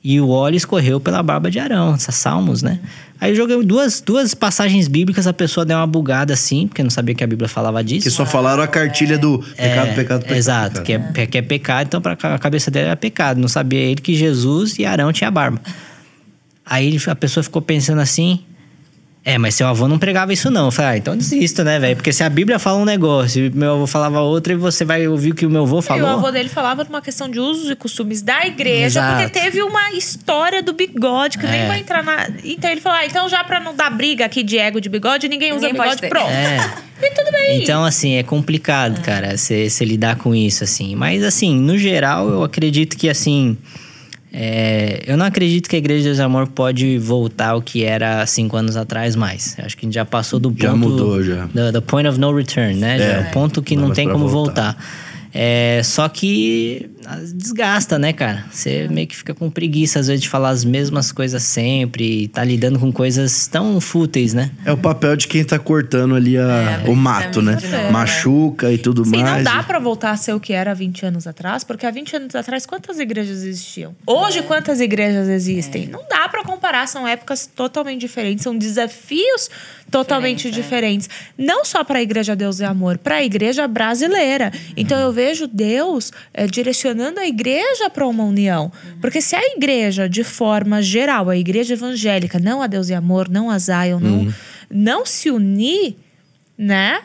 [0.04, 2.80] e o óleo escorreu pela barba de Arão, essas salmos, né?
[3.20, 6.90] Aí eu joguei duas, duas passagens bíblicas, a pessoa deu uma bugada assim, porque não
[6.90, 8.04] sabia que a Bíblia falava disso.
[8.04, 10.38] Que só falaram a cartilha do pecado, pecado, pecado.
[10.38, 11.14] Exato, pecado.
[11.14, 13.40] Que, é, que é pecado, então pra a cabeça dele era pecado.
[13.40, 15.62] Não sabia ele que Jesus e Arão tinha barba.
[16.66, 18.40] Aí a pessoa ficou pensando assim.
[19.28, 20.66] É, mas seu avô não pregava isso não.
[20.66, 21.96] Eu falei, ah, então desisto, né, velho?
[21.96, 25.08] Porque se a Bíblia fala um negócio e meu avô falava outro, e você vai
[25.08, 26.04] ouvir o que o meu avô E falou.
[26.06, 29.24] o avô dele falava numa questão de usos e costumes da igreja, Exato.
[29.24, 31.68] porque teve uma história do bigode que nem É.
[31.68, 32.28] vai entrar na.
[32.44, 35.28] Então ele falou: ah, então já pra não dar briga aqui de ego de bigode,
[35.28, 36.30] ninguém usa Ninguém pode bigode, pronto.
[36.30, 36.74] É.
[37.02, 37.62] E tudo bem.
[37.62, 40.96] Então, assim, é complicado, cara, você lidar com isso, assim.
[40.96, 43.58] Mas, assim, no geral, eu acredito que, assim.
[44.38, 48.26] É, eu não acredito que a Igreja de e Amor pode voltar ao que era
[48.26, 49.56] cinco anos atrás mais.
[49.60, 50.62] Acho que a gente já passou do ponto.
[50.62, 51.46] Já mudou, já.
[51.46, 52.98] Do, do point of no return, né?
[52.98, 53.12] Já É.
[53.12, 54.74] é o ponto que Não não tem como voltar.
[54.74, 54.86] voltar.
[55.34, 56.90] É, só que
[57.34, 58.46] desgasta, né, cara?
[58.52, 62.24] Você meio que fica com preguiça, às vezes, de falar as mesmas coisas sempre.
[62.24, 64.52] E tá lidando com coisas tão fúteis, né?
[64.66, 67.56] É o papel de quem tá cortando ali a- É, o mato, né?
[67.56, 69.44] de novo, Machuca e tudo Sim, mais.
[69.44, 71.92] não dá pra voltar a ser o que era há 20 anos atrás, porque há
[71.92, 73.96] 20 anos atrás quantas igrejas existiam?
[74.08, 75.88] Hoje quantas igrejas existem?
[75.88, 79.50] Não dá pra comparar, são épocas totalmente diferentes, são desafios
[79.92, 81.10] totalmente diferentes.
[81.38, 84.52] Não só para a igreja Deus e Amor, para a igreja brasileira.
[84.76, 90.08] Então eu vejo Deus eh, direcionando a igreja para uma união, porque se a igreja
[90.10, 94.34] de forma geral, a igreja evangélica, não a Deus e Amor, não a Zion, não,
[94.70, 95.96] não se unir,
[96.58, 97.02] né?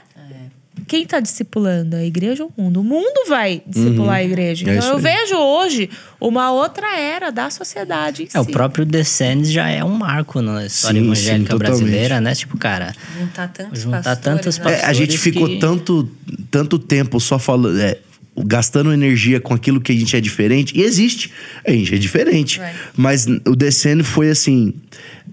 [0.86, 1.94] Quem está discipulando?
[1.94, 2.80] A igreja ou o mundo?
[2.80, 4.68] O mundo vai discipular a igreja.
[4.68, 5.02] É Então isso eu aí.
[5.02, 5.90] vejo hoje
[6.20, 8.50] uma outra era da sociedade em É, o si.
[8.50, 12.34] próprio Descendants já é um marco na história Sim, evangélica sim, brasileira, né?
[12.34, 14.64] Tipo, cara, Juntar tantos Juntar pastores, tantos né?
[14.64, 14.82] pastores.
[14.84, 16.10] É, a gente ficou que- tanto,
[16.50, 17.78] tanto tempo só falando.
[17.78, 17.96] é,
[18.44, 20.76] gastando energia com aquilo que a gente é diferente.
[20.76, 21.30] E existe.
[21.66, 22.60] A gente é diferente.
[22.60, 22.78] Right.
[22.96, 24.74] Mas o Descendo foi assim.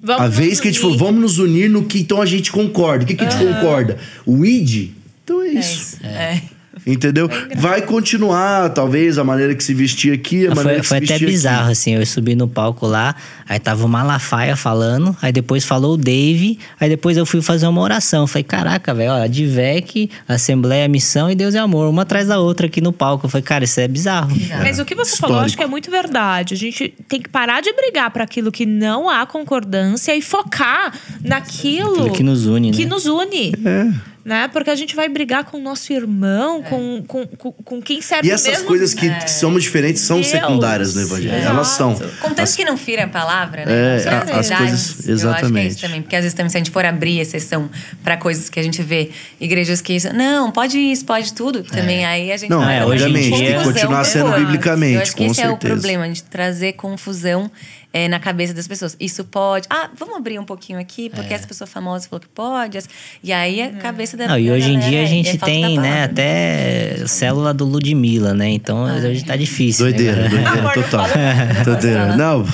[0.02, 2.52] Vamos a vez que a gente falou, vamos nos unir no que então a gente
[2.52, 3.04] concorda.
[3.04, 3.98] O que, que a gente concorda?
[4.26, 4.92] O ID?
[5.24, 5.96] Então é É isso.
[5.96, 6.06] isso.
[6.06, 6.42] É.
[6.88, 7.30] Entendeu?
[7.58, 10.98] Vai continuar, talvez, a maneira que se vestia aqui, a Ah, maneira foi, que foi
[11.00, 11.72] se até vestia bizarro, aqui.
[11.74, 11.96] assim.
[11.96, 13.14] Eu subi no palco lá,
[13.48, 17.68] aí tava o Malafaia falando, aí depois falou o Dave, aí depois eu fui fazer
[17.68, 18.26] uma oração.
[18.26, 22.68] Falei, caraca, velho, ó, Advec, Assembleia, Missão e Deus e Amor, uma atrás da outra
[22.68, 23.26] aqui no palco.
[23.26, 24.32] Eu falei, cara, isso é bizarro.
[24.64, 26.54] Mas o que você falou, eu acho que é muito verdade.
[26.54, 30.94] A gente tem que parar de brigar para aquilo que não há concordância e focar
[31.24, 32.90] naquilo Aquilo que nos une, que né?
[32.90, 33.52] nos une.
[33.66, 34.17] É.
[34.28, 34.50] Né?
[34.52, 38.28] Porque a gente vai brigar com o nosso irmão, com, com, com, com quem serve
[38.28, 38.66] E essas mesmo...
[38.68, 40.28] coisas que, que somos diferentes são Deus.
[40.28, 41.34] secundárias no Evangelho.
[41.34, 41.48] Exato.
[41.54, 41.94] Elas são.
[41.96, 43.72] Contanto As- que não fira a palavra, né?
[43.72, 45.68] É, As a- as coisas- Eu acho que é exatamente.
[45.72, 46.02] isso também.
[46.02, 47.70] Porque às vezes também, se a gente for abrir exceção
[48.04, 51.64] para coisas que a gente vê, igrejas que isso, não, pode isso, pode tudo.
[51.64, 54.32] Também aí a gente Não, vai é, também hoje em com dia- confusão continuar sendo
[54.34, 55.74] biblicamente, Eu acho que com esse é o certeza.
[55.74, 57.50] problema, a gente trazer confusão
[57.94, 58.96] é, na cabeça das pessoas.
[59.00, 59.66] Isso pode.
[59.70, 62.78] Ah, vamos abrir um pouquinho aqui, porque essa pessoa famosa falou que pode.
[63.24, 65.46] E aí a cabeça da Não, e hoje em dia a é- é gente falta
[65.46, 68.50] tem, né, até célula do Ludmilla, né?
[68.50, 69.86] Então hoje tá difícil.
[69.86, 70.30] né, Doideira, cara?
[70.62, 71.08] doideira total.
[71.66, 72.16] Doideira.
[72.18, 72.46] Não,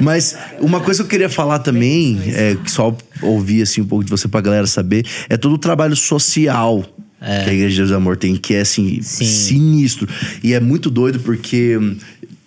[0.00, 4.04] mas uma coisa que eu queria falar também, é, que só ouvir assim, um pouco
[4.04, 6.84] de você pra galera saber, é todo o trabalho social
[7.20, 9.24] que a Igreja de Deus do Amor tem, que é assim, Sim.
[9.24, 10.08] sinistro.
[10.42, 11.76] E é muito doido porque.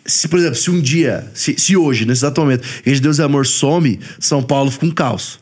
[0.05, 3.01] Se, por exemplo, se um dia, se, se hoje, nesse exato momento, a Igreja de
[3.01, 5.39] Deus e Amor some, São Paulo fica um caos.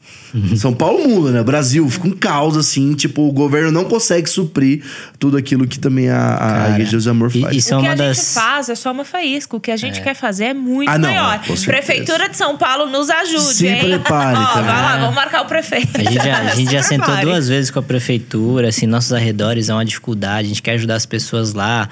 [0.58, 1.42] São Paulo muda, né?
[1.42, 4.84] Brasil fica um caos, assim, tipo, o governo não consegue suprir
[5.18, 7.56] tudo aquilo que também a, a Cara, Igreja de Deus e Amor e- faz.
[7.58, 9.58] isso é o que uma a das- gente faz é só uma faísca.
[9.58, 11.42] O que a gente quer fazer é muito Ah, não, maior.
[11.44, 11.66] é.
[11.66, 13.80] Prefeitura de São Paulo nos ajude, Se hein?
[13.82, 14.66] prepare Ó, também.
[14.72, 15.90] vai lá, vamos marcar o prefeito.
[16.00, 19.12] A gente já, a gente já Se sentou duas vezes com a prefeitura, assim, nossos
[19.14, 21.90] arredores é uma dificuldade, a gente quer ajudar as pessoas lá.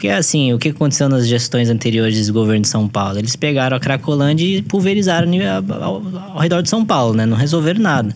[0.00, 3.18] Porque, assim, o que aconteceu nas gestões anteriores do governo de São Paulo?
[3.18, 5.30] Eles pegaram a Cracolândia e pulverizaram
[5.78, 7.26] ao, redor de São Paulo, né?
[7.26, 8.10] Não resolveram nada.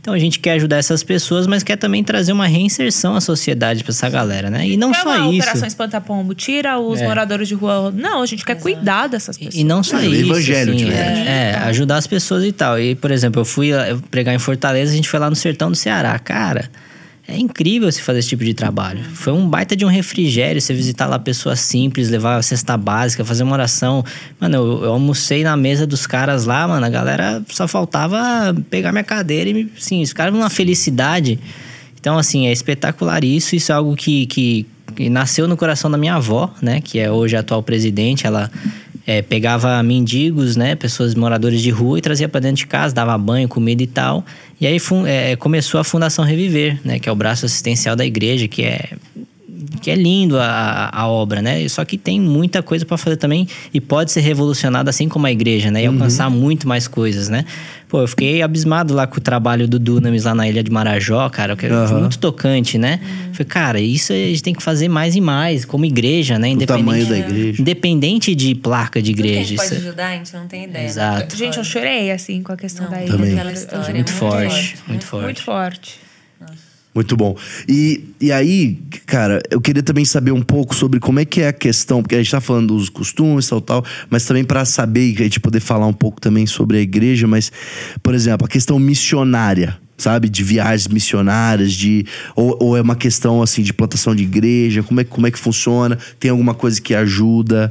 [0.00, 3.84] Então a gente quer ajudar essas pessoas, mas quer também trazer uma reinserção à sociedade
[3.84, 4.66] pra essa galera, né?
[4.66, 5.42] E não é só uma isso.
[5.44, 7.04] Operação Espanta-Pombo, tira os É.
[7.06, 7.92] moradores de rua.
[7.94, 9.54] Não, a gente quer cuidar dessas pessoas.
[9.54, 10.32] E não só É, isso.
[10.32, 11.20] evangelho, assim, de verdade.
[11.28, 12.76] é, é, ajudar as pessoas e tal.
[12.76, 13.70] E, por exemplo, eu fui
[14.10, 16.18] pregar em Fortaleza, a gente foi lá no sertão do Ceará.
[16.18, 16.68] Cara,
[17.30, 19.02] é incrível se fazer esse tipo de trabalho.
[19.14, 23.24] Foi um baita de um refrigério, você visitar lá pessoas simples, levar a cesta básica,
[23.24, 24.04] fazer uma oração.
[24.40, 28.18] Mano, eu, eu almocei na mesa dos caras lá, mano, a galera só faltava
[28.68, 31.38] pegar minha cadeira e, me- assim, os caras numa felicidade.
[32.00, 33.54] Então, assim, é espetacular isso.
[33.54, 34.66] Isso é algo que, que,
[34.96, 36.80] que nasceu no coração da minha avó, né?
[36.80, 38.26] Que é hoje a atual presidente.
[38.26, 38.50] Ela
[39.06, 40.74] é, pegava mendigos, né?
[40.74, 44.24] Pessoas moradores de rua e trazia para dentro de casa, dava banho, comida e tal.
[44.60, 44.76] E aí
[45.06, 46.98] é, começou a Fundação Reviver, né?
[46.98, 48.90] Que é o braço assistencial da igreja, que é
[49.80, 51.66] que é lindo a, a obra, né?
[51.68, 55.32] Só que tem muita coisa para fazer também e pode ser revolucionada assim como a
[55.32, 55.82] igreja, né?
[55.82, 57.44] E alcançar muito mais coisas, né?
[57.90, 61.28] Pô, eu fiquei abismado lá com o trabalho do Dunamis lá na ilha de Marajó,
[61.28, 62.02] cara, que é Aham.
[62.02, 63.00] muito tocante, né?
[63.32, 66.52] Falei, cara, isso a gente tem que fazer mais e mais, como igreja, né?
[66.54, 67.60] O tamanho da igreja.
[67.60, 69.44] Independente de placa de que a igreja.
[69.44, 70.84] gente pode isso- ajudar, a gente não tem ideia.
[70.84, 70.88] né?
[70.88, 71.36] Exato.
[71.36, 73.10] Gente, eu chorei, assim, com a questão Não, da ilha.
[73.10, 73.32] Também.
[73.32, 75.24] Aquela história é muito forte, muito forte.
[75.24, 75.98] Muito forte.
[75.98, 76.09] Muito
[77.16, 77.36] bom.
[77.68, 81.48] E, e aí, cara, eu queria também saber um pouco sobre como é que é
[81.48, 85.12] a questão, porque a gente tá falando dos costumes, tal, tal, mas também para saber
[85.12, 87.52] e a gente poder falar um pouco também sobre a igreja, mas,
[88.02, 89.78] por exemplo, a questão missionária.
[89.96, 94.82] Sabe, de viagens missionárias, de ou, ou é uma questão assim de plantação de igreja,
[94.82, 95.98] como é, como é que funciona?
[96.18, 97.70] Tem alguma coisa que ajuda?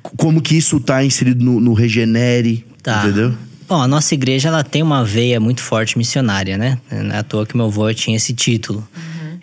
[0.00, 2.64] Como que isso tá inserido no, no Regenere?
[2.80, 3.02] Tá.
[3.02, 3.34] Entendeu?
[3.68, 6.78] Bom, a nossa igreja ela tem uma veia muito forte missionária, né?
[6.90, 8.86] Não é à toa que meu avô tinha esse título.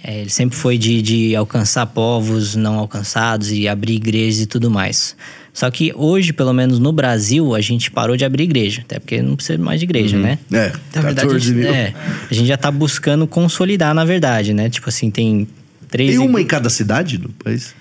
[0.03, 4.69] É, ele sempre foi de, de alcançar povos não alcançados e abrir igrejas e tudo
[4.69, 5.15] mais.
[5.53, 8.81] Só que hoje, pelo menos no Brasil, a gente parou de abrir igreja.
[8.81, 10.39] Até porque não precisa mais de igreja, né?
[10.51, 11.73] É, Na verdade, a 14 gente, mil.
[11.73, 11.93] é,
[12.29, 14.69] a gente já tá buscando consolidar, na verdade, né?
[14.69, 15.47] Tipo assim, tem
[15.89, 16.11] três...
[16.11, 17.75] Tem uma igre- em cada cidade do país?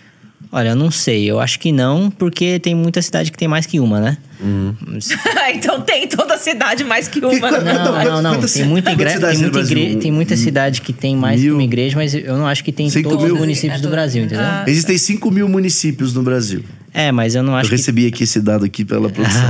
[0.53, 1.31] Olha, eu não sei.
[1.31, 4.19] Eu acho que não, porque tem muita cidade que tem mais que uma, né?
[5.55, 7.51] então tem toda a cidade mais que Que- uma.
[7.51, 7.59] né?
[7.73, 8.31] Então, Não, não, não.
[8.35, 9.15] quantas Tem muita, quantas igre...
[9.15, 9.79] cidades tem, muita Brasil?
[9.79, 9.97] igre...
[10.01, 11.55] tem muita cidade que tem mais que Mil?
[11.55, 13.35] uma igreja, mas eu não acho que tem em Cinco todos mil?
[13.35, 14.45] os municípios É do Brasil, entendeu?
[14.67, 16.65] Existem 5 mil municípios no Brasil.
[16.93, 17.77] É, mas eu não Eu acho que.
[17.77, 19.43] recebi aqui esse dado aqui pela produção.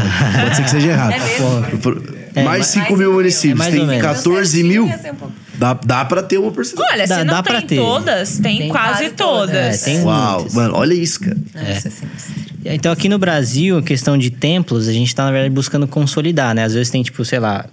[0.43, 1.13] Pode ser que seja errado.
[1.13, 1.79] É mesmo?
[1.79, 2.03] Por-
[2.35, 3.17] É, mais mais 5 cinco mil mil.
[3.17, 3.53] municípios.
[3.53, 4.03] É mais tem ou menos.
[4.03, 4.91] 14 mil.
[5.61, 6.91] Dá, dá pra ter uma porcentagem.
[6.93, 7.77] Olha, Dá- se não dá pra tem ter.
[7.77, 9.51] todas, tem, Tem quase quase todas.
[9.51, 9.83] todas.
[9.83, 10.55] É, tem Uau, muitas.
[10.55, 11.37] mano, olha isso, cara.
[11.55, 12.07] Nossa, assim,
[12.65, 16.55] Então, aqui no Brasil, a questão de templos, a gente tá, na verdade, buscando consolidar,
[16.55, 16.65] né?
[16.65, 17.67] Às vezes tem, tipo, sei lá,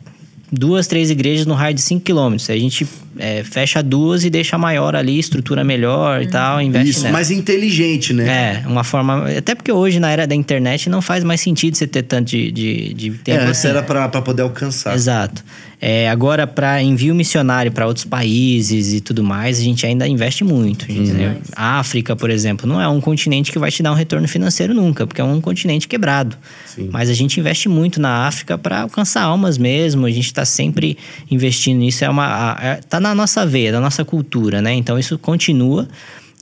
[0.51, 2.49] duas, três igrejas no raio de 5 quilômetros.
[2.49, 2.85] A gente
[3.19, 7.13] é, fecha duas e deixa a maior ali, estrutura melhor e tal, investe Isso, nela.
[7.13, 8.61] mais inteligente, né?
[8.63, 9.25] É, uma forma.
[9.37, 12.51] Até porque hoje, na era da internet, não faz mais sentido você ter tanto de,
[12.51, 13.67] de, de É, tempo antes assim.
[13.69, 14.93] era pra, pra poder alcançar.
[14.93, 15.43] Exato.
[15.79, 20.43] É, agora, para envio missionário para outros países e tudo mais, a gente ainda investe
[20.43, 20.91] muito.
[20.91, 21.35] Entendeu?
[21.55, 24.73] A África, por exemplo, não é um continente que vai te dar um retorno financeiro
[24.73, 26.35] nunca, porque é um continente quebrado.
[26.65, 26.89] Sim.
[26.91, 30.07] Mas a gente investe muito na África para alcançar almas mesmo.
[30.07, 30.97] A gente está sempre
[31.29, 32.03] investindo nisso.
[32.03, 34.73] É uma, é, tá na nossa veia, da nossa cultura, né?
[34.73, 35.87] Então isso continua.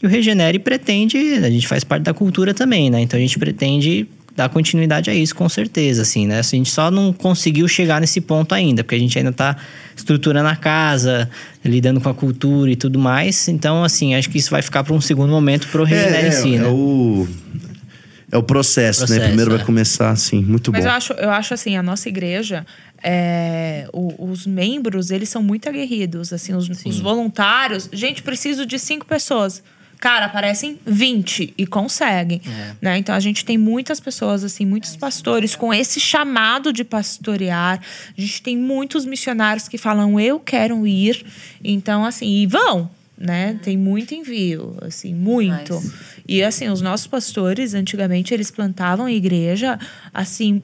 [0.01, 3.01] E o Regenere pretende, a gente faz parte da cultura também, né?
[3.01, 6.39] Então a gente pretende dar continuidade a isso, com certeza, assim, né?
[6.39, 9.55] A gente só não conseguiu chegar nesse ponto ainda, porque a gente ainda tá
[9.95, 11.29] estruturando a casa,
[11.63, 13.47] lidando com a cultura e tudo mais.
[13.47, 16.31] Então, assim, acho que isso vai ficar para um segundo momento pro Regenere é, em
[16.31, 16.67] si, é né?
[16.67, 17.27] o.
[18.31, 19.05] É o processo, né?
[19.07, 19.57] Processo, Primeiro é.
[19.57, 20.89] vai começar assim, muito Mas bom.
[20.89, 22.65] eu acho, eu acho assim, a nossa igreja,
[23.01, 26.33] é, o- os membros, eles são muito aguerridos.
[26.33, 27.87] Assim, os, os voluntários.
[27.93, 29.63] Gente, preciso de cinco pessoas.
[30.05, 32.39] Cara, aparecem 20 e conseguem.
[32.79, 32.95] Né?
[32.99, 37.81] Então a gente tem muitas pessoas, assim, muitos pastores com esse chamado de pastorear.
[38.15, 41.25] A gente tem muitos missionários que falam, eu quero ir.
[41.63, 42.87] Então, assim, e vão.
[43.17, 43.59] Né?
[43.63, 45.73] Tem muito envio, assim, muito.
[45.73, 45.93] Nice.
[46.27, 49.79] E assim, os nossos pastores, antigamente, eles plantavam igreja,
[50.13, 50.61] assim,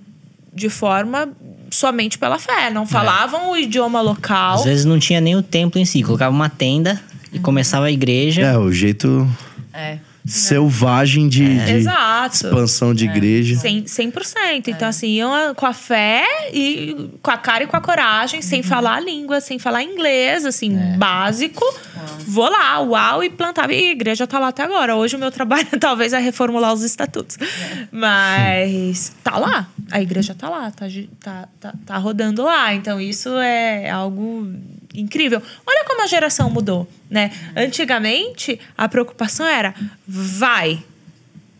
[0.53, 1.29] de forma
[1.71, 2.69] somente pela fé.
[2.69, 4.59] Não falavam o idioma local.
[4.59, 7.01] Às vezes não tinha nem o templo em si, colocava uma tenda
[7.31, 8.41] e começava a igreja.
[8.41, 9.27] É, o jeito
[9.73, 9.97] É.
[10.25, 12.35] selvagem de, de Exato.
[12.35, 13.55] expansão de igreja.
[13.55, 13.85] 100%.
[13.85, 14.67] 100%.
[14.67, 18.61] Então, assim, iam com a fé e com a cara e com a coragem, sem
[18.61, 21.63] falar a língua, sem falar inglês, assim, básico.
[22.27, 23.73] Vou lá, uau, e plantava.
[23.73, 24.95] E a igreja tá lá até agora.
[24.95, 27.37] Hoje o meu trabalho talvez é reformular os estatutos.
[27.91, 29.67] Mas tá lá.
[29.91, 30.85] A igreja tá lá, tá,
[31.19, 32.73] tá, tá, tá rodando lá.
[32.73, 34.47] Então, isso é algo
[34.93, 35.41] incrível.
[35.65, 37.31] Olha como a geração mudou, né?
[37.55, 39.73] Antigamente, a preocupação era
[40.07, 40.83] vai,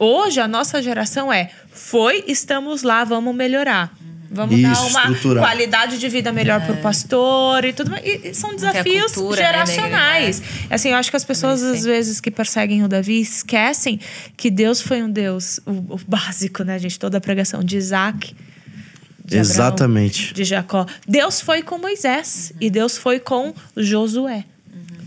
[0.03, 3.95] Hoje a nossa geração é foi, estamos lá, vamos melhorar.
[4.31, 5.43] Vamos dar Isso, uma estruturar.
[5.43, 8.03] qualidade de vida melhor pro pastor e tudo mais.
[8.03, 10.41] E, são desafios cultura, né, geracionais.
[10.71, 13.99] Assim, eu acho que as pessoas, às vezes, que perseguem o Davi, esquecem
[14.35, 16.97] que Deus foi um Deus, o, o básico, né, gente?
[16.97, 18.35] Toda a pregação de Isaac.
[19.31, 20.33] De Abraão, Exatamente.
[20.33, 20.85] de Jacó.
[21.07, 24.45] Deus foi com Moisés e Deus foi com Josué.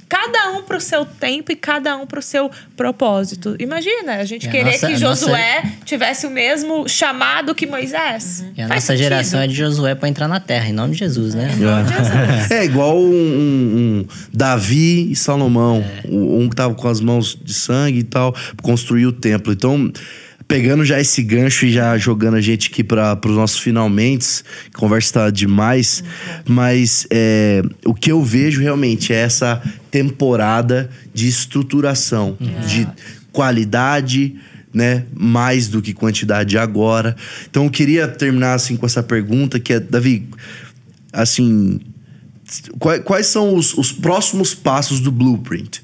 [0.06, 3.56] Cada um pro seu tempo e cada um pro seu propósito.
[3.58, 8.44] Imagina, a gente E a querer nossa- que Josué tivesse o mesmo chamado que Moisés.
[8.56, 9.02] E a Faz nossa sentido.
[9.02, 11.48] geração é de Josué para entrar na terra, em nome de Jesus, né?
[12.50, 15.84] É igual um, um- um Davi e Salomão.
[16.04, 16.08] É.
[16.08, 19.52] Um um que tava com as mãos de sangue e tal, construir o templo.
[19.52, 19.90] Então,
[20.46, 24.42] pegando já esse gancho e já jogando a gente aqui para os nossos finalmente,
[24.74, 26.04] conversa tá demais,
[26.46, 32.86] mas é, o que eu vejo realmente é essa temporada de estruturação, de
[33.32, 34.36] qualidade,
[34.72, 35.04] né?
[35.14, 37.16] Mais do que quantidade agora.
[37.48, 40.28] Então eu queria terminar assim com essa pergunta que é, Davi,
[41.12, 41.80] assim,
[42.78, 45.82] quais, quais são os, os próximos passos do Blueprint?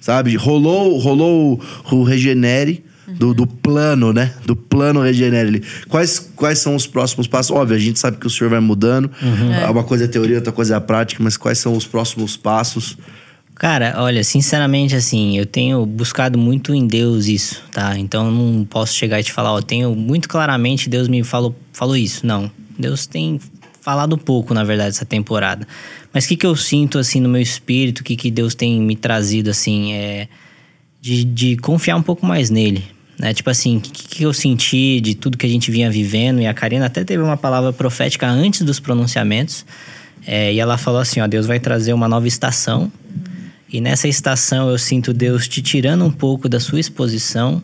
[0.00, 0.36] Sabe?
[0.36, 1.60] Rolou, rolou
[1.90, 4.34] o Regenere, do, do, plano, né?
[4.44, 5.62] Do plano Regenere.
[5.88, 7.50] Quais, quais são os próximos passos?
[7.50, 9.10] Óbvio, a gente sabe que o senhor vai mudando.
[9.22, 9.52] Uhum.
[9.52, 9.70] É.
[9.70, 12.96] Uma coisa é teoria, outra coisa é a prática, mas quais são os próximos passos?
[13.54, 17.98] Cara, olha, sinceramente, assim, eu tenho buscado muito em Deus isso, tá?
[17.98, 21.56] Então eu não posso chegar e te falar, ó, tenho muito claramente Deus me falou,
[21.72, 22.26] falou isso.
[22.26, 22.50] Não.
[22.78, 23.40] Deus tem
[23.80, 25.66] falado pouco, na verdade, essa temporada.
[26.12, 28.80] Mas o que, que eu sinto, assim, no meu espírito, o que, que Deus tem
[28.80, 30.28] me trazido, assim, é
[31.00, 32.84] de, de confiar um pouco mais nele.
[33.18, 33.32] Né?
[33.32, 36.40] Tipo assim, o que, que eu senti de tudo que a gente vinha vivendo.
[36.40, 39.64] E a Karina até teve uma palavra profética antes dos pronunciamentos.
[40.26, 42.90] É, e ela falou assim: ó, Deus vai trazer uma nova estação
[43.72, 47.62] e nessa estação eu sinto Deus te tirando um pouco da sua exposição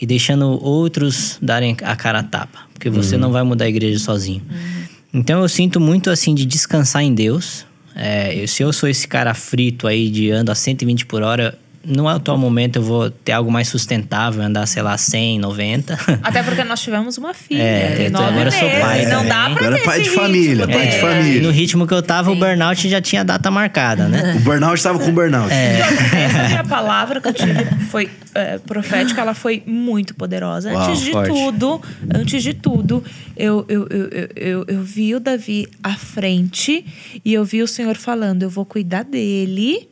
[0.00, 2.60] e deixando outros darem a cara a tapa.
[2.72, 3.20] Porque você uhum.
[3.20, 4.42] não vai mudar a igreja sozinho.
[4.48, 4.84] Uhum.
[5.12, 7.66] Então eu sinto muito assim de descansar em Deus.
[7.94, 12.06] É, se eu sou esse cara frito aí de ando a 120 por hora, no
[12.06, 15.98] atual momento eu vou ter algo mais sustentável, andar, sei lá, 100, 90.
[16.22, 19.66] Até porque nós tivemos uma filha, é, nove agora meses, sou pai, não dá pra
[19.66, 21.38] Agora ter pai de ritmo, família, pai de família.
[21.38, 22.36] E no ritmo que eu tava, Sim.
[22.36, 24.36] o burnout já tinha data marcada, né?
[24.36, 25.50] O burnout estava com burnout.
[25.50, 25.80] É.
[26.24, 30.70] Essa minha palavra que eu tive foi é, profética, ela foi muito poderosa.
[30.70, 31.30] Uau, antes de forte.
[31.30, 31.82] tudo,
[32.14, 33.02] antes de tudo,
[33.36, 36.84] eu, eu, eu, eu, eu, eu vi o Davi à frente
[37.24, 39.89] e eu vi o Senhor falando, eu vou cuidar dele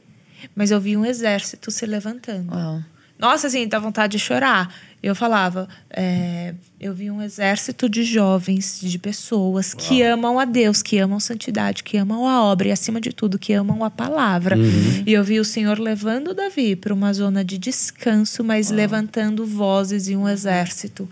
[0.55, 2.52] mas eu vi um exército se levantando.
[2.52, 2.82] Uau.
[3.19, 4.73] Nossa, assim, dá vontade de chorar.
[5.02, 9.82] Eu falava, é, eu vi um exército de jovens, de pessoas Uau.
[9.82, 13.39] que amam a Deus, que amam santidade, que amam a obra e, acima de tudo,
[13.39, 14.56] que amam a palavra.
[14.56, 15.02] Uhum.
[15.05, 18.77] E eu vi o Senhor levando Davi para uma zona de descanso, mas Uau.
[18.77, 21.09] levantando vozes e um exército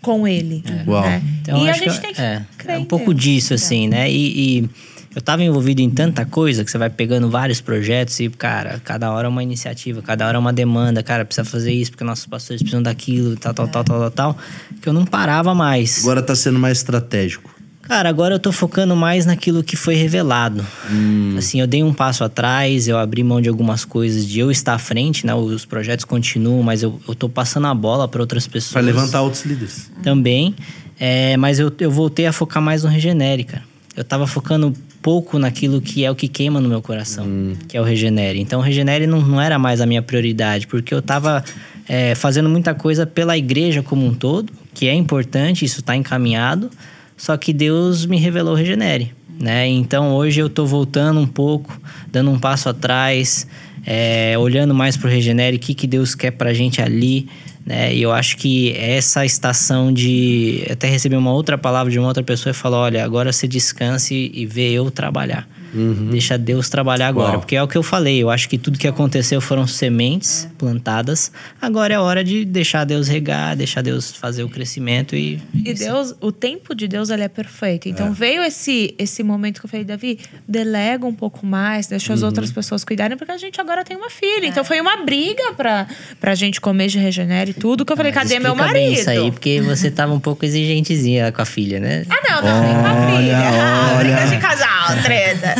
[0.00, 0.62] com ele.
[0.66, 0.90] É.
[0.90, 1.02] Uau.
[1.02, 1.22] Né?
[1.42, 4.10] Então, e a gente que tem que é, crer é um pouco disso, assim, né?
[4.10, 4.70] E, e
[5.14, 9.10] eu tava envolvido em tanta coisa que você vai pegando vários projetos e, cara, cada
[9.10, 12.26] hora é uma iniciativa, cada hora é uma demanda, cara, precisa fazer isso porque nossos
[12.26, 14.38] pastores precisam daquilo, tal, tal, tal, tal, tal, tal,
[14.80, 16.00] que eu não parava mais.
[16.02, 17.50] Agora tá sendo mais estratégico.
[17.82, 20.64] Cara, agora eu tô focando mais naquilo que foi revelado.
[20.88, 21.34] Hum.
[21.36, 24.74] Assim, eu dei um passo atrás, eu abri mão de algumas coisas, de eu estar
[24.74, 25.34] à frente, né?
[25.34, 28.74] Os projetos continuam, mas eu, eu tô passando a bola para outras pessoas.
[28.74, 29.90] Pra levantar outros líderes.
[30.04, 30.54] Também.
[31.00, 33.64] É, mas eu, eu voltei a focar mais no Regenere, cara.
[33.96, 37.26] Eu tava focando pouco naquilo que é o que queima no meu coração,
[37.68, 38.40] que é o Regenere.
[38.40, 41.42] Então, o Regenere não, não era mais a minha prioridade, porque eu tava
[41.88, 46.70] é, fazendo muita coisa pela igreja como um todo, que é importante, isso tá encaminhado,
[47.16, 49.12] só que Deus me revelou o Regenere.
[49.40, 49.66] Né?
[49.68, 53.46] Então hoje eu tô voltando um pouco, dando um passo atrás,
[53.86, 57.26] é, olhando mais pro Regenere, o que, que Deus quer pra gente ali.
[57.64, 57.94] Né?
[57.94, 60.64] E eu acho que essa estação de.
[60.70, 64.30] Até recebi uma outra palavra de uma outra pessoa e falou: olha, agora você descanse
[64.34, 65.48] e vê eu trabalhar.
[65.72, 66.08] Uhum.
[66.10, 67.32] Deixa Deus trabalhar agora.
[67.32, 67.40] Uau.
[67.40, 68.22] Porque é o que eu falei.
[68.22, 71.30] Eu acho que tudo que aconteceu foram sementes plantadas.
[71.60, 75.40] Agora é hora de deixar Deus regar, deixar Deus fazer o crescimento e.
[75.54, 77.88] E Deus, o tempo de Deus ele é perfeito.
[77.88, 82.22] Então veio esse esse momento que eu falei, Davi, delega um pouco mais, deixa as
[82.22, 84.46] outras pessoas cuidarem, porque a gente agora tem uma filha.
[84.46, 85.86] Então foi uma briga pra,
[86.20, 88.92] pra gente comer de regenere e tudo, que eu falei, Mas cadê meu marido?
[88.92, 92.04] Isso aí, porque você tava um pouco exigentezinha com a filha, né?
[92.08, 93.38] Ah, não, também com a filha.
[93.38, 94.16] Ah, olha.
[94.16, 95.59] briga de casal, treta.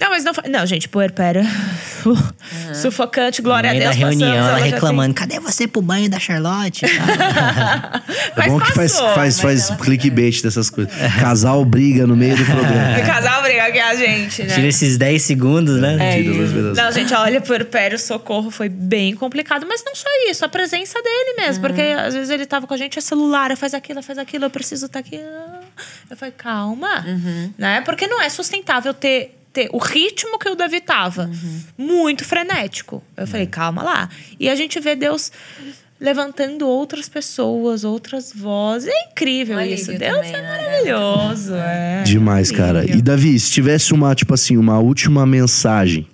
[0.00, 0.32] Não, mas não.
[0.48, 1.42] Não, gente, puerpério.
[2.06, 3.84] Uh, Sufocante, glória a Deus.
[3.84, 6.86] da reunião, passamos, ela já tem- reclamando: cadê você pro banho da Charlotte?
[8.36, 10.92] É bom que faz, passou, faz, faz ela- clickbait dessas coisas.
[11.20, 12.98] Casal briga no meio do programa.
[12.98, 14.54] O casal briga com a gente, né?
[14.54, 15.96] Tira esses 10 segundos, né?
[16.00, 16.22] É.
[16.74, 21.34] Não, gente, olha, puerpério, socorro foi bem complicado, mas não só isso, a presença dele
[21.36, 21.60] mesmo.
[21.60, 24.50] Porque às vezes ele tava com a gente, é celular, faz aquilo, faz aquilo, eu
[24.50, 25.20] preciso estar aqui.
[26.10, 27.04] Eu falei, calma,
[27.58, 27.82] né?
[27.82, 29.36] Porque não é sustentável ter.
[29.52, 31.30] Ter o ritmo que o Davi tava,
[31.76, 33.02] muito frenético.
[33.16, 34.08] Eu falei, calma lá.
[34.38, 35.32] E a gente vê Deus
[36.00, 38.88] levantando outras pessoas, outras vozes.
[38.88, 39.92] É incrível isso.
[39.92, 40.48] Deus também, é né?
[40.48, 41.54] maravilhoso.
[41.54, 42.02] É.
[42.04, 42.84] Demais, cara.
[42.84, 46.06] E Davi, se tivesse uma, tipo assim, uma última mensagem.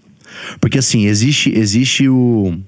[0.61, 2.59] Porque assim, existe, existe o.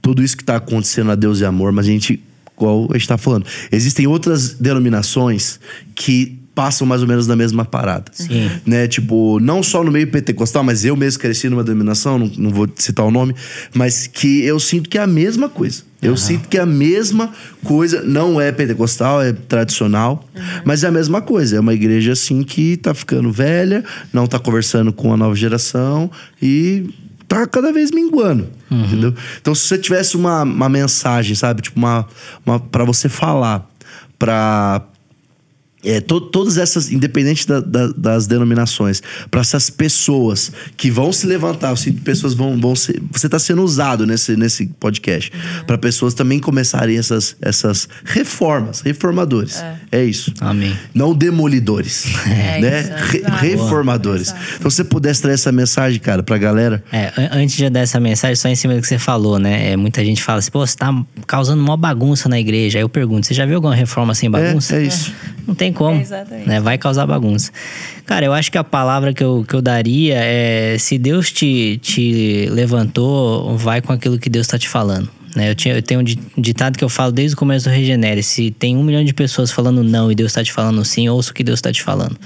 [0.00, 2.22] Tudo isso que tá acontecendo a Deus e amor, mas a gente,
[2.56, 5.60] igual a gente tá falando, existem outras denominações
[5.94, 8.12] que passam mais ou menos na mesma parada.
[8.12, 8.50] Sim.
[8.66, 8.86] Né?
[8.86, 12.68] Tipo, não só no meio pentecostal, mas eu mesmo cresci numa denominação, não, não vou
[12.74, 13.34] citar o nome,
[13.72, 15.84] mas que eu sinto que é a mesma coisa.
[16.02, 17.30] Eu sinto que é a mesma
[17.64, 20.22] coisa, não é pentecostal, é tradicional,
[20.62, 21.56] mas é a mesma coisa.
[21.56, 23.82] É uma igreja assim que tá ficando velha,
[24.12, 26.10] não tá conversando com a nova geração
[26.42, 26.90] e
[27.26, 29.14] tá cada vez minguando, entendeu?
[29.40, 31.62] Então, se você tivesse uma, uma mensagem, sabe?
[31.62, 32.06] Tipo, uma,
[32.44, 33.66] uma para você falar
[34.18, 34.89] pra
[35.84, 41.26] é, to- todas essas, independente da- da- das denominações, para essas pessoas que vão se
[41.26, 45.32] levantar, se pessoas vão, vão ser, você está sendo usado nesse, nesse podcast,
[45.66, 49.62] para pessoas também começarem essas, essas reformas, reformadores.
[49.90, 50.32] É, isso.
[50.40, 50.76] Amém.
[50.94, 52.80] Não demolidores, É né?
[52.80, 54.34] isso, Re- reformadores.
[54.56, 56.82] Então, se você pudesse trazer essa mensagem, cara, pra galera.
[56.92, 59.38] É, an- antes de eu dar essa mensagem, só em cima do que você falou,
[59.38, 59.72] né?
[59.72, 60.94] É, muita gente fala assim, pô, você tá
[61.26, 62.78] causando uma bagunça na igreja.
[62.78, 64.76] Aí eu pergunto, você já viu alguma reforma sem bagunça?
[64.76, 65.12] É, é isso.
[65.46, 66.00] Não tem como.
[66.00, 66.60] É, né?
[66.60, 67.50] Vai causar bagunça.
[68.06, 71.78] Cara, eu acho que a palavra que eu, que eu daria é: se Deus te,
[71.82, 75.08] te levantou, vai com aquilo que Deus tá te falando.
[75.36, 75.50] Né?
[75.50, 78.22] Eu, tinha, eu tenho um di- ditado que eu falo desde o começo do Regenere:
[78.22, 81.30] se tem um milhão de pessoas falando não e Deus tá te falando sim, ouça
[81.30, 82.16] o que Deus tá te falando.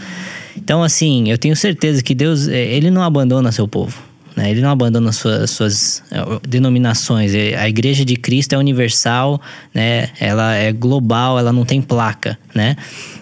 [0.57, 3.99] Então, assim, eu tenho certeza que Deus, eh, ele não abandona seu povo.
[4.37, 4.51] Né?
[4.51, 7.33] Ele não abandona suas, suas eh, denominações.
[7.35, 9.41] A igreja de Cristo é universal,
[9.73, 10.09] né?
[10.19, 12.77] Ela é global, ela não tem placa, né?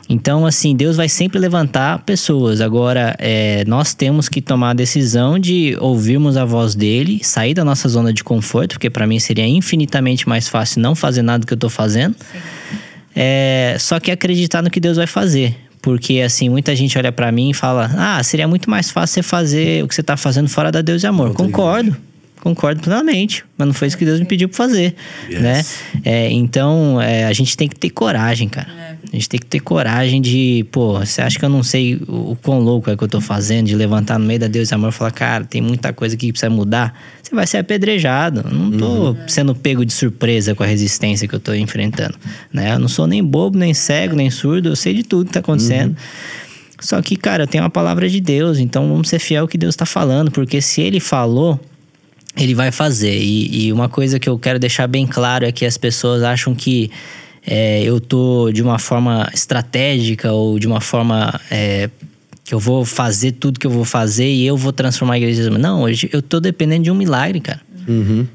[0.09, 2.61] Então, assim, Deus vai sempre levantar pessoas.
[2.61, 7.65] Agora, eh, nós temos que tomar a decisão de ouvirmos a voz dele, sair da
[7.65, 11.47] nossa zona de conforto, porque para mim seria infinitamente mais fácil não fazer nada do
[11.47, 12.17] que eu tô fazendo.
[13.15, 15.55] É, só que acreditar no que Deus vai fazer.
[15.83, 19.23] Porque, assim, muita gente olha pra mim e fala: Ah, seria muito mais fácil você
[19.23, 21.35] fazer o que você tá fazendo fora da Deus e amor.
[21.35, 21.97] Concordo.
[22.43, 23.44] Concordo plenamente.
[23.56, 24.97] Mas não foi isso que Deus me pediu pra fazer.
[25.31, 25.40] Yes.
[25.40, 25.64] Né?
[26.05, 28.98] É, então, é, a gente tem que ter coragem, cara.
[29.12, 32.32] A gente tem que ter coragem de, pô, você acha que eu não sei o,
[32.32, 34.74] o quão louco é que eu tô fazendo, de levantar no meio da Deus e
[34.74, 36.98] amor e falar, cara, tem muita coisa aqui que precisa mudar.
[37.23, 38.40] Você vai ser apedrejado.
[38.44, 42.16] Eu Não tô sendo pego de surpresa com a resistência que eu tô enfrentando.
[42.52, 42.74] Né?
[42.74, 45.39] Eu não sou nem bobo, nem cego, nem surdo, eu sei de tudo que tá
[45.39, 45.97] acontecendo.
[46.81, 49.56] Só que, cara, eu tenho uma palavra de Deus, então vamos ser fiel ao que
[49.56, 51.60] Deus tá falando, porque se ele falou,
[52.37, 53.19] ele vai fazer.
[53.19, 56.55] E, e uma coisa que eu quero deixar bem claro é que as pessoas acham
[56.55, 56.91] que
[57.47, 61.91] é, eu tô de uma forma estratégica ou de uma forma é,
[62.45, 65.51] que eu vou fazer tudo que eu vou fazer e eu vou transformar a igreja.
[65.51, 67.61] Não, hoje eu tô dependendo de um milagre, cara.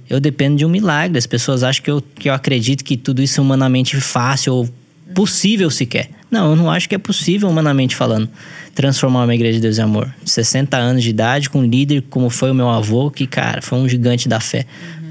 [0.10, 1.18] Eu dependo de um milagre.
[1.18, 4.70] As pessoas acham que eu, que eu acredito que tudo isso é humanamente fácil ou
[5.18, 6.12] possível sequer.
[6.30, 8.30] Não, eu não acho que é possível, humanamente falando,
[8.76, 10.14] transformar uma igreja de Deus e amor.
[10.24, 13.80] 60 anos de idade, com um líder como foi o meu avô, que, cara, foi
[13.80, 14.68] um gigante da fé.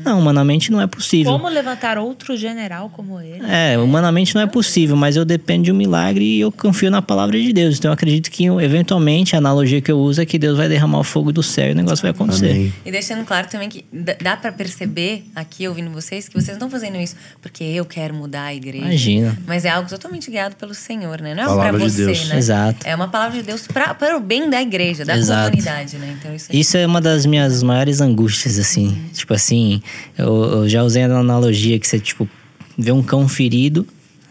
[0.06, 1.32] Não, humanamente não é possível.
[1.32, 3.44] Como levantar outro general como ele?
[3.46, 7.02] É, humanamente não é possível, mas eu dependo de um milagre e eu confio na
[7.02, 7.76] palavra de Deus.
[7.78, 11.00] Então eu acredito que, eventualmente, a analogia que eu uso é que Deus vai derramar
[11.00, 12.50] o fogo do céu e o negócio vai acontecer.
[12.50, 12.72] Amém.
[12.84, 13.84] E deixando claro também que
[14.22, 18.14] dá- pra perceber aqui, ouvindo vocês, que vocês não estão fazendo isso porque eu quero
[18.14, 18.84] mudar a igreja.
[18.86, 19.36] Imagina.
[19.46, 21.34] Mas é algo totalmente guiado pelo Senhor, né?
[21.34, 22.28] Não é algo Palavra pra de você, Deus.
[22.28, 22.38] né?
[22.38, 22.86] Exato.
[22.86, 25.50] É uma palavra de Deus para o bem da igreja, da Exato.
[25.50, 26.14] comunidade, né?
[26.18, 28.96] Então isso, Isso é uma das minhas maiores angústias, assim.
[29.14, 29.82] Tipo assim,
[30.16, 32.28] eu, eu já usei a analogia que você, tipo,
[32.76, 33.86] vê um cão ferido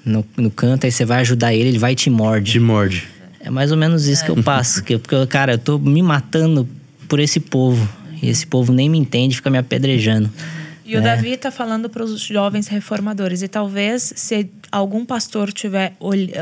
[0.06, 2.54] no, no canto, aí você vai ajudar ele, ele vai e te morde.
[2.54, 3.08] Te morde.
[3.40, 4.84] É mais ou menos isso que eu passo.
[4.84, 6.68] Que, porque, cara, eu tô me matando
[7.08, 7.88] por esse povo.
[8.22, 10.32] E esse povo nem me entende, fica me apedrejando.
[10.86, 13.42] E o Davi tá falando para os jovens reformadores.
[13.42, 15.96] E talvez, se algum pastor estiver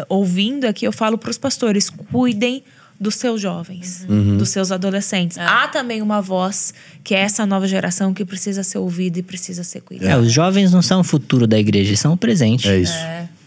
[0.10, 2.64] ouvindo aqui, eu falo para os pastores: cuidem
[3.00, 4.06] dos seus jovens,
[4.38, 5.38] dos seus adolescentes.
[5.38, 9.64] Há também uma voz que é essa nova geração que precisa ser ouvida e precisa
[9.64, 10.12] ser cuidada.
[10.12, 12.70] É, os jovens não são o futuro da igreja, eles são o presente.
[12.70, 12.94] É isso.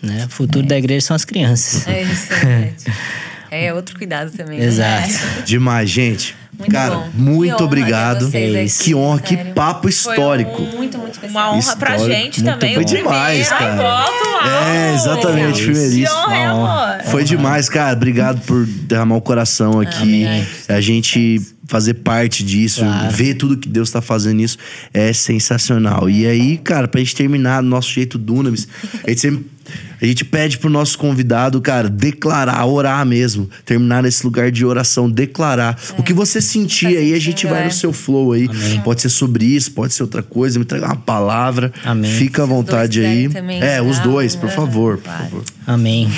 [0.02, 0.26] Né?
[0.26, 1.86] O futuro da igreja são as crianças.
[1.88, 2.84] É isso, gente.
[3.48, 4.58] É outro cuidado também.
[4.58, 4.66] né?
[4.66, 5.08] Exato.
[5.46, 6.34] Demais, gente.
[6.58, 7.08] Muito Cara, bom.
[7.14, 8.30] muito Que honra obrigado.
[8.30, 9.52] vocês Que honra, que sério.
[9.54, 10.62] papo Foi histórico.
[10.62, 11.30] um- Muito, muito especial.
[11.30, 12.20] Uma honra pra Histórico.
[12.22, 12.74] gente Muito também.
[12.74, 13.76] Foi demais, primeiro.
[13.76, 14.04] cara.
[14.42, 16.18] Ai, É, exatamente, Que primeiríssimo.
[16.18, 17.02] honra, hein, amor?
[17.10, 17.92] Foi demais, cara.
[17.96, 20.24] Obrigado por derramar o coração aqui.
[20.68, 23.10] A gente fazer parte disso, Claro.
[23.10, 24.56] ver tudo que Deus tá fazendo nisso
[24.94, 26.08] é sensacional.
[26.08, 28.66] E aí, cara, pra gente terminar do nosso jeito Dunamis,
[29.04, 29.55] a gente sempre.
[30.00, 33.48] A gente pede pro nosso convidado, cara, declarar, orar mesmo.
[33.64, 35.78] Terminar nesse lugar de oração, declarar.
[35.98, 37.64] O que você sentir Tá aí, a gente vai é.
[37.64, 38.48] no seu flow aí.
[38.84, 41.72] Pode ser sobre isso, pode ser outra coisa, me entregar uma palavra.
[41.84, 42.10] Amém.
[42.12, 43.28] Fica à vontade aí.
[43.28, 44.52] também É, os dois, por né?
[44.52, 45.42] favor, por favor.
[45.66, 46.08] Amém.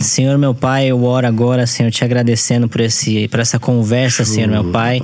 [0.00, 4.48] Senhor meu Pai, eu oro agora, Senhor, te agradecendo por, esse, por essa conversa, Senhor
[4.48, 5.02] meu Pai.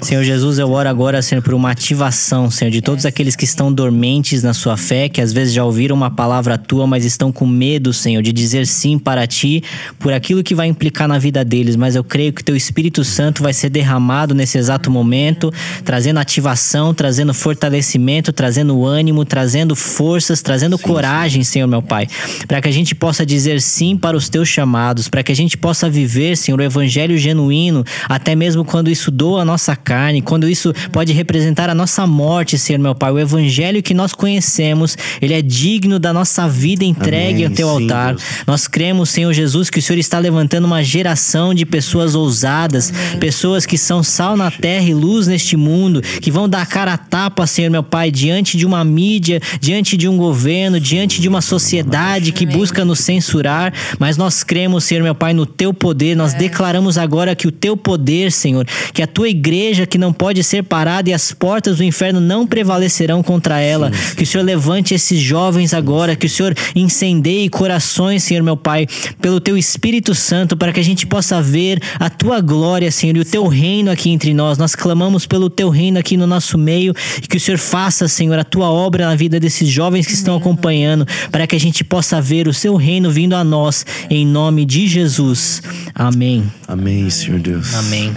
[0.00, 3.72] Senhor Jesus, eu oro agora, Senhor, por uma ativação, Senhor, de todos aqueles que estão
[3.72, 7.46] dormentes na sua fé, que às vezes já ouviram uma palavra tua, mas estão com
[7.46, 9.62] medo, Senhor, de dizer sim para ti,
[10.00, 11.76] por aquilo que vai implicar na vida deles.
[11.76, 15.52] Mas eu creio que teu Espírito Santo vai ser derramado nesse exato momento,
[15.84, 22.08] trazendo ativação, trazendo fortalecimento, trazendo ânimo, trazendo forças, trazendo coragem, Senhor meu Pai,
[22.48, 25.58] para que a gente possa dizer sim para os teus chamados, para que a gente
[25.58, 30.48] possa viver, Senhor, o evangelho genuíno, até mesmo quando isso doa a nossa carne, quando
[30.48, 33.12] isso pode representar a nossa morte, Senhor, meu Pai.
[33.12, 37.46] O evangelho que nós conhecemos, ele é digno da nossa vida entregue Amém.
[37.46, 38.14] ao teu Sim, altar.
[38.14, 38.22] Deus.
[38.46, 42.90] Nós cremos, Senhor Jesus, que o Senhor está levantando uma geração de pessoas ousadas,
[43.20, 46.94] pessoas que são sal na terra e luz neste mundo, que vão dar a cara
[46.94, 51.28] a tapa, Senhor meu Pai, diante de uma mídia, diante de um governo, diante de
[51.28, 56.16] uma sociedade que busca nos censurar, mas nós cremos, Senhor meu Pai, no teu poder.
[56.16, 60.42] Nós declaramos agora que o teu poder, Senhor, que a tua igreja que não pode
[60.44, 63.90] ser parada e as portas do inferno não prevalecerão contra ela.
[64.16, 68.86] Que o Senhor levante esses jovens agora, que o Senhor incendeie corações, Senhor meu Pai,
[69.20, 73.20] pelo teu Espírito Santo, para que a gente possa ver a tua glória, Senhor, e
[73.20, 74.58] o teu reino aqui entre nós.
[74.58, 78.38] Nós clamamos pelo teu reino aqui no nosso meio e que o Senhor faça, Senhor,
[78.38, 82.20] a tua obra na vida desses jovens que estão acompanhando, para que a gente possa
[82.20, 83.84] ver o seu reino vindo a nós,
[84.14, 85.62] em nome de Jesus.
[85.94, 86.44] Amém.
[86.68, 87.74] Amém, Senhor Deus.
[87.74, 88.12] Amém.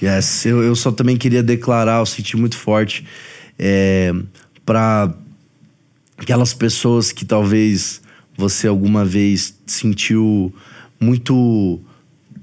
[0.00, 3.04] Yes, eu, eu só também queria declarar, eu senti muito forte
[3.58, 4.14] é,
[4.64, 5.12] para
[6.16, 8.00] aquelas pessoas que talvez
[8.36, 10.54] você alguma vez sentiu
[10.98, 11.80] muito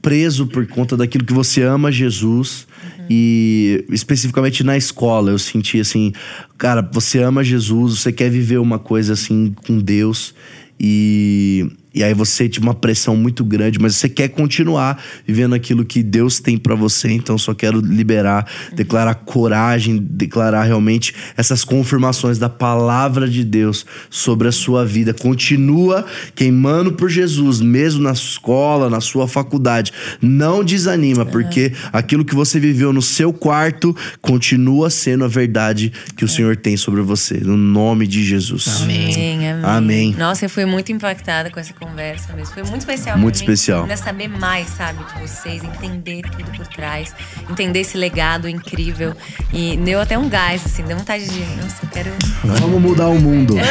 [0.01, 2.67] preso por conta daquilo que você ama Jesus
[3.09, 6.11] e especificamente na escola eu senti assim,
[6.57, 10.35] cara, você ama Jesus, você quer viver uma coisa assim com Deus
[10.79, 11.65] e
[11.97, 16.03] e aí você sente uma pressão muito grande, mas você quer continuar vivendo aquilo que
[16.03, 22.47] Deus tem pra você, então só quero liberar, declarar coragem, declarar realmente essas confirmações da
[22.47, 25.11] palavra de Deus sobre a sua vida.
[25.11, 26.05] Continua
[26.35, 29.91] queimando por Jesus, mesmo na escola, na sua faculdade.
[30.21, 36.23] Não desanima, porque aquilo que você viveu no seu quarto continua sendo a verdade que
[36.23, 38.83] o Senhor tem sobre você, no nome de Jesus.
[38.83, 39.63] Amém, amém.
[39.63, 40.15] Amém.
[40.15, 42.45] Nossa, eu fui muito impactada com essa conversa mesmo.
[42.45, 43.81] Foi muito especial Muito especial.
[43.83, 47.13] Ainda saber mais, sabe, de vocês, entender tudo por trás,
[47.49, 49.15] entender esse legado incrível.
[49.53, 51.39] E deu até um gás, assim, deu vontade de.
[51.61, 52.11] Nossa, eu quero.
[52.43, 53.55] Vamos mudar o mundo.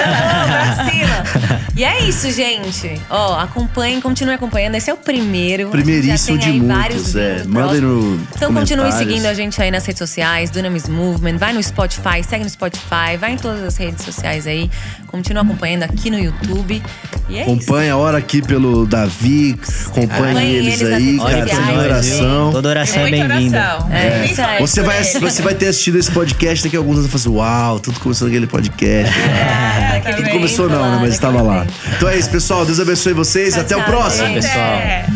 [0.46, 1.66] Pra cima.
[1.76, 3.00] E é isso, gente.
[3.10, 4.74] Ó, acompanhem, continuem acompanhando.
[4.76, 5.68] Esse é o primeiro.
[5.70, 7.44] Primeiríssimo de muitos, vários é.
[7.44, 11.36] Mandem no Então continue seguindo a gente aí nas redes sociais, Dunamis Movement.
[11.38, 14.70] Vai no Spotify, segue no Spotify, vai em todas as redes sociais aí.
[15.06, 16.82] Continua acompanhando aqui no YouTube.
[17.28, 17.50] E é isso.
[17.50, 21.78] Acompanha a hora aqui pelo Davi, acompanhe Acompanhe eles, eles aí, cara, viu?
[21.78, 22.52] oração.
[22.52, 23.58] Toda oração é Muita bem-vinda.
[23.58, 23.92] oração.
[23.92, 24.18] É.
[24.20, 27.20] Principalmente Você vai, você vai ter assistido esse podcast daqui a alguns anos e falar
[27.20, 29.14] assim: Uau, tudo começou naquele podcast.
[29.96, 30.32] É, Tudo também.
[30.34, 30.98] começou não, né?
[31.00, 31.66] Mas estava lá.
[31.96, 32.64] Então é isso, pessoal.
[32.66, 33.56] Deus abençoe vocês.
[33.56, 34.26] Até o tchau, próximo.
[34.28, 34.42] gente.
[34.42, 34.64] pessoal.
[34.64, 35.06] É.